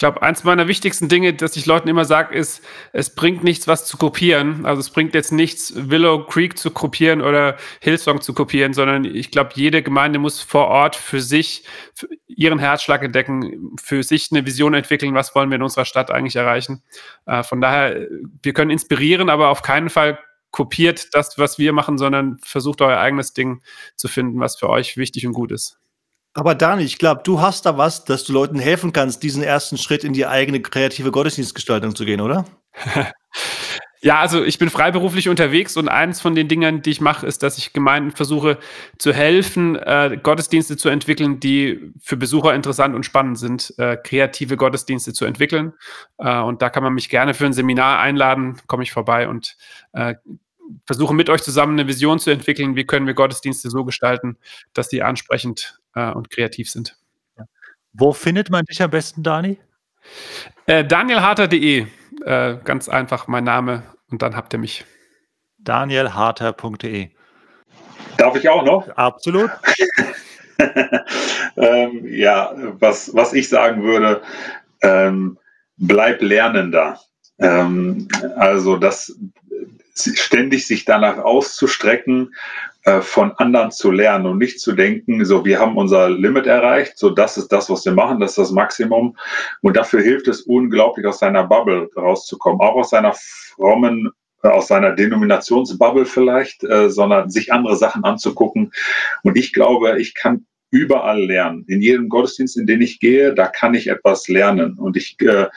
Ich 0.00 0.02
glaube, 0.02 0.22
eins 0.22 0.44
meiner 0.44 0.66
wichtigsten 0.66 1.10
Dinge, 1.10 1.34
das 1.34 1.56
ich 1.56 1.66
Leuten 1.66 1.86
immer 1.86 2.06
sage, 2.06 2.34
ist, 2.34 2.64
es 2.94 3.14
bringt 3.14 3.44
nichts, 3.44 3.68
was 3.68 3.84
zu 3.84 3.98
kopieren. 3.98 4.64
Also 4.64 4.80
es 4.80 4.88
bringt 4.88 5.12
jetzt 5.12 5.30
nichts, 5.30 5.74
Willow 5.76 6.24
Creek 6.24 6.56
zu 6.56 6.70
kopieren 6.70 7.20
oder 7.20 7.58
Hillsong 7.82 8.22
zu 8.22 8.32
kopieren, 8.32 8.72
sondern 8.72 9.04
ich 9.04 9.30
glaube, 9.30 9.50
jede 9.56 9.82
Gemeinde 9.82 10.18
muss 10.18 10.40
vor 10.40 10.68
Ort 10.68 10.96
für 10.96 11.20
sich 11.20 11.64
für 11.92 12.08
ihren 12.28 12.58
Herzschlag 12.58 13.02
entdecken, 13.02 13.76
für 13.78 14.02
sich 14.02 14.28
eine 14.32 14.46
Vision 14.46 14.72
entwickeln, 14.72 15.14
was 15.14 15.34
wollen 15.34 15.50
wir 15.50 15.56
in 15.56 15.62
unserer 15.62 15.84
Stadt 15.84 16.10
eigentlich 16.10 16.36
erreichen. 16.36 16.82
Äh, 17.26 17.42
von 17.42 17.60
daher, 17.60 18.08
wir 18.42 18.54
können 18.54 18.70
inspirieren, 18.70 19.28
aber 19.28 19.50
auf 19.50 19.60
keinen 19.60 19.90
Fall 19.90 20.18
kopiert 20.50 21.14
das, 21.14 21.36
was 21.36 21.58
wir 21.58 21.74
machen, 21.74 21.98
sondern 21.98 22.38
versucht 22.42 22.80
euer 22.80 22.96
eigenes 22.96 23.34
Ding 23.34 23.60
zu 23.96 24.08
finden, 24.08 24.40
was 24.40 24.56
für 24.56 24.70
euch 24.70 24.96
wichtig 24.96 25.26
und 25.26 25.34
gut 25.34 25.52
ist. 25.52 25.79
Aber 26.32 26.54
Dani, 26.54 26.84
ich 26.84 26.98
glaube, 26.98 27.22
du 27.24 27.40
hast 27.40 27.66
da 27.66 27.76
was, 27.76 28.04
dass 28.04 28.24
du 28.24 28.32
Leuten 28.32 28.58
helfen 28.58 28.92
kannst, 28.92 29.22
diesen 29.22 29.42
ersten 29.42 29.78
Schritt 29.78 30.04
in 30.04 30.12
die 30.12 30.26
eigene 30.26 30.60
kreative 30.60 31.10
Gottesdienstgestaltung 31.10 31.94
zu 31.96 32.04
gehen, 32.04 32.20
oder? 32.20 32.44
Ja, 34.02 34.18
also 34.20 34.42
ich 34.42 34.58
bin 34.58 34.70
freiberuflich 34.70 35.28
unterwegs 35.28 35.76
und 35.76 35.88
eines 35.88 36.22
von 36.22 36.34
den 36.34 36.48
Dingen, 36.48 36.80
die 36.80 36.90
ich 36.90 37.02
mache, 37.02 37.26
ist, 37.26 37.42
dass 37.42 37.58
ich 37.58 37.74
Gemeinden 37.74 38.12
versuche 38.12 38.58
zu 38.96 39.12
helfen, 39.12 39.76
äh, 39.76 40.18
Gottesdienste 40.22 40.78
zu 40.78 40.88
entwickeln, 40.88 41.38
die 41.38 41.92
für 42.00 42.16
Besucher 42.16 42.54
interessant 42.54 42.94
und 42.94 43.04
spannend 43.04 43.38
sind, 43.38 43.74
äh, 43.76 43.98
kreative 43.98 44.56
Gottesdienste 44.56 45.12
zu 45.12 45.26
entwickeln. 45.26 45.74
Äh, 46.16 46.38
und 46.38 46.62
da 46.62 46.70
kann 46.70 46.82
man 46.82 46.94
mich 46.94 47.10
gerne 47.10 47.34
für 47.34 47.44
ein 47.44 47.52
Seminar 47.52 47.98
einladen, 47.98 48.56
komme 48.66 48.84
ich 48.84 48.92
vorbei 48.92 49.28
und 49.28 49.58
äh, 49.92 50.14
versuche 50.86 51.14
mit 51.14 51.30
euch 51.30 51.42
zusammen 51.42 51.78
eine 51.78 51.88
Vision 51.88 52.18
zu 52.18 52.30
entwickeln, 52.30 52.76
wie 52.76 52.84
können 52.84 53.06
wir 53.06 53.14
Gottesdienste 53.14 53.70
so 53.70 53.84
gestalten, 53.84 54.38
dass 54.74 54.88
die 54.88 55.02
ansprechend 55.02 55.80
äh, 55.94 56.10
und 56.10 56.30
kreativ 56.30 56.70
sind. 56.70 56.96
Ja. 57.38 57.44
Wo 57.92 58.12
findet 58.12 58.50
man 58.50 58.64
dich 58.64 58.82
am 58.82 58.90
besten, 58.90 59.22
Dani? 59.22 59.58
Äh, 60.66 60.84
Danielharter.de, 60.84 61.86
äh, 62.24 62.56
ganz 62.64 62.88
einfach 62.88 63.26
mein 63.26 63.44
Name 63.44 63.82
und 64.10 64.22
dann 64.22 64.36
habt 64.36 64.52
ihr 64.52 64.58
mich. 64.58 64.84
Danielharter.de. 65.58 67.10
Darf 68.16 68.36
ich 68.36 68.48
auch 68.48 68.64
noch? 68.64 68.88
Absolut. 68.96 69.50
ähm, 71.56 72.06
ja, 72.06 72.52
was, 72.78 73.14
was 73.14 73.32
ich 73.32 73.48
sagen 73.48 73.82
würde, 73.82 74.22
ähm, 74.82 75.38
bleib 75.76 76.22
Lernender. 76.22 76.98
Ähm, 77.38 78.08
also 78.36 78.76
das 78.76 79.18
ständig 80.04 80.66
sich 80.66 80.84
danach 80.84 81.18
auszustrecken, 81.18 82.34
äh, 82.84 83.00
von 83.02 83.32
anderen 83.32 83.70
zu 83.70 83.90
lernen 83.90 84.26
und 84.26 84.38
nicht 84.38 84.60
zu 84.60 84.72
denken, 84.72 85.24
so 85.24 85.44
wir 85.44 85.58
haben 85.58 85.76
unser 85.76 86.08
Limit 86.08 86.46
erreicht, 86.46 86.98
so 86.98 87.10
das 87.10 87.36
ist 87.36 87.48
das, 87.48 87.68
was 87.68 87.84
wir 87.84 87.92
machen, 87.92 88.20
das 88.20 88.30
ist 88.30 88.38
das 88.38 88.52
Maximum. 88.52 89.16
Und 89.60 89.76
dafür 89.76 90.00
hilft 90.00 90.28
es 90.28 90.42
unglaublich, 90.42 91.06
aus 91.06 91.18
seiner 91.18 91.44
Bubble 91.44 91.90
rauszukommen, 91.96 92.60
auch 92.60 92.76
aus 92.76 92.90
seiner 92.90 93.12
frommen 93.14 94.10
äh, 94.42 94.48
aus 94.48 94.68
seiner 94.68 94.92
Denominationsbubble 94.92 96.06
vielleicht, 96.06 96.64
äh, 96.64 96.88
sondern 96.88 97.28
sich 97.28 97.52
andere 97.52 97.76
Sachen 97.76 98.04
anzugucken. 98.04 98.72
Und 99.22 99.36
ich 99.36 99.52
glaube, 99.52 100.00
ich 100.00 100.14
kann 100.14 100.46
überall 100.70 101.20
lernen. 101.20 101.64
In 101.68 101.82
jedem 101.82 102.08
Gottesdienst, 102.08 102.56
in 102.56 102.66
den 102.66 102.80
ich 102.80 103.00
gehe, 103.00 103.34
da 103.34 103.46
kann 103.48 103.74
ich 103.74 103.88
etwas 103.88 104.28
lernen. 104.28 104.78
Und 104.78 104.96
ich 104.96 105.20
äh, 105.20 105.48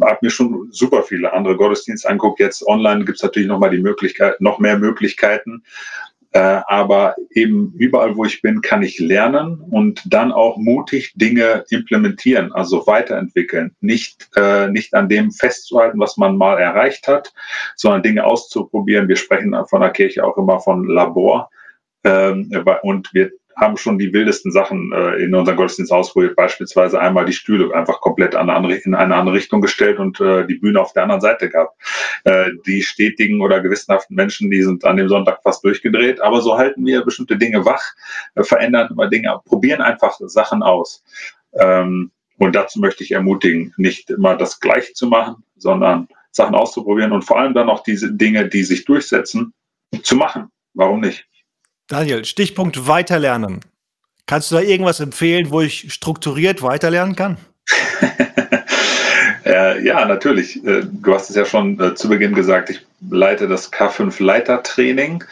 habe 0.00 0.18
mir 0.22 0.30
schon 0.30 0.68
super 0.70 1.02
viele 1.02 1.32
andere 1.32 1.56
Gottesdienste 1.56 2.08
angeguckt. 2.08 2.40
Jetzt 2.40 2.66
online 2.66 3.04
gibt 3.04 3.16
es 3.16 3.22
natürlich 3.22 3.48
noch 3.48 3.58
mal 3.58 3.70
die 3.70 3.82
Möglichkeit, 3.82 4.40
noch 4.40 4.58
mehr 4.58 4.78
Möglichkeiten. 4.78 5.62
Äh, 6.32 6.60
aber 6.66 7.14
eben 7.30 7.72
überall, 7.78 8.14
wo 8.16 8.24
ich 8.24 8.42
bin, 8.42 8.60
kann 8.60 8.82
ich 8.82 8.98
lernen 8.98 9.58
und 9.70 10.02
dann 10.04 10.32
auch 10.32 10.58
mutig 10.58 11.14
Dinge 11.14 11.64
implementieren, 11.70 12.52
also 12.52 12.86
weiterentwickeln. 12.86 13.74
Nicht, 13.80 14.28
äh, 14.36 14.68
nicht 14.68 14.92
an 14.92 15.08
dem 15.08 15.30
festzuhalten, 15.30 15.98
was 15.98 16.18
man 16.18 16.36
mal 16.36 16.58
erreicht 16.58 17.08
hat, 17.08 17.32
sondern 17.74 18.02
Dinge 18.02 18.24
auszuprobieren. 18.24 19.08
Wir 19.08 19.16
sprechen 19.16 19.56
von 19.68 19.80
der 19.80 19.90
Kirche 19.90 20.24
auch 20.24 20.36
immer 20.36 20.60
von 20.60 20.86
Labor. 20.86 21.48
Ähm, 22.04 22.50
und 22.82 23.08
wir 23.14 23.30
haben 23.56 23.78
schon 23.78 23.98
die 23.98 24.12
wildesten 24.12 24.52
Sachen 24.52 24.92
äh, 24.92 25.16
in 25.16 25.34
unseren 25.34 25.56
Gottesdienst 25.56 25.90
ausprobiert. 25.90 26.36
Beispielsweise 26.36 27.00
einmal 27.00 27.24
die 27.24 27.32
Stühle 27.32 27.74
einfach 27.74 28.00
komplett 28.00 28.34
an 28.34 28.50
andere, 28.50 28.74
in 28.74 28.94
eine 28.94 29.14
andere 29.14 29.36
Richtung 29.36 29.62
gestellt 29.62 29.98
und 29.98 30.20
äh, 30.20 30.46
die 30.46 30.56
Bühne 30.56 30.80
auf 30.80 30.92
der 30.92 31.04
anderen 31.04 31.22
Seite 31.22 31.48
gab. 31.48 31.74
Äh, 32.24 32.50
die 32.66 32.82
stetigen 32.82 33.40
oder 33.40 33.60
gewissenhaften 33.60 34.14
Menschen, 34.14 34.50
die 34.50 34.62
sind 34.62 34.84
an 34.84 34.98
dem 34.98 35.08
Sonntag 35.08 35.42
fast 35.42 35.64
durchgedreht. 35.64 36.20
Aber 36.20 36.42
so 36.42 36.58
halten 36.58 36.84
wir 36.84 37.02
bestimmte 37.02 37.38
Dinge 37.38 37.64
wach, 37.64 37.82
äh, 38.34 38.42
verändern 38.42 38.88
immer 38.90 39.08
Dinge, 39.08 39.40
probieren 39.46 39.80
einfach 39.80 40.18
Sachen 40.20 40.62
aus. 40.62 41.02
Ähm, 41.54 42.10
und 42.38 42.54
dazu 42.54 42.78
möchte 42.80 43.02
ich 43.04 43.12
ermutigen, 43.12 43.72
nicht 43.78 44.10
immer 44.10 44.36
das 44.36 44.60
Gleiche 44.60 44.92
zu 44.92 45.06
machen, 45.06 45.42
sondern 45.56 46.08
Sachen 46.30 46.54
auszuprobieren 46.54 47.12
und 47.12 47.22
vor 47.22 47.38
allem 47.38 47.54
dann 47.54 47.70
auch 47.70 47.82
diese 47.82 48.12
Dinge, 48.12 48.46
die 48.46 48.62
sich 48.62 48.84
durchsetzen, 48.84 49.54
zu 50.02 50.16
machen. 50.16 50.50
Warum 50.74 51.00
nicht? 51.00 51.25
Daniel, 51.88 52.24
Stichpunkt 52.24 52.88
Weiterlernen. 52.88 53.60
Kannst 54.26 54.50
du 54.50 54.56
da 54.56 54.60
irgendwas 54.60 54.98
empfehlen, 54.98 55.50
wo 55.50 55.60
ich 55.60 55.92
strukturiert 55.92 56.60
weiterlernen 56.60 57.14
kann? 57.14 57.36
äh, 59.44 59.84
ja, 59.84 60.04
natürlich. 60.04 60.64
Äh, 60.64 60.82
du 60.84 61.14
hast 61.14 61.30
es 61.30 61.36
ja 61.36 61.44
schon 61.44 61.80
äh, 61.80 61.94
zu 61.94 62.08
Beginn 62.08 62.34
gesagt, 62.34 62.70
ich 62.70 62.84
leite 63.08 63.46
das 63.46 63.72
K5 63.72 64.20
Leitertraining. 64.20 65.22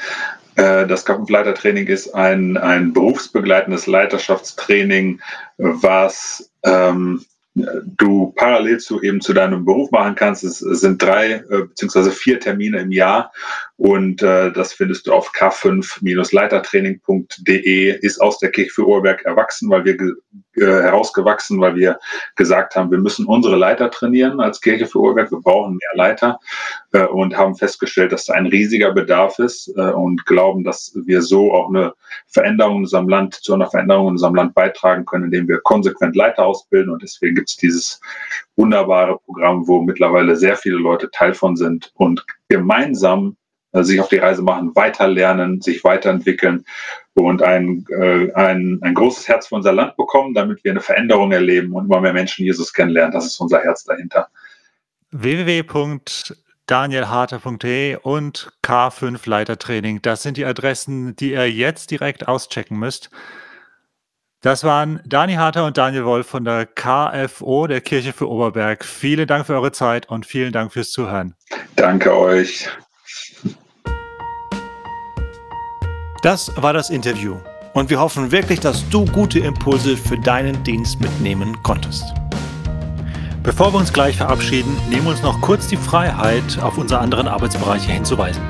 Äh, 0.54 0.86
das 0.86 1.04
K5 1.04 1.30
Leitertraining 1.30 1.88
ist 1.88 2.14
ein, 2.14 2.56
ein 2.56 2.92
berufsbegleitendes 2.92 3.88
Leiterschaftstraining, 3.88 5.20
was 5.58 6.48
ähm, 6.62 7.24
du 7.54 8.32
parallel 8.36 8.78
zu 8.78 9.00
eben 9.02 9.20
zu 9.20 9.32
deinem 9.32 9.64
Beruf 9.64 9.90
machen 9.90 10.14
kannst. 10.14 10.42
Es 10.44 10.58
sind 10.58 11.00
drei 11.00 11.34
äh, 11.34 11.62
beziehungsweise 11.68 12.10
vier 12.10 12.40
Termine 12.40 12.80
im 12.80 12.90
Jahr 12.92 13.32
und 13.76 14.22
äh, 14.22 14.52
das 14.52 14.72
findest 14.72 15.08
du 15.08 15.12
auf 15.12 15.32
k5-leitertraining.de. 15.32 17.98
Ist 17.98 18.20
aus 18.20 18.38
der 18.38 18.52
Kirche 18.52 18.70
für 18.70 18.86
Ohrberg 18.86 19.24
erwachsen, 19.24 19.68
weil 19.68 19.84
wir 19.84 19.94
äh, 19.94 20.14
herausgewachsen, 20.60 21.60
weil 21.60 21.74
wir 21.74 21.98
gesagt 22.36 22.76
haben, 22.76 22.92
wir 22.92 22.98
müssen 22.98 23.26
unsere 23.26 23.56
Leiter 23.56 23.90
trainieren 23.90 24.38
als 24.38 24.60
Kirche 24.60 24.86
für 24.86 25.00
Ohrberg. 25.00 25.32
Wir 25.32 25.40
brauchen 25.40 25.72
mehr 25.72 25.90
Leiter 25.94 26.38
äh, 26.92 27.04
und 27.04 27.36
haben 27.36 27.56
festgestellt, 27.56 28.12
dass 28.12 28.26
da 28.26 28.34
ein 28.34 28.46
riesiger 28.46 28.92
Bedarf 28.92 29.40
ist 29.40 29.72
äh, 29.76 29.90
und 29.90 30.24
glauben, 30.24 30.62
dass 30.62 30.96
wir 31.04 31.20
so 31.20 31.52
auch 31.52 31.68
eine 31.68 31.94
Veränderung 32.28 32.76
in 32.76 32.82
unserem 32.82 33.08
Land 33.08 33.34
zu 33.34 33.54
einer 33.54 33.68
Veränderung 33.68 34.06
in 34.06 34.12
unserem 34.12 34.36
Land 34.36 34.54
beitragen 34.54 35.04
können, 35.04 35.24
indem 35.24 35.48
wir 35.48 35.58
konsequent 35.58 36.14
Leiter 36.14 36.46
ausbilden 36.46 36.92
und 36.92 37.02
deswegen 37.02 37.34
gibt 37.34 37.50
es 37.50 37.56
dieses 37.56 38.00
wunderbare 38.54 39.18
Programm, 39.18 39.66
wo 39.66 39.82
mittlerweile 39.82 40.36
sehr 40.36 40.56
viele 40.56 40.76
Leute 40.76 41.10
Teil 41.10 41.34
von 41.34 41.56
sind 41.56 41.90
und 41.94 42.24
gemeinsam 42.48 43.36
sich 43.82 44.00
auf 44.00 44.08
die 44.08 44.18
Reise 44.18 44.42
machen, 44.42 44.76
weiterlernen, 44.76 45.60
sich 45.60 45.82
weiterentwickeln 45.82 46.64
und 47.14 47.42
ein, 47.42 47.84
äh, 47.90 48.32
ein, 48.34 48.78
ein 48.82 48.94
großes 48.94 49.26
Herz 49.28 49.48
für 49.48 49.56
unser 49.56 49.72
Land 49.72 49.96
bekommen, 49.96 50.32
damit 50.34 50.62
wir 50.64 50.70
eine 50.70 50.80
Veränderung 50.80 51.32
erleben 51.32 51.72
und 51.72 51.86
immer 51.86 52.00
mehr 52.00 52.12
Menschen 52.12 52.44
Jesus 52.44 52.72
kennenlernen. 52.72 53.10
Das 53.12 53.26
ist 53.26 53.40
unser 53.40 53.60
Herz 53.60 53.82
dahinter. 53.84 54.28
www.danielharter.de 55.10 57.96
und 57.96 58.52
K5 58.64 59.28
Leitertraining. 59.28 60.02
Das 60.02 60.22
sind 60.22 60.36
die 60.36 60.44
Adressen, 60.44 61.16
die 61.16 61.32
ihr 61.32 61.50
jetzt 61.50 61.90
direkt 61.90 62.28
auschecken 62.28 62.78
müsst. 62.78 63.10
Das 64.44 64.62
waren 64.62 65.00
Dani 65.06 65.36
Harter 65.36 65.64
und 65.64 65.78
Daniel 65.78 66.04
Wolf 66.04 66.26
von 66.26 66.44
der 66.44 66.66
KFO, 66.66 67.66
der 67.66 67.80
Kirche 67.80 68.12
für 68.12 68.28
Oberberg. 68.28 68.84
Vielen 68.84 69.26
Dank 69.26 69.46
für 69.46 69.54
eure 69.54 69.72
Zeit 69.72 70.10
und 70.10 70.26
vielen 70.26 70.52
Dank 70.52 70.74
fürs 70.74 70.90
Zuhören. 70.90 71.34
Danke 71.76 72.14
euch. 72.14 72.68
Das 76.24 76.50
war 76.56 76.72
das 76.72 76.88
Interview 76.88 77.36
und 77.74 77.90
wir 77.90 78.00
hoffen 78.00 78.32
wirklich, 78.32 78.58
dass 78.58 78.88
du 78.88 79.04
gute 79.04 79.40
Impulse 79.40 79.94
für 79.94 80.16
deinen 80.18 80.64
Dienst 80.64 80.98
mitnehmen 80.98 81.62
konntest. 81.62 82.02
Bevor 83.42 83.74
wir 83.74 83.78
uns 83.78 83.92
gleich 83.92 84.16
verabschieden, 84.16 84.74
nehmen 84.88 85.04
wir 85.04 85.10
uns 85.10 85.22
noch 85.22 85.38
kurz 85.42 85.66
die 85.66 85.76
Freiheit, 85.76 86.58
auf 86.62 86.78
unsere 86.78 87.00
anderen 87.00 87.28
Arbeitsbereiche 87.28 87.92
hinzuweisen. 87.92 88.42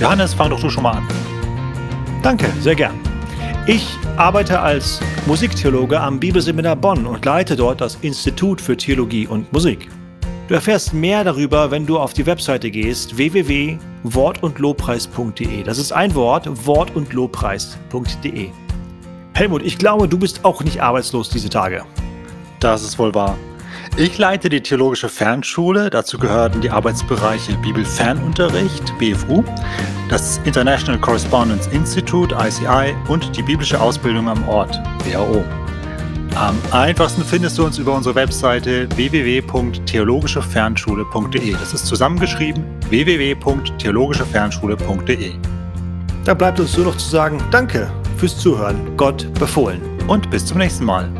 Johannes, 0.00 0.32
fang 0.32 0.50
doch 0.50 0.60
du 0.60 0.70
schon 0.70 0.84
mal 0.84 0.98
an. 0.98 1.08
Danke, 2.22 2.52
sehr 2.60 2.76
gern. 2.76 2.94
Ich 3.66 3.96
arbeite 4.16 4.60
als 4.60 5.00
Musiktheologe 5.26 6.00
am 6.00 6.20
Bibelseminar 6.20 6.76
Bonn 6.76 7.04
und 7.04 7.24
leite 7.24 7.56
dort 7.56 7.80
das 7.80 7.96
Institut 7.96 8.60
für 8.60 8.76
Theologie 8.76 9.26
und 9.26 9.52
Musik. 9.52 9.88
Du 10.48 10.54
erfährst 10.54 10.92
mehr 10.94 11.22
darüber, 11.24 11.70
wenn 11.70 11.84
du 11.84 11.98
auf 11.98 12.14
die 12.14 12.24
Webseite 12.24 12.70
gehst 12.70 13.18
www.wortundlobpreis.de. 13.18 15.62
Das 15.62 15.76
ist 15.76 15.92
ein 15.92 16.14
Wort, 16.14 16.48
wortundlobpreis.de. 16.66 18.48
Helmut, 19.34 19.62
ich 19.62 19.76
glaube, 19.76 20.08
du 20.08 20.18
bist 20.18 20.46
auch 20.46 20.64
nicht 20.64 20.80
arbeitslos 20.80 21.28
diese 21.28 21.50
Tage. 21.50 21.84
Das 22.60 22.82
ist 22.82 22.98
wohl 22.98 23.14
wahr. 23.14 23.36
Ich 23.98 24.16
leite 24.16 24.48
die 24.48 24.62
Theologische 24.62 25.10
Fernschule. 25.10 25.90
Dazu 25.90 26.18
gehören 26.18 26.62
die 26.62 26.70
Arbeitsbereiche 26.70 27.52
Bibelfernunterricht, 27.58 28.98
BFU, 28.98 29.44
das 30.08 30.40
International 30.46 30.98
Correspondence 30.98 31.66
Institute, 31.66 32.34
ICI 32.34 32.94
und 33.08 33.36
die 33.36 33.42
biblische 33.42 33.78
Ausbildung 33.78 34.30
am 34.30 34.48
Ort, 34.48 34.80
WHO. 35.04 35.44
Am 36.34 36.58
einfachsten 36.70 37.24
findest 37.24 37.56
du 37.58 37.64
uns 37.64 37.78
über 37.78 37.94
unsere 37.94 38.14
Webseite 38.14 38.88
www.theologischefernschule.de. 38.96 41.52
Das 41.52 41.72
ist 41.74 41.86
zusammengeschrieben 41.86 42.64
www.theologischefernschule.de. 42.88 45.32
Da 46.24 46.34
bleibt 46.34 46.60
uns 46.60 46.76
nur 46.76 46.86
noch 46.86 46.96
zu 46.96 47.08
sagen, 47.08 47.42
danke 47.50 47.90
fürs 48.16 48.38
Zuhören. 48.38 48.96
Gott 48.96 49.32
befohlen. 49.34 49.82
Und 50.08 50.30
bis 50.30 50.46
zum 50.46 50.58
nächsten 50.58 50.84
Mal. 50.84 51.10